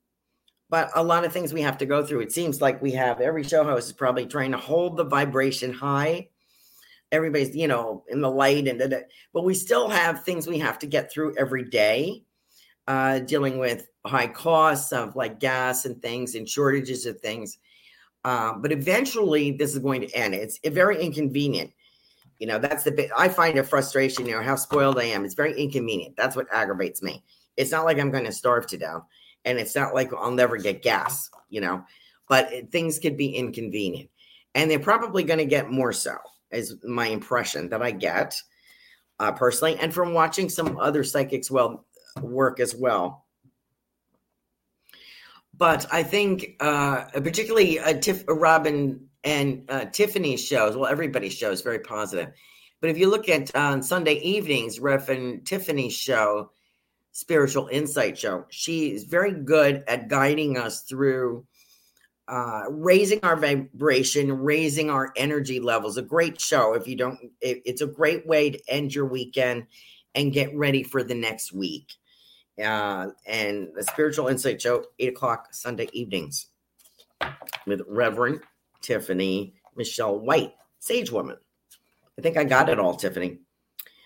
but 0.69 0.91
a 0.93 1.01
lot 1.01 1.23
of 1.23 1.31
things 1.31 1.53
we 1.53 1.61
have 1.61 1.77
to 1.77 1.85
go 1.85 2.05
through. 2.05 2.19
It 2.19 2.33
seems 2.33 2.59
like 2.59 2.81
we 2.81 2.91
have 2.91 3.21
every 3.21 3.45
show 3.45 3.63
host 3.63 3.87
is 3.87 3.93
probably 3.93 4.25
trying 4.25 4.51
to 4.51 4.57
hold 4.57 4.97
the 4.97 5.05
vibration 5.05 5.71
high. 5.71 6.27
Everybody's, 7.13 7.55
you 7.55 7.69
know, 7.69 8.03
in 8.09 8.19
the 8.19 8.29
light, 8.29 8.67
and 8.67 9.05
but 9.31 9.45
we 9.45 9.53
still 9.53 9.87
have 9.87 10.25
things 10.25 10.47
we 10.47 10.59
have 10.59 10.79
to 10.79 10.85
get 10.85 11.09
through 11.09 11.33
every 11.37 11.63
day, 11.63 12.25
uh, 12.89 13.19
dealing 13.19 13.57
with 13.57 13.87
high 14.05 14.27
costs 14.27 14.91
of 14.91 15.15
like 15.15 15.39
gas 15.39 15.85
and 15.85 16.01
things 16.01 16.35
and 16.35 16.47
shortages 16.47 17.05
of 17.05 17.19
things. 17.19 17.57
Uh, 18.23 18.53
but 18.53 18.71
eventually, 18.71 19.51
this 19.51 19.73
is 19.73 19.79
going 19.79 20.01
to 20.01 20.11
end. 20.15 20.33
It's 20.33 20.59
very 20.65 21.01
inconvenient. 21.01 21.71
You 22.39 22.47
know, 22.47 22.59
that's 22.59 22.83
the 22.83 22.91
bit 22.91 23.11
I 23.15 23.29
find 23.29 23.57
a 23.57 23.63
frustration. 23.63 24.25
You 24.25 24.35
know, 24.35 24.43
how 24.43 24.55
spoiled 24.55 24.99
I 24.99 25.05
am. 25.05 25.25
It's 25.25 25.35
very 25.35 25.59
inconvenient. 25.59 26.15
That's 26.17 26.35
what 26.35 26.51
aggravates 26.51 27.01
me. 27.01 27.23
It's 27.55 27.71
not 27.71 27.85
like 27.85 27.99
I'm 27.99 28.11
going 28.11 28.25
to 28.25 28.31
starve 28.31 28.67
to 28.67 28.77
death, 28.77 29.03
and 29.45 29.57
it's 29.59 29.75
not 29.75 29.93
like 29.93 30.13
I'll 30.13 30.31
never 30.31 30.57
get 30.57 30.81
gas, 30.81 31.29
you 31.49 31.61
know, 31.61 31.85
but 32.27 32.51
it, 32.51 32.71
things 32.71 32.99
could 32.99 33.15
be 33.15 33.35
inconvenient. 33.35 34.09
And 34.55 34.69
they're 34.69 34.79
probably 34.79 35.23
going 35.23 35.39
to 35.39 35.45
get 35.45 35.69
more 35.69 35.93
so, 35.93 36.17
is 36.51 36.75
my 36.83 37.07
impression 37.07 37.69
that 37.69 37.81
I 37.81 37.91
get 37.91 38.41
uh, 39.19 39.31
personally, 39.31 39.77
and 39.79 39.93
from 39.93 40.13
watching 40.13 40.49
some 40.49 40.77
other 40.79 41.03
psychics 41.03 41.51
well 41.51 41.85
work 42.21 42.59
as 42.59 42.75
well 42.75 43.24
but 45.57 45.85
I 45.91 46.03
think, 46.03 46.55
uh, 46.59 47.05
particularly 47.13 47.79
uh, 47.79 47.93
Tiff, 47.93 48.23
Robin 48.27 49.07
and 49.23 49.65
uh, 49.69 49.85
Tiffany's 49.85 50.43
shows, 50.43 50.75
well, 50.75 50.89
everybody's 50.89 51.33
show 51.33 51.51
is 51.51 51.61
very 51.61 51.79
positive. 51.79 52.33
But 52.81 52.89
if 52.89 52.97
you 52.97 53.09
look 53.09 53.29
at 53.29 53.55
on 53.55 53.81
Sunday 53.81 54.15
evenings, 54.15 54.79
Reverend 54.79 55.45
Tiffany's 55.45 55.93
show, 55.93 56.51
Spiritual 57.11 57.69
Insight 57.71 58.17
Show, 58.17 58.45
she 58.49 58.91
is 58.91 59.05
very 59.05 59.31
good 59.31 59.83
at 59.87 60.09
guiding 60.09 60.57
us 60.57 60.81
through 60.81 61.45
uh, 62.27 62.63
raising 62.69 63.19
our 63.23 63.35
vibration, 63.35 64.31
raising 64.31 64.89
our 64.89 65.13
energy 65.15 65.59
levels. 65.59 65.97
A 65.97 66.01
great 66.01 66.41
show. 66.41 66.73
If 66.73 66.87
you 66.87 66.95
don't, 66.95 67.17
it, 67.39 67.61
it's 67.65 67.81
a 67.81 67.87
great 67.87 68.27
way 68.27 68.49
to 68.49 68.59
end 68.67 68.93
your 68.93 69.05
weekend 69.05 69.67
and 70.13 70.33
get 70.33 70.55
ready 70.55 70.83
for 70.83 71.03
the 71.03 71.15
next 71.15 71.53
week 71.53 71.93
uh, 72.63 73.07
and 73.25 73.69
the 73.75 73.83
Spiritual 73.83 74.27
Insight 74.27 74.61
Show, 74.61 74.85
8 74.99 75.09
o'clock 75.09 75.47
Sunday 75.51 75.89
evenings 75.93 76.47
with 77.65 77.81
Reverend 77.87 78.41
Tiffany 78.81 79.55
Michelle 79.75 80.19
White, 80.19 80.53
Sage 80.79 81.11
Woman. 81.11 81.37
I 82.17 82.21
think 82.21 82.37
I 82.37 82.43
got 82.43 82.69
it 82.69 82.79
all, 82.79 82.95
Tiffany. 82.95 83.39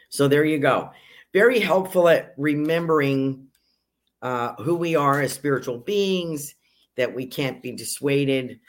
So 0.09 0.27
there 0.27 0.45
you 0.45 0.57
go. 0.57 0.91
very 1.31 1.59
helpful 1.59 2.09
at 2.09 2.33
remembering 2.37 3.47
uh, 4.23 4.55
who 4.55 4.75
we 4.75 4.95
are 4.95 5.21
as 5.21 5.31
spiritual 5.31 5.77
beings, 5.77 6.55
that 6.97 7.13
we 7.13 7.27
can't 7.27 7.61
be 7.61 7.71
dissuaded 7.71 8.59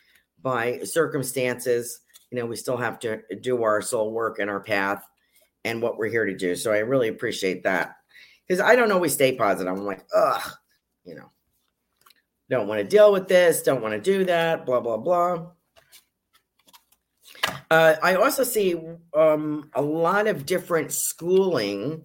by 0.42 0.80
circumstances. 0.80 2.00
You 2.30 2.38
know, 2.38 2.46
we 2.46 2.56
still 2.56 2.76
have 2.76 2.98
to 3.00 3.22
do 3.40 3.62
our 3.62 3.80
soul 3.80 4.12
work 4.12 4.38
and 4.38 4.50
our 4.50 4.60
path 4.60 5.02
and 5.64 5.80
what 5.80 5.96
we're 5.96 6.10
here 6.10 6.26
to 6.26 6.36
do. 6.36 6.54
So 6.54 6.72
I 6.72 6.78
really 6.78 7.08
appreciate 7.08 7.62
that 7.64 7.96
because 8.50 8.60
I 8.60 8.74
don't 8.74 8.90
always 8.90 9.14
stay 9.14 9.36
positive. 9.36 9.72
I'm 9.72 9.86
like, 9.86 10.04
ugh, 10.12 10.50
you 11.04 11.14
know, 11.14 11.30
don't 12.48 12.66
want 12.66 12.80
to 12.80 12.84
deal 12.84 13.12
with 13.12 13.28
this, 13.28 13.62
don't 13.62 13.80
want 13.80 13.94
to 13.94 14.00
do 14.00 14.24
that, 14.24 14.66
blah, 14.66 14.80
blah, 14.80 14.96
blah. 14.96 15.52
Uh, 17.70 17.94
I 18.02 18.16
also 18.16 18.42
see 18.42 18.74
um, 19.14 19.70
a 19.72 19.80
lot 19.80 20.26
of 20.26 20.46
different 20.46 20.90
schooling. 20.90 22.02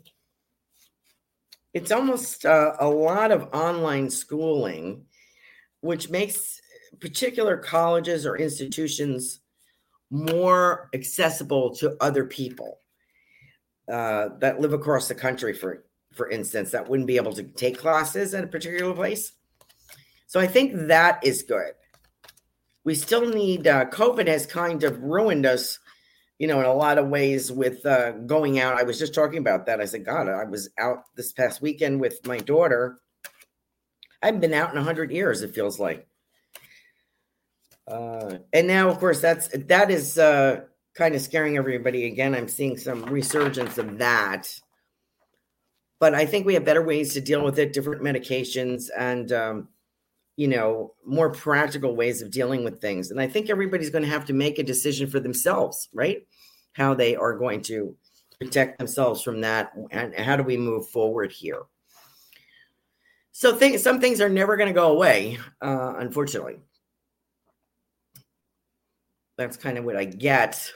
It's 1.73 1.91
almost 1.91 2.45
uh, 2.45 2.73
a 2.79 2.87
lot 2.87 3.31
of 3.31 3.49
online 3.51 4.11
schooling, 4.11 5.05
which 5.81 6.11
makes 6.11 6.61
particular 6.99 7.57
colleges 7.57 8.23
or 8.23 8.37
institutions 8.37 9.39
more 10.11 10.91
accessible 10.93 11.73
to 11.77 11.97
other 11.99 12.23
people 12.23 12.77
uh, 13.91 14.29
that 14.41 14.59
live 14.61 14.73
across 14.73 15.07
the 15.07 15.15
country, 15.15 15.51
for 15.51 15.85
for 16.15 16.29
instance, 16.29 16.71
that 16.71 16.89
wouldn't 16.89 17.07
be 17.07 17.17
able 17.17 17.33
to 17.33 17.43
take 17.43 17.77
classes 17.77 18.33
at 18.33 18.43
a 18.43 18.47
particular 18.47 18.93
place. 18.93 19.33
So 20.27 20.39
I 20.39 20.47
think 20.47 20.87
that 20.87 21.23
is 21.23 21.43
good. 21.43 21.73
We 22.83 22.95
still 22.95 23.29
need. 23.29 23.67
Uh, 23.67 23.85
COVID 23.85 24.27
has 24.27 24.45
kind 24.45 24.83
of 24.83 25.01
ruined 25.01 25.45
us, 25.45 25.79
you 26.39 26.47
know, 26.47 26.59
in 26.59 26.65
a 26.65 26.73
lot 26.73 26.97
of 26.97 27.09
ways 27.09 27.51
with 27.51 27.85
uh, 27.85 28.11
going 28.11 28.59
out. 28.59 28.77
I 28.77 28.83
was 28.83 28.99
just 28.99 29.13
talking 29.13 29.39
about 29.39 29.65
that. 29.65 29.81
I 29.81 29.85
said, 29.85 30.05
God, 30.05 30.27
I 30.27 30.43
was 30.43 30.69
out 30.77 31.03
this 31.15 31.31
past 31.31 31.61
weekend 31.61 31.99
with 31.99 32.25
my 32.25 32.37
daughter. 32.37 32.97
I 34.21 34.27
haven't 34.27 34.41
been 34.41 34.53
out 34.53 34.71
in 34.71 34.77
a 34.77 34.83
hundred 34.83 35.11
years. 35.11 35.41
It 35.41 35.55
feels 35.55 35.79
like. 35.79 36.07
Uh, 37.87 38.39
and 38.51 38.67
now, 38.67 38.89
of 38.89 38.99
course, 38.99 39.21
that's 39.21 39.47
that 39.49 39.91
is 39.91 40.17
uh, 40.17 40.61
kind 40.95 41.13
of 41.13 41.21
scaring 41.21 41.57
everybody 41.57 42.05
again. 42.05 42.33
I'm 42.33 42.47
seeing 42.47 42.77
some 42.77 43.05
resurgence 43.05 43.77
of 43.77 43.99
that. 43.99 44.59
But 45.99 46.13
I 46.13 46.25
think 46.25 46.45
we 46.45 46.53
have 46.55 46.65
better 46.65 46.83
ways 46.83 47.13
to 47.13 47.21
deal 47.21 47.43
with 47.43 47.57
it, 47.57 47.73
different 47.73 48.01
medications, 48.01 48.89
and 48.97 49.31
um, 49.31 49.69
you 50.35 50.47
know, 50.47 50.93
more 51.05 51.31
practical 51.31 51.95
ways 51.95 52.21
of 52.21 52.31
dealing 52.31 52.63
with 52.63 52.81
things. 52.81 53.11
And 53.11 53.21
I 53.21 53.27
think 53.27 53.49
everybody's 53.49 53.89
going 53.89 54.03
to 54.03 54.09
have 54.09 54.25
to 54.25 54.33
make 54.33 54.59
a 54.59 54.63
decision 54.63 55.09
for 55.09 55.19
themselves, 55.19 55.87
right? 55.93 56.27
How 56.73 56.93
they 56.93 57.15
are 57.15 57.37
going 57.37 57.61
to 57.63 57.95
protect 58.39 58.77
themselves 58.77 59.21
from 59.21 59.41
that, 59.41 59.71
and 59.91 60.13
how 60.13 60.35
do 60.35 60.43
we 60.43 60.57
move 60.57 60.89
forward 60.89 61.31
here? 61.31 61.61
So, 63.31 63.55
things, 63.55 63.81
some 63.81 63.99
things 63.99 64.21
are 64.21 64.29
never 64.29 64.57
going 64.57 64.69
to 64.69 64.73
go 64.73 64.91
away, 64.91 65.39
uh, 65.61 65.95
unfortunately. 65.97 66.57
That's 69.37 69.57
kind 69.57 69.77
of 69.77 69.83
what 69.83 69.97
I 69.97 70.05
get 70.05 70.73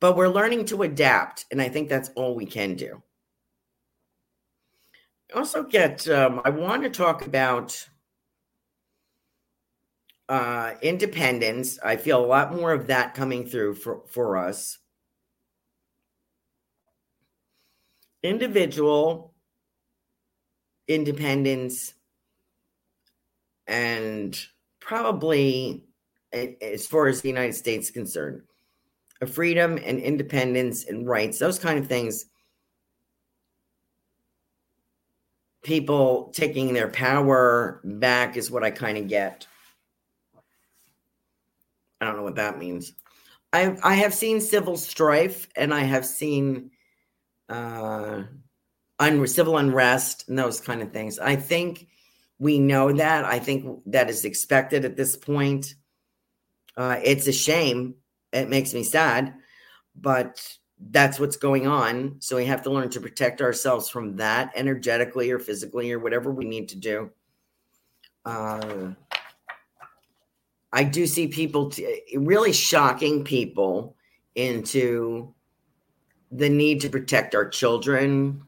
but 0.00 0.16
we're 0.16 0.28
learning 0.28 0.64
to 0.66 0.82
adapt. 0.82 1.44
And 1.50 1.60
I 1.60 1.68
think 1.68 1.88
that's 1.88 2.10
all 2.16 2.34
we 2.34 2.46
can 2.46 2.74
do. 2.74 3.02
Also, 5.34 5.62
get, 5.62 6.08
um, 6.08 6.40
I 6.44 6.50
want 6.50 6.82
to 6.82 6.90
talk 6.90 7.26
about 7.26 7.88
uh, 10.28 10.74
independence. 10.82 11.78
I 11.84 11.96
feel 11.96 12.24
a 12.24 12.26
lot 12.26 12.54
more 12.54 12.72
of 12.72 12.86
that 12.88 13.14
coming 13.14 13.46
through 13.46 13.74
for, 13.74 14.02
for 14.08 14.36
us. 14.36 14.78
Individual 18.22 19.34
independence 20.88 21.94
and 23.66 24.38
probably 24.80 25.84
as 26.32 26.86
far 26.86 27.06
as 27.06 27.20
the 27.20 27.28
United 27.28 27.54
States 27.54 27.86
is 27.86 27.90
concerned, 27.92 28.42
of 29.20 29.32
freedom 29.32 29.78
and 29.84 30.00
independence 30.00 30.84
and 30.86 31.06
rights, 31.06 31.38
those 31.38 31.58
kind 31.58 31.78
of 31.78 31.86
things. 31.86 32.26
People 35.62 36.30
taking 36.34 36.72
their 36.72 36.88
power 36.88 37.80
back 37.84 38.36
is 38.36 38.50
what 38.50 38.64
I 38.64 38.70
kind 38.70 38.96
of 38.96 39.08
get. 39.08 39.46
I 42.00 42.06
don't 42.06 42.16
know 42.16 42.22
what 42.22 42.36
that 42.36 42.58
means. 42.58 42.92
I 43.52 43.76
I 43.82 43.94
have 43.94 44.14
seen 44.14 44.40
civil 44.40 44.76
strife 44.76 45.48
and 45.56 45.74
I 45.74 45.80
have 45.80 46.06
seen 46.06 46.70
uh, 47.48 48.22
un- 48.98 49.26
civil 49.26 49.58
unrest 49.58 50.28
and 50.28 50.38
those 50.38 50.60
kind 50.60 50.80
of 50.82 50.92
things. 50.92 51.18
I 51.18 51.36
think 51.36 51.88
we 52.38 52.58
know 52.58 52.92
that. 52.92 53.24
I 53.24 53.38
think 53.38 53.82
that 53.86 54.08
is 54.08 54.24
expected 54.24 54.84
at 54.84 54.96
this 54.96 55.16
point. 55.16 55.74
Uh, 56.76 56.98
it's 57.04 57.26
a 57.26 57.32
shame 57.32 57.96
it 58.32 58.48
makes 58.48 58.72
me 58.72 58.82
sad, 58.82 59.34
but 59.94 60.56
that's 60.88 61.20
what's 61.20 61.36
going 61.36 61.66
on. 61.66 62.16
So 62.20 62.36
we 62.36 62.46
have 62.46 62.62
to 62.62 62.70
learn 62.70 62.88
to 62.90 63.00
protect 63.00 63.42
ourselves 63.42 63.90
from 63.90 64.16
that 64.16 64.52
energetically 64.54 65.30
or 65.30 65.38
physically 65.38 65.92
or 65.92 65.98
whatever 65.98 66.30
we 66.30 66.44
need 66.46 66.68
to 66.70 66.76
do. 66.76 67.10
Uh, 68.24 68.92
I 70.72 70.84
do 70.84 71.06
see 71.06 71.26
people 71.26 71.70
t- 71.70 72.02
really 72.14 72.52
shocking 72.52 73.24
people 73.24 73.96
into 74.34 75.34
the 76.30 76.48
need 76.48 76.80
to 76.82 76.88
protect 76.88 77.34
our 77.34 77.48
children, 77.48 78.42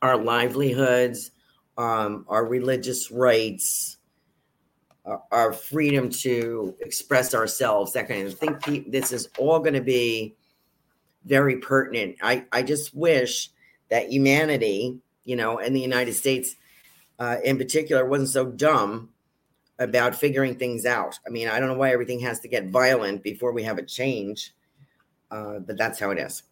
our 0.00 0.16
livelihoods, 0.16 1.30
um, 1.76 2.24
our 2.28 2.46
religious 2.46 3.10
rights, 3.10 3.98
our 5.30 5.52
freedom 5.52 6.08
to 6.08 6.74
express 6.80 7.34
ourselves, 7.34 7.92
that 7.92 8.08
kind 8.08 8.26
of 8.26 8.38
thing. 8.38 8.86
This 8.88 9.12
is 9.12 9.28
all 9.36 9.58
going 9.58 9.74
to 9.74 9.80
be 9.82 10.36
very 11.24 11.56
pertinent. 11.56 12.16
I, 12.22 12.44
I 12.52 12.62
just 12.62 12.94
wish 12.94 13.50
that 13.90 14.10
humanity, 14.10 14.98
you 15.24 15.36
know, 15.36 15.58
and 15.58 15.74
the 15.74 15.80
United 15.80 16.14
States 16.14 16.56
uh, 17.22 17.36
in 17.44 17.56
particular, 17.56 18.04
wasn't 18.04 18.30
so 18.30 18.46
dumb 18.46 19.10
about 19.78 20.14
figuring 20.14 20.56
things 20.56 20.84
out. 20.84 21.18
I 21.26 21.30
mean, 21.30 21.48
I 21.48 21.60
don't 21.60 21.68
know 21.68 21.78
why 21.78 21.92
everything 21.92 22.20
has 22.20 22.40
to 22.40 22.48
get 22.48 22.66
violent 22.66 23.22
before 23.22 23.52
we 23.52 23.62
have 23.62 23.78
a 23.78 23.84
change, 23.84 24.52
uh, 25.30 25.60
but 25.60 25.78
that's 25.78 26.00
how 26.00 26.10
it 26.10 26.18
is. 26.18 26.42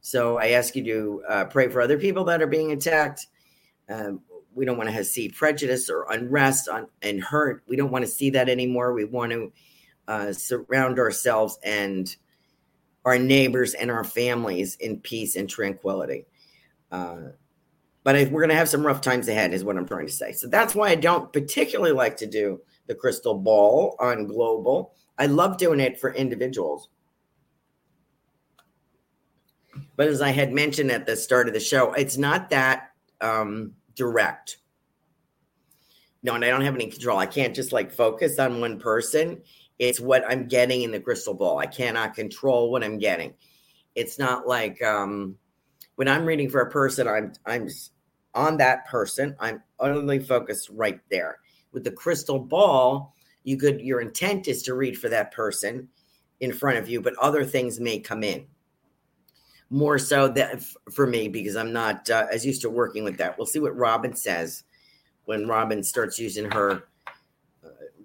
So 0.00 0.38
I 0.38 0.48
ask 0.48 0.76
you 0.76 0.84
to 0.84 1.22
uh, 1.28 1.44
pray 1.46 1.68
for 1.68 1.80
other 1.80 1.98
people 1.98 2.24
that 2.24 2.42
are 2.42 2.46
being 2.46 2.72
attacked. 2.72 3.26
Um, 3.88 4.20
we 4.54 4.66
don't 4.66 4.76
want 4.76 4.90
to 4.90 5.04
see 5.04 5.28
prejudice 5.28 5.88
or 5.88 6.06
unrest 6.10 6.68
on, 6.68 6.88
and 7.00 7.22
hurt. 7.22 7.62
We 7.66 7.76
don't 7.76 7.90
want 7.90 8.04
to 8.04 8.10
see 8.10 8.30
that 8.30 8.48
anymore. 8.48 8.92
We 8.92 9.04
want 9.04 9.32
to 9.32 9.52
uh, 10.08 10.32
surround 10.32 10.98
ourselves 10.98 11.58
and 11.62 12.14
our 13.08 13.18
neighbors 13.18 13.74
and 13.74 13.90
our 13.90 14.04
families 14.04 14.76
in 14.76 15.00
peace 15.00 15.34
and 15.36 15.48
tranquility. 15.48 16.26
Uh, 16.92 17.30
but 18.04 18.30
we're 18.30 18.40
going 18.40 18.48
to 18.50 18.54
have 18.54 18.68
some 18.68 18.86
rough 18.86 19.00
times 19.00 19.28
ahead, 19.28 19.52
is 19.52 19.64
what 19.64 19.76
I'm 19.76 19.86
trying 19.86 20.06
to 20.06 20.12
say. 20.12 20.32
So 20.32 20.46
that's 20.46 20.74
why 20.74 20.88
I 20.90 20.94
don't 20.94 21.32
particularly 21.32 21.92
like 21.92 22.16
to 22.18 22.26
do 22.26 22.60
the 22.86 22.94
crystal 22.94 23.34
ball 23.34 23.96
on 23.98 24.26
global. 24.26 24.94
I 25.18 25.26
love 25.26 25.58
doing 25.58 25.80
it 25.80 25.98
for 25.98 26.14
individuals. 26.14 26.88
But 29.96 30.08
as 30.08 30.20
I 30.20 30.30
had 30.30 30.52
mentioned 30.52 30.90
at 30.90 31.06
the 31.06 31.16
start 31.16 31.48
of 31.48 31.54
the 31.54 31.60
show, 31.60 31.92
it's 31.92 32.16
not 32.16 32.50
that 32.50 32.90
um, 33.20 33.74
direct. 33.94 34.58
No, 36.22 36.34
and 36.34 36.44
I 36.44 36.48
don't 36.48 36.62
have 36.62 36.74
any 36.74 36.88
control. 36.88 37.18
I 37.18 37.26
can't 37.26 37.54
just 37.54 37.72
like 37.72 37.90
focus 37.90 38.38
on 38.38 38.60
one 38.60 38.78
person. 38.78 39.42
It's 39.78 40.00
what 40.00 40.24
I'm 40.28 40.48
getting 40.48 40.82
in 40.82 40.90
the 40.90 41.00
crystal 41.00 41.34
ball. 41.34 41.58
I 41.58 41.66
cannot 41.66 42.14
control 42.14 42.70
what 42.70 42.82
I'm 42.82 42.98
getting. 42.98 43.34
It's 43.94 44.18
not 44.18 44.46
like 44.46 44.82
um, 44.82 45.36
when 45.96 46.08
I'm 46.08 46.24
reading 46.24 46.50
for 46.50 46.60
a 46.60 46.70
person, 46.70 47.06
I'm 47.06 47.32
I'm 47.46 47.68
on 48.34 48.56
that 48.58 48.86
person. 48.86 49.36
I'm 49.40 49.62
only 49.78 50.18
focused 50.18 50.70
right 50.70 51.00
there. 51.10 51.38
With 51.72 51.84
the 51.84 51.92
crystal 51.92 52.38
ball, 52.38 53.14
you 53.44 53.56
could 53.56 53.80
your 53.80 54.00
intent 54.00 54.48
is 54.48 54.62
to 54.64 54.74
read 54.74 54.98
for 54.98 55.08
that 55.08 55.32
person 55.32 55.88
in 56.40 56.52
front 56.52 56.78
of 56.78 56.88
you, 56.88 57.00
but 57.00 57.14
other 57.20 57.44
things 57.44 57.80
may 57.80 57.98
come 57.98 58.22
in 58.22 58.46
more 59.70 59.98
so 59.98 60.28
that 60.28 60.62
for 60.92 61.06
me 61.06 61.28
because 61.28 61.56
I'm 61.56 61.72
not 61.72 62.08
uh, 62.10 62.26
as 62.32 62.46
used 62.46 62.62
to 62.62 62.70
working 62.70 63.04
with 63.04 63.18
that. 63.18 63.36
We'll 63.36 63.46
see 63.46 63.58
what 63.58 63.76
Robin 63.76 64.14
says 64.14 64.64
when 65.24 65.46
Robin 65.46 65.82
starts 65.82 66.18
using 66.18 66.50
her. 66.50 66.87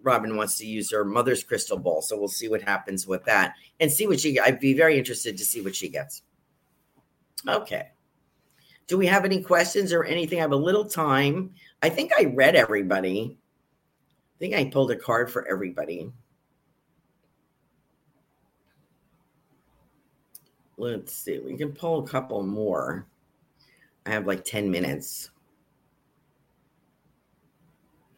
Robin 0.03 0.35
wants 0.35 0.57
to 0.57 0.65
use 0.65 0.91
her 0.91 1.05
mother's 1.05 1.43
crystal 1.43 1.77
ball, 1.77 2.01
so 2.01 2.17
we'll 2.17 2.27
see 2.27 2.49
what 2.49 2.61
happens 2.61 3.07
with 3.07 3.23
that 3.25 3.55
and 3.79 3.91
see 3.91 4.05
what 4.05 4.19
she. 4.19 4.39
I'd 4.39 4.59
be 4.59 4.73
very 4.73 4.97
interested 4.97 5.37
to 5.37 5.45
see 5.45 5.61
what 5.61 5.75
she 5.75 5.89
gets. 5.89 6.21
Okay. 7.47 7.89
Do 8.87 8.97
we 8.97 9.07
have 9.07 9.25
any 9.25 9.41
questions 9.41 9.93
or 9.93 10.03
anything? 10.03 10.39
I 10.39 10.41
have 10.41 10.51
a 10.51 10.57
little 10.57 10.85
time. 10.85 11.51
I 11.81 11.89
think 11.89 12.11
I 12.17 12.25
read 12.25 12.55
everybody. 12.55 13.37
I 14.35 14.39
think 14.39 14.53
I 14.53 14.65
pulled 14.65 14.91
a 14.91 14.95
card 14.95 15.31
for 15.31 15.47
everybody. 15.47 16.11
let's 20.77 21.13
see, 21.13 21.39
we 21.39 21.55
can 21.55 21.71
pull 21.71 22.03
a 22.03 22.07
couple 22.07 22.43
more. 22.43 23.05
I 24.05 24.11
have 24.11 24.27
like 24.27 24.43
10 24.43 24.69
minutes. 24.69 25.29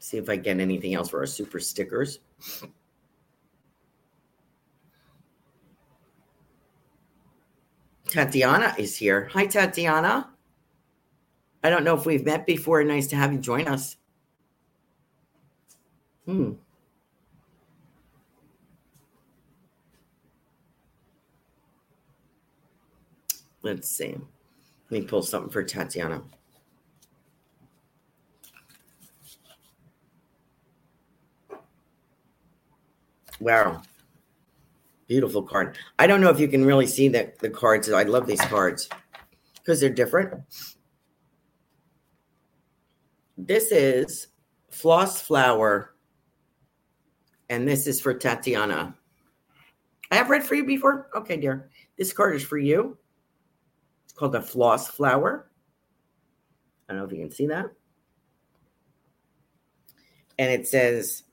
See 0.06 0.18
if 0.18 0.30
I 0.30 0.36
get 0.36 0.60
anything 0.60 0.94
else 0.94 1.10
for 1.10 1.22
our 1.22 1.26
super 1.26 1.60
stickers. 1.60 2.20
Tatiana 8.08 8.76
is 8.78 8.96
here. 8.96 9.28
Hi, 9.34 9.48
Tatiana. 9.48 10.30
I 11.64 11.72
don't 11.72 11.84
know 11.84 11.98
if 11.98 12.06
we've 12.06 12.24
met 12.24 12.46
before. 12.46 12.84
Nice 12.84 13.08
to 13.08 13.16
have 13.16 13.34
you 13.34 13.40
join 13.40 13.68
us. 13.68 13.98
Hmm. 16.26 16.52
Let's 23.64 23.88
see. 23.88 24.16
Let 24.92 25.02
me 25.02 25.02
pull 25.02 25.24
something 25.24 25.50
for 25.50 25.64
Tatiana. 25.64 26.22
Wow. 33.40 33.82
Beautiful 35.08 35.44
card. 35.44 35.78
I 36.00 36.08
don't 36.08 36.22
know 36.22 36.30
if 36.30 36.40
you 36.40 36.48
can 36.48 36.66
really 36.66 36.88
see 36.88 37.08
the, 37.10 37.32
the 37.40 37.50
cards. 37.50 37.92
I 37.92 38.04
love 38.04 38.26
these 38.26 38.42
cards 38.42 38.90
because 39.56 39.80
they're 39.80 39.90
different. 39.90 40.42
This 43.38 43.72
is 43.72 44.28
Floss 44.72 45.22
Flower, 45.22 45.94
and 47.50 47.68
this 47.68 47.86
is 47.86 48.02
for 48.02 48.14
Tatiana. 48.14 48.96
I 50.10 50.16
have 50.16 50.30
read 50.30 50.44
for 50.44 50.56
you 50.56 50.66
before. 50.66 51.10
Okay, 51.16 51.38
dear. 51.38 51.70
This 51.98 52.14
card 52.14 52.36
is 52.36 52.44
for 52.44 52.58
you. 52.58 52.98
It's 54.06 54.14
called 54.14 54.32
the 54.32 54.42
Floss 54.42 54.88
Flower. 54.88 55.50
I 56.88 56.94
don't 56.94 57.02
know 57.02 57.06
if 57.06 57.12
you 57.12 57.20
can 57.20 57.32
see 57.32 57.48
that. 57.48 57.66
And 60.38 60.52
it 60.52 60.68
says, 60.68 61.24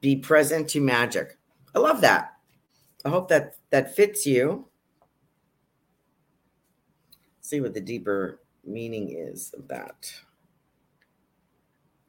Be 0.00 0.16
present 0.16 0.68
to 0.70 0.80
magic. 0.80 1.38
I 1.76 1.78
love 1.78 2.00
that. 2.00 2.32
I 3.04 3.10
hope 3.10 3.28
that 3.28 3.56
that 3.68 3.94
fits 3.94 4.24
you. 4.24 4.66
See 7.42 7.60
what 7.60 7.74
the 7.74 7.82
deeper 7.82 8.40
meaning 8.64 9.10
is 9.10 9.52
of 9.56 9.68
that. 9.68 10.10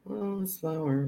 Oh, 0.08 0.40
this 0.40 0.58
flower. 0.58 1.06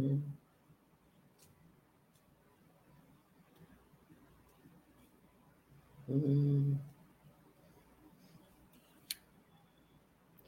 Mm. 6.12 6.76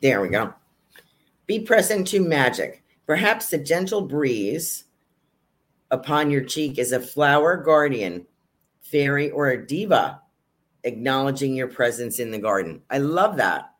There 0.02 0.20
we 0.20 0.28
go. 0.28 0.52
Be 1.46 1.60
present 1.60 2.06
to 2.08 2.20
magic. 2.20 2.84
Perhaps 3.06 3.54
a 3.54 3.58
gentle 3.58 4.02
breeze 4.02 4.84
upon 5.92 6.30
your 6.30 6.42
cheek 6.42 6.78
is 6.78 6.90
a 6.90 6.98
flower 6.98 7.56
guardian 7.56 8.26
fairy, 8.80 9.30
or 9.30 9.50
a 9.50 9.66
diva 9.66 10.20
acknowledging 10.84 11.54
your 11.54 11.68
presence 11.68 12.18
in 12.18 12.32
the 12.32 12.38
garden. 12.38 12.82
I 12.90 12.98
love 12.98 13.36
that. 13.36 13.74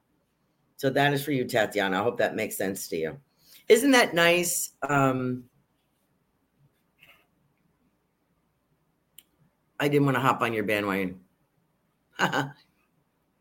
So 0.76 0.90
that 0.90 1.12
is 1.12 1.24
for 1.24 1.32
you, 1.32 1.44
Tatiana. 1.44 1.98
I 1.98 2.02
hope 2.02 2.18
that 2.18 2.36
makes 2.36 2.56
sense 2.56 2.86
to 2.88 2.96
you. 2.96 3.16
Isn't 3.68 3.90
that 3.92 4.14
nice? 4.14 4.70
Um, 4.88 5.44
I 9.80 9.88
didn't 9.88 10.04
want 10.04 10.16
to 10.16 10.20
hop 10.20 10.42
on 10.42 10.52
your 10.52 10.64
bandwagon. 10.64 11.18
I 12.18 12.50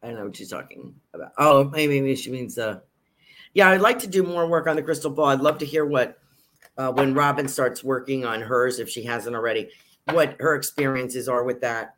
don't 0.02 0.16
know 0.16 0.26
what 0.26 0.36
she's 0.36 0.50
talking 0.50 0.96
about. 1.14 1.34
Oh, 1.38 1.66
maybe 1.66 2.16
she 2.16 2.32
means 2.32 2.58
uh 2.58 2.80
yeah, 3.54 3.70
I'd 3.70 3.82
like 3.82 4.00
to 4.00 4.08
do 4.08 4.24
more 4.24 4.48
work 4.48 4.66
on 4.66 4.76
the 4.76 4.82
crystal 4.82 5.12
ball. 5.12 5.26
I'd 5.26 5.42
love 5.42 5.58
to 5.58 5.66
hear 5.66 5.86
what 5.86 6.21
uh, 6.82 6.92
when 6.92 7.14
Robin 7.14 7.48
starts 7.48 7.84
working 7.84 8.26
on 8.26 8.42
hers, 8.42 8.80
if 8.80 8.90
she 8.90 9.04
hasn't 9.04 9.36
already 9.36 9.70
what 10.06 10.36
her 10.40 10.56
experiences 10.56 11.30
are 11.30 11.44
with 11.44 11.62
that. 11.62 11.96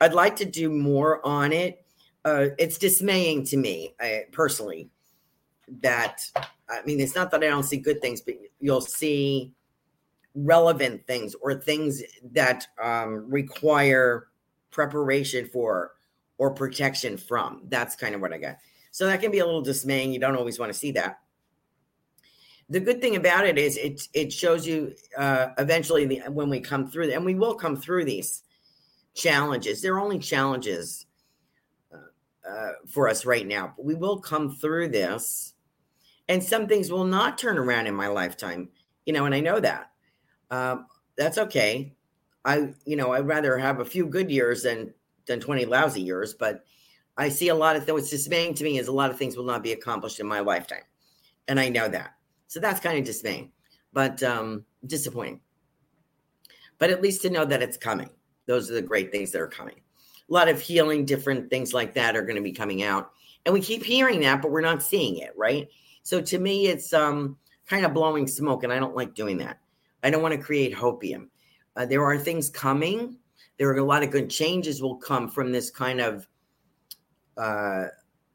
I'd 0.00 0.14
like 0.14 0.36
to 0.36 0.44
do 0.44 0.70
more 0.70 1.24
on 1.26 1.52
it. 1.52 1.84
Uh, 2.24 2.48
it's 2.56 2.78
dismaying 2.78 3.44
to 3.46 3.56
me 3.56 3.94
I, 3.98 4.24
personally 4.30 4.88
that 5.82 6.20
I 6.68 6.82
mean, 6.84 7.00
it's 7.00 7.16
not 7.16 7.32
that 7.32 7.42
I 7.42 7.48
don't 7.48 7.64
see 7.64 7.78
good 7.78 8.00
things, 8.00 8.20
but 8.20 8.34
you'll 8.60 8.80
see 8.80 9.52
relevant 10.34 11.06
things 11.08 11.34
or 11.42 11.54
things 11.54 12.00
that 12.32 12.68
um, 12.80 13.28
require 13.28 14.28
preparation 14.70 15.48
for 15.48 15.92
or 16.38 16.52
protection 16.52 17.16
from. 17.16 17.62
That's 17.68 17.96
kind 17.96 18.14
of 18.14 18.20
what 18.20 18.32
I 18.32 18.38
got. 18.38 18.58
So 18.92 19.06
that 19.06 19.20
can 19.20 19.32
be 19.32 19.40
a 19.40 19.46
little 19.46 19.62
dismaying. 19.62 20.12
You 20.12 20.20
don't 20.20 20.36
always 20.36 20.58
want 20.58 20.72
to 20.72 20.78
see 20.78 20.92
that 20.92 21.18
the 22.70 22.80
good 22.80 23.00
thing 23.00 23.16
about 23.16 23.44
it 23.46 23.58
is 23.58 23.76
it 23.76 24.08
it 24.14 24.32
shows 24.32 24.66
you 24.66 24.94
uh, 25.18 25.48
eventually 25.58 26.06
the, 26.06 26.20
when 26.30 26.48
we 26.48 26.60
come 26.60 26.88
through 26.88 27.10
and 27.12 27.24
we 27.24 27.34
will 27.34 27.54
come 27.54 27.76
through 27.76 28.04
these 28.04 28.44
challenges. 29.14 29.82
They're 29.82 29.98
only 29.98 30.20
challenges 30.20 31.06
uh, 31.92 32.48
uh, 32.48 32.72
for 32.88 33.08
us 33.08 33.26
right 33.26 33.46
now 33.46 33.74
but 33.76 33.84
we 33.84 33.96
will 33.96 34.20
come 34.20 34.54
through 34.54 34.88
this 34.88 35.54
and 36.28 36.42
some 36.42 36.68
things 36.68 36.92
will 36.92 37.04
not 37.04 37.36
turn 37.36 37.58
around 37.58 37.88
in 37.88 37.94
my 37.94 38.06
lifetime 38.06 38.68
you 39.04 39.12
know 39.12 39.26
and 39.26 39.34
i 39.34 39.40
know 39.40 39.60
that. 39.60 39.90
Um, 40.50 40.86
that's 41.16 41.38
okay. 41.38 41.94
I 42.44 42.72
you 42.86 42.96
know 42.96 43.12
i'd 43.12 43.26
rather 43.26 43.58
have 43.58 43.80
a 43.80 43.84
few 43.84 44.06
good 44.06 44.30
years 44.30 44.62
than 44.62 44.94
than 45.26 45.40
20 45.40 45.66
lousy 45.66 46.00
years 46.00 46.32
but 46.32 46.64
i 47.18 47.28
see 47.28 47.48
a 47.48 47.54
lot 47.54 47.76
of 47.76 47.84
things 47.84 47.94
what's 47.94 48.10
dismaying 48.10 48.54
to 48.54 48.64
me 48.64 48.78
is 48.78 48.88
a 48.88 48.92
lot 48.92 49.10
of 49.10 49.18
things 49.18 49.36
will 49.36 49.44
not 49.44 49.62
be 49.62 49.72
accomplished 49.72 50.20
in 50.20 50.26
my 50.26 50.40
lifetime 50.40 50.84
and 51.48 51.60
i 51.60 51.68
know 51.68 51.86
that 51.86 52.14
so 52.50 52.58
that's 52.58 52.80
kind 52.80 52.98
of 52.98 53.04
dismaying, 53.04 53.52
but 53.92 54.20
um, 54.24 54.64
disappointing. 54.88 55.40
But 56.78 56.90
at 56.90 57.00
least 57.00 57.22
to 57.22 57.30
know 57.30 57.44
that 57.44 57.62
it's 57.62 57.76
coming. 57.76 58.10
Those 58.46 58.68
are 58.68 58.74
the 58.74 58.82
great 58.82 59.12
things 59.12 59.30
that 59.30 59.40
are 59.40 59.46
coming. 59.46 59.76
A 60.28 60.32
lot 60.32 60.48
of 60.48 60.60
healing, 60.60 61.04
different 61.04 61.48
things 61.48 61.72
like 61.72 61.94
that 61.94 62.16
are 62.16 62.22
going 62.22 62.34
to 62.34 62.42
be 62.42 62.50
coming 62.50 62.82
out. 62.82 63.12
And 63.46 63.52
we 63.52 63.60
keep 63.60 63.84
hearing 63.84 64.18
that, 64.22 64.42
but 64.42 64.50
we're 64.50 64.62
not 64.62 64.82
seeing 64.82 65.18
it, 65.18 65.32
right? 65.36 65.68
So 66.02 66.20
to 66.20 66.40
me, 66.40 66.66
it's 66.66 66.92
um, 66.92 67.36
kind 67.68 67.86
of 67.86 67.94
blowing 67.94 68.26
smoke, 68.26 68.64
and 68.64 68.72
I 68.72 68.80
don't 68.80 68.96
like 68.96 69.14
doing 69.14 69.38
that. 69.38 69.60
I 70.02 70.10
don't 70.10 70.22
want 70.22 70.34
to 70.34 70.42
create 70.42 70.74
hopium. 70.74 71.28
Uh, 71.76 71.86
there 71.86 72.04
are 72.04 72.18
things 72.18 72.50
coming. 72.50 73.16
There 73.58 73.68
are 73.68 73.76
a 73.76 73.84
lot 73.84 74.02
of 74.02 74.10
good 74.10 74.28
changes 74.28 74.82
will 74.82 74.96
come 74.96 75.28
from 75.28 75.52
this 75.52 75.70
kind 75.70 76.00
of 76.00 76.26
uh, 77.36 77.86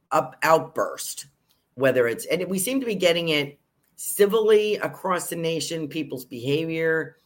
up 0.10 0.38
outburst. 0.42 1.26
Whether 1.74 2.08
it's 2.08 2.26
and 2.28 2.48
we 2.48 2.60
seem 2.60 2.80
to 2.80 2.86
be 2.86 2.96
getting 2.96 3.28
it 3.28 3.60
civilly 3.96 4.76
across 4.76 5.30
the 5.30 5.36
nation, 5.36 5.88
people's 5.88 6.26
behavior, 6.26 7.18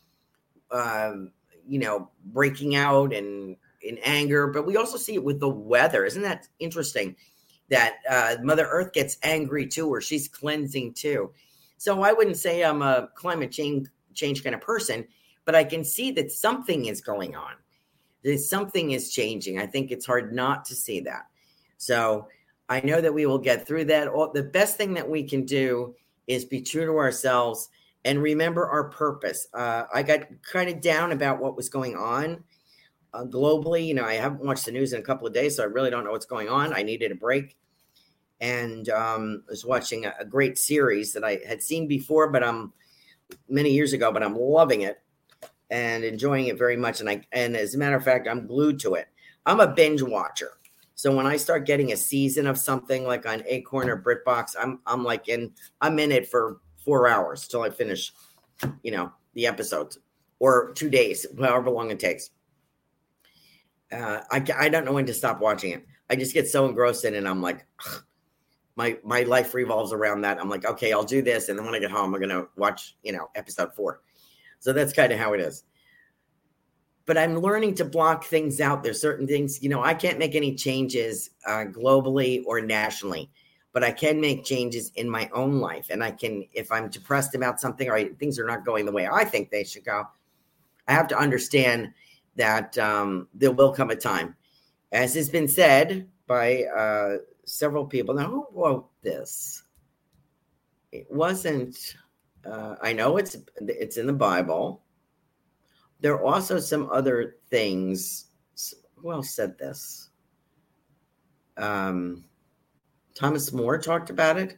um, 0.72 1.32
you 1.68 1.80
know, 1.80 2.10
breaking 2.26 2.76
out 2.76 3.14
and 3.14 3.56
in 3.82 3.98
anger. 4.04 4.48
But 4.48 4.66
we 4.66 4.78
also 4.78 4.98
see 4.98 5.16
it 5.16 5.24
with 5.24 5.40
the 5.40 5.50
weather. 5.50 6.06
Isn't 6.06 6.24
that 6.24 6.48
interesting? 6.60 7.16
That 7.70 7.98
uh, 8.10 8.36
Mother 8.42 8.68
Earth 8.70 8.94
gets 8.94 9.18
angry 9.22 9.68
too, 9.68 9.88
or 9.88 10.02
she's 10.02 10.28
cleansing 10.28 10.94
too. 10.94 11.32
So 11.78 12.02
I 12.02 12.14
wouldn't 12.14 12.38
say 12.38 12.64
I'm 12.64 12.82
a 12.82 13.10
climate 13.16 13.52
change 13.52 13.88
change 14.16 14.44
kind 14.44 14.56
of 14.56 14.62
person, 14.62 15.08
but 15.46 15.56
I 15.56 15.64
can 15.64 15.84
see 15.84 16.12
that 16.12 16.32
something 16.32 16.88
is 16.88 17.00
going 17.00 17.36
on. 17.36 17.54
That 18.24 18.40
something 18.40 18.92
is 18.92 19.12
changing. 19.12 19.60
I 19.60 19.66
think 19.66 19.92
it's 19.92 20.06
hard 20.06 20.34
not 20.34 20.66
to 20.66 20.76
see 20.76 21.00
that. 21.02 21.28
So 21.78 22.28
I 22.68 22.82
know 22.82 23.00
that 23.02 23.14
we 23.14 23.26
will 23.26 23.38
get 23.38 23.66
through 23.66 23.86
that. 23.86 24.10
The 24.34 24.44
best 24.44 24.76
thing 24.76 24.94
that 24.96 25.10
we 25.10 25.24
can 25.24 25.46
do 25.46 25.96
is 26.30 26.46
be 26.46 26.62
true 26.62 26.86
to 26.86 26.96
ourselves 26.98 27.70
and 28.06 28.22
remember 28.22 28.66
our 28.66 28.90
purpose. 28.90 29.48
Uh, 29.54 29.84
I 29.94 30.04
got 30.04 30.22
kind 30.42 30.70
of 30.70 30.80
down 30.80 31.12
about 31.12 31.42
what 31.42 31.58
was 31.58 31.68
going 31.68 31.98
on 31.98 32.44
uh, 33.14 33.24
globally. 33.26 33.88
You 33.88 33.96
know, 33.96 34.06
I 34.06 34.14
haven't 34.14 34.46
watched 34.46 34.66
the 34.66 34.72
news 34.72 34.94
in 34.94 35.00
a 35.00 35.04
couple 35.04 35.28
of 35.28 35.34
days, 35.34 35.58
so 35.58 35.64
I 35.64 35.66
really 35.66 35.90
don't 35.90 36.06
know 36.06 36.12
what's 36.12 36.28
going 36.28 36.48
on. 36.48 36.74
I 36.74 36.84
needed 36.84 37.12
a 37.12 37.16
break 37.16 37.58
and 38.40 38.88
um, 38.90 39.44
was 39.50 39.66
watching 39.66 40.06
a, 40.06 40.14
a, 40.20 40.24
great 40.24 40.58
series 40.58 41.12
that 41.12 41.26
I 41.26 41.40
had 41.46 41.62
seen 41.62 41.88
before, 41.88 42.30
but 42.30 42.42
I'm 42.42 42.72
many 43.50 43.72
years 43.72 43.92
ago, 43.92 44.14
but 44.14 44.24
I'm 44.24 44.38
loving 44.38 44.84
it 44.84 45.02
and 45.70 46.06
enjoying 46.06 46.48
it 46.48 46.58
very 46.58 46.78
much. 46.78 47.02
And 47.02 47.10
I, 47.10 47.22
and 47.34 47.58
as 47.58 47.76
a 47.76 47.78
matter 47.78 47.98
of 47.98 48.04
fact, 48.06 48.30
I'm 48.30 48.48
glued 48.48 48.80
to 48.82 48.94
it. 48.94 49.08
I'm 49.46 49.60
a 49.60 49.68
binge 49.68 50.02
watcher. 50.02 50.52
So 51.00 51.16
when 51.16 51.26
I 51.26 51.38
start 51.38 51.66
getting 51.66 51.94
a 51.94 51.96
season 51.96 52.46
of 52.46 52.58
something 52.58 53.06
like 53.06 53.26
on 53.26 53.42
Acorn 53.46 53.90
or 53.90 53.96
BritBox, 53.96 54.58
I'm 54.60 54.82
I'm 54.86 55.02
like 55.02 55.30
in 55.30 55.54
I'm 55.80 55.98
in 55.98 56.12
it 56.12 56.28
for 56.28 56.60
four 56.84 57.08
hours 57.08 57.48
till 57.48 57.62
I 57.62 57.70
finish, 57.70 58.12
you 58.84 58.92
know, 58.92 59.10
the 59.34 59.48
episodes 59.48 59.98
or 60.40 60.74
two 60.74 60.90
days, 60.90 61.26
however 61.40 61.70
long 61.70 61.90
it 61.90 62.02
takes. 62.02 62.32
Uh, 63.90 64.20
I 64.30 64.44
I 64.58 64.68
don't 64.68 64.84
know 64.84 64.92
when 64.92 65.06
to 65.06 65.14
stop 65.14 65.40
watching 65.40 65.72
it. 65.72 65.86
I 66.10 66.18
just 66.18 66.34
get 66.34 66.50
so 66.50 66.66
engrossed 66.66 67.06
in 67.06 67.14
it. 67.14 67.20
And 67.20 67.30
I'm 67.30 67.42
like, 67.42 67.66
ugh, 67.88 68.04
my 68.76 68.98
my 69.02 69.24
life 69.24 69.54
revolves 69.54 69.94
around 69.94 70.24
that. 70.24 70.38
I'm 70.38 70.50
like, 70.50 70.66
okay, 70.66 70.92
I'll 70.92 71.06
do 71.06 71.22
this, 71.22 71.48
and 71.48 71.58
then 71.58 71.66
when 71.66 71.76
I 71.76 71.80
get 71.80 71.92
home, 71.92 72.14
I'm 72.14 72.20
gonna 72.20 72.48
watch, 72.58 72.98
you 73.04 73.14
know, 73.14 73.30
episode 73.36 73.74
four. 73.74 74.02
So 74.60 74.74
that's 74.74 74.92
kind 74.92 75.14
of 75.14 75.20
how 75.20 75.32
it 75.32 75.40
is 75.40 75.64
but 77.10 77.18
I'm 77.18 77.40
learning 77.40 77.74
to 77.74 77.86
block 77.86 78.24
things 78.24 78.62
out. 78.62 78.84
There's 78.84 79.02
certain 79.02 79.26
things, 79.26 79.64
you 79.64 79.70
know, 79.70 79.82
I 79.82 79.96
can't 79.96 80.20
make 80.20 80.36
any 80.36 80.54
changes 80.54 81.32
uh, 81.44 81.66
globally 81.74 82.44
or 82.46 82.62
nationally. 82.62 83.32
but 83.72 83.84
I 83.84 83.92
can 83.92 84.20
make 84.20 84.44
changes 84.44 84.92
in 84.96 85.10
my 85.10 85.30
own 85.34 85.60
life. 85.60 85.88
And 85.90 86.04
I 86.04 86.12
can, 86.12 86.46
if 86.54 86.72
I'm 86.72 86.90
depressed 86.90 87.36
about 87.36 87.60
something 87.60 87.90
or 87.90 88.04
things 88.16 88.40
are 88.40 88.48
not 88.48 88.66
going 88.66 88.86
the 88.86 88.92
way 88.92 89.08
I 89.08 89.24
think 89.24 89.52
they 89.52 89.64
should 89.64 89.86
go, 89.86 90.06
I 90.88 90.94
have 90.94 91.08
to 91.10 91.18
understand 91.18 91.94
that 92.36 92.78
um, 92.78 93.28
there 93.34 93.52
will 93.52 93.72
come 93.72 93.92
a 93.92 93.96
time, 93.96 94.36
as 94.92 95.14
has 95.16 95.30
been 95.30 95.48
said 95.48 96.08
by 96.26 96.64
uh, 96.64 97.18
several 97.46 97.86
people. 97.86 98.16
Now, 98.16 98.30
who 98.30 98.48
wrote 98.54 98.90
this? 99.04 99.64
It 100.92 101.06
wasn't. 101.12 101.96
Uh, 102.44 102.76
I 102.82 102.94
know 102.94 103.18
it's 103.18 103.38
it's 103.58 103.98
in 103.98 104.08
the 104.08 104.14
Bible. 104.14 104.82
There 106.00 106.14
are 106.14 106.24
also 106.24 106.60
some 106.60 106.90
other 106.92 107.38
things. 107.50 108.26
Who 108.96 109.12
else 109.12 109.32
said 109.32 109.58
this? 109.58 110.10
Um, 111.58 112.26
Thomas 113.16 113.52
More 113.52 113.78
talked 113.78 114.10
about 114.10 114.38
it. 114.38 114.58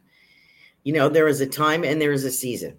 You 0.84 0.94
know, 0.94 1.10
there 1.10 1.28
is 1.28 1.42
a 1.42 1.48
time 1.48 1.84
and 1.84 2.02
there 2.02 2.12
is 2.12 2.26
a 2.26 2.32
season, 2.32 2.78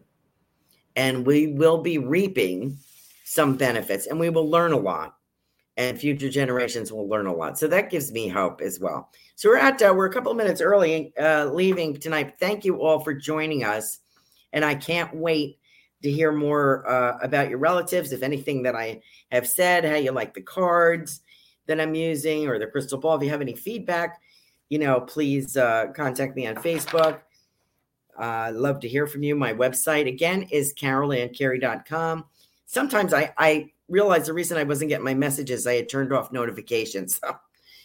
and 0.96 1.24
we 1.26 1.48
will 1.48 1.78
be 1.78 1.98
reaping 1.98 2.78
some 3.24 3.56
benefits 3.56 4.06
and 4.06 4.18
we 4.18 4.28
will 4.28 4.50
learn 4.50 4.72
a 4.72 4.76
lot 4.76 5.16
and 5.76 5.98
future 5.98 6.28
generations 6.28 6.92
will 6.92 7.08
learn 7.08 7.26
a 7.26 7.34
lot. 7.34 7.58
So 7.58 7.66
that 7.68 7.90
gives 7.90 8.12
me 8.12 8.28
hope 8.28 8.60
as 8.60 8.78
well. 8.78 9.10
So 9.36 9.48
we're 9.48 9.56
at 9.56 9.80
uh, 9.80 9.92
we're 9.96 10.06
a 10.06 10.12
couple 10.12 10.30
of 10.30 10.36
minutes 10.36 10.60
early 10.60 11.16
uh, 11.18 11.46
leaving 11.46 11.96
tonight. 11.96 12.34
Thank 12.38 12.64
you 12.64 12.82
all 12.82 13.00
for 13.00 13.14
joining 13.14 13.64
us, 13.64 14.00
and 14.52 14.64
I 14.64 14.74
can't 14.74 15.14
wait 15.14 15.58
to 16.02 16.10
hear 16.10 16.32
more 16.32 16.88
uh, 16.88 17.18
about 17.22 17.48
your 17.48 17.58
relatives. 17.58 18.12
If 18.12 18.22
anything 18.22 18.62
that 18.64 18.74
I 18.74 19.02
have 19.30 19.46
said, 19.46 19.84
how 19.84 19.96
you 19.96 20.12
like 20.12 20.34
the 20.34 20.42
cards 20.42 21.20
that 21.66 21.80
I'm 21.80 21.94
using 21.94 22.48
or 22.48 22.58
the 22.58 22.66
crystal 22.66 22.98
ball. 22.98 23.16
If 23.16 23.22
you 23.22 23.30
have 23.30 23.40
any 23.40 23.54
feedback, 23.54 24.20
you 24.68 24.78
know, 24.78 25.00
please 25.00 25.56
uh, 25.56 25.86
contact 25.94 26.36
me 26.36 26.46
on 26.46 26.56
Facebook. 26.56 27.20
Uh, 28.18 28.50
love 28.54 28.80
to 28.80 28.88
hear 28.88 29.06
from 29.06 29.22
you. 29.22 29.34
My 29.34 29.52
website 29.52 30.08
again 30.08 30.42
is 30.50 30.74
carolancarey.com 30.74 32.24
sometimes 32.72 33.12
I, 33.12 33.32
I 33.36 33.70
realized 33.88 34.26
the 34.26 34.32
reason 34.32 34.56
I 34.56 34.64
wasn't 34.64 34.88
getting 34.88 35.04
my 35.04 35.14
messages, 35.14 35.66
I 35.66 35.74
had 35.74 35.88
turned 35.88 36.12
off 36.12 36.32
notifications. 36.32 37.20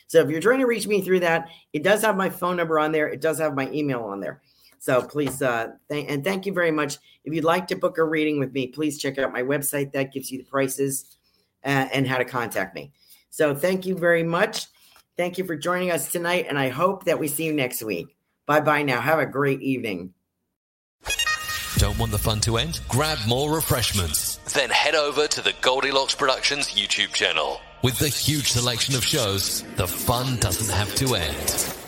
So, 0.09 0.19
so 0.19 0.23
if 0.23 0.29
you're 0.29 0.39
trying 0.39 0.59
to 0.59 0.65
reach 0.65 0.87
me 0.87 1.01
through 1.01 1.19
that, 1.19 1.49
it 1.73 1.83
does 1.83 2.01
have 2.01 2.15
my 2.15 2.29
phone 2.29 2.55
number 2.55 2.79
on 2.79 2.93
there. 2.93 3.09
It 3.09 3.19
does 3.19 3.39
have 3.39 3.55
my 3.55 3.69
email 3.71 4.03
on 4.03 4.21
there. 4.21 4.41
So 4.79 5.01
please, 5.01 5.41
uh, 5.41 5.69
th- 5.89 6.05
and 6.07 6.23
thank 6.23 6.45
you 6.45 6.53
very 6.53 6.71
much. 6.71 6.97
If 7.23 7.33
you'd 7.33 7.43
like 7.43 7.67
to 7.67 7.75
book 7.75 7.97
a 7.97 8.03
reading 8.03 8.39
with 8.39 8.53
me, 8.53 8.67
please 8.67 8.97
check 8.97 9.17
out 9.17 9.33
my 9.33 9.43
website. 9.43 9.91
That 9.93 10.13
gives 10.13 10.31
you 10.31 10.37
the 10.37 10.45
prices 10.45 11.17
uh, 11.65 11.87
and 11.91 12.07
how 12.07 12.17
to 12.17 12.25
contact 12.25 12.75
me. 12.75 12.91
So 13.29 13.55
thank 13.55 13.85
you 13.85 13.95
very 13.95 14.23
much. 14.23 14.67
Thank 15.17 15.37
you 15.37 15.45
for 15.45 15.55
joining 15.55 15.91
us 15.91 16.11
tonight. 16.11 16.45
And 16.47 16.57
I 16.57 16.69
hope 16.69 17.05
that 17.05 17.19
we 17.19 17.27
see 17.27 17.45
you 17.45 17.53
next 17.53 17.81
week. 17.83 18.15
Bye 18.45 18.61
bye 18.61 18.83
now. 18.83 19.01
Have 19.01 19.19
a 19.19 19.25
great 19.25 19.61
evening. 19.61 20.13
Don't 21.77 21.99
want 21.99 22.11
the 22.11 22.17
fun 22.17 22.39
to 22.41 22.57
end? 22.57 22.79
Grab 22.87 23.19
more 23.27 23.53
refreshments. 23.53 24.37
Then 24.53 24.69
head 24.69 24.95
over 24.95 25.27
to 25.27 25.41
the 25.41 25.53
Goldylocks 25.53 26.17
Productions 26.17 26.69
YouTube 26.69 27.13
channel. 27.13 27.61
With 27.83 27.99
the 27.99 28.07
huge 28.07 28.51
selection 28.51 28.95
of 28.95 29.05
shows, 29.05 29.63
the 29.75 29.87
fun 29.87 30.37
doesn't 30.39 30.73
have 30.73 30.95
to 30.95 31.13
end. 31.13 31.86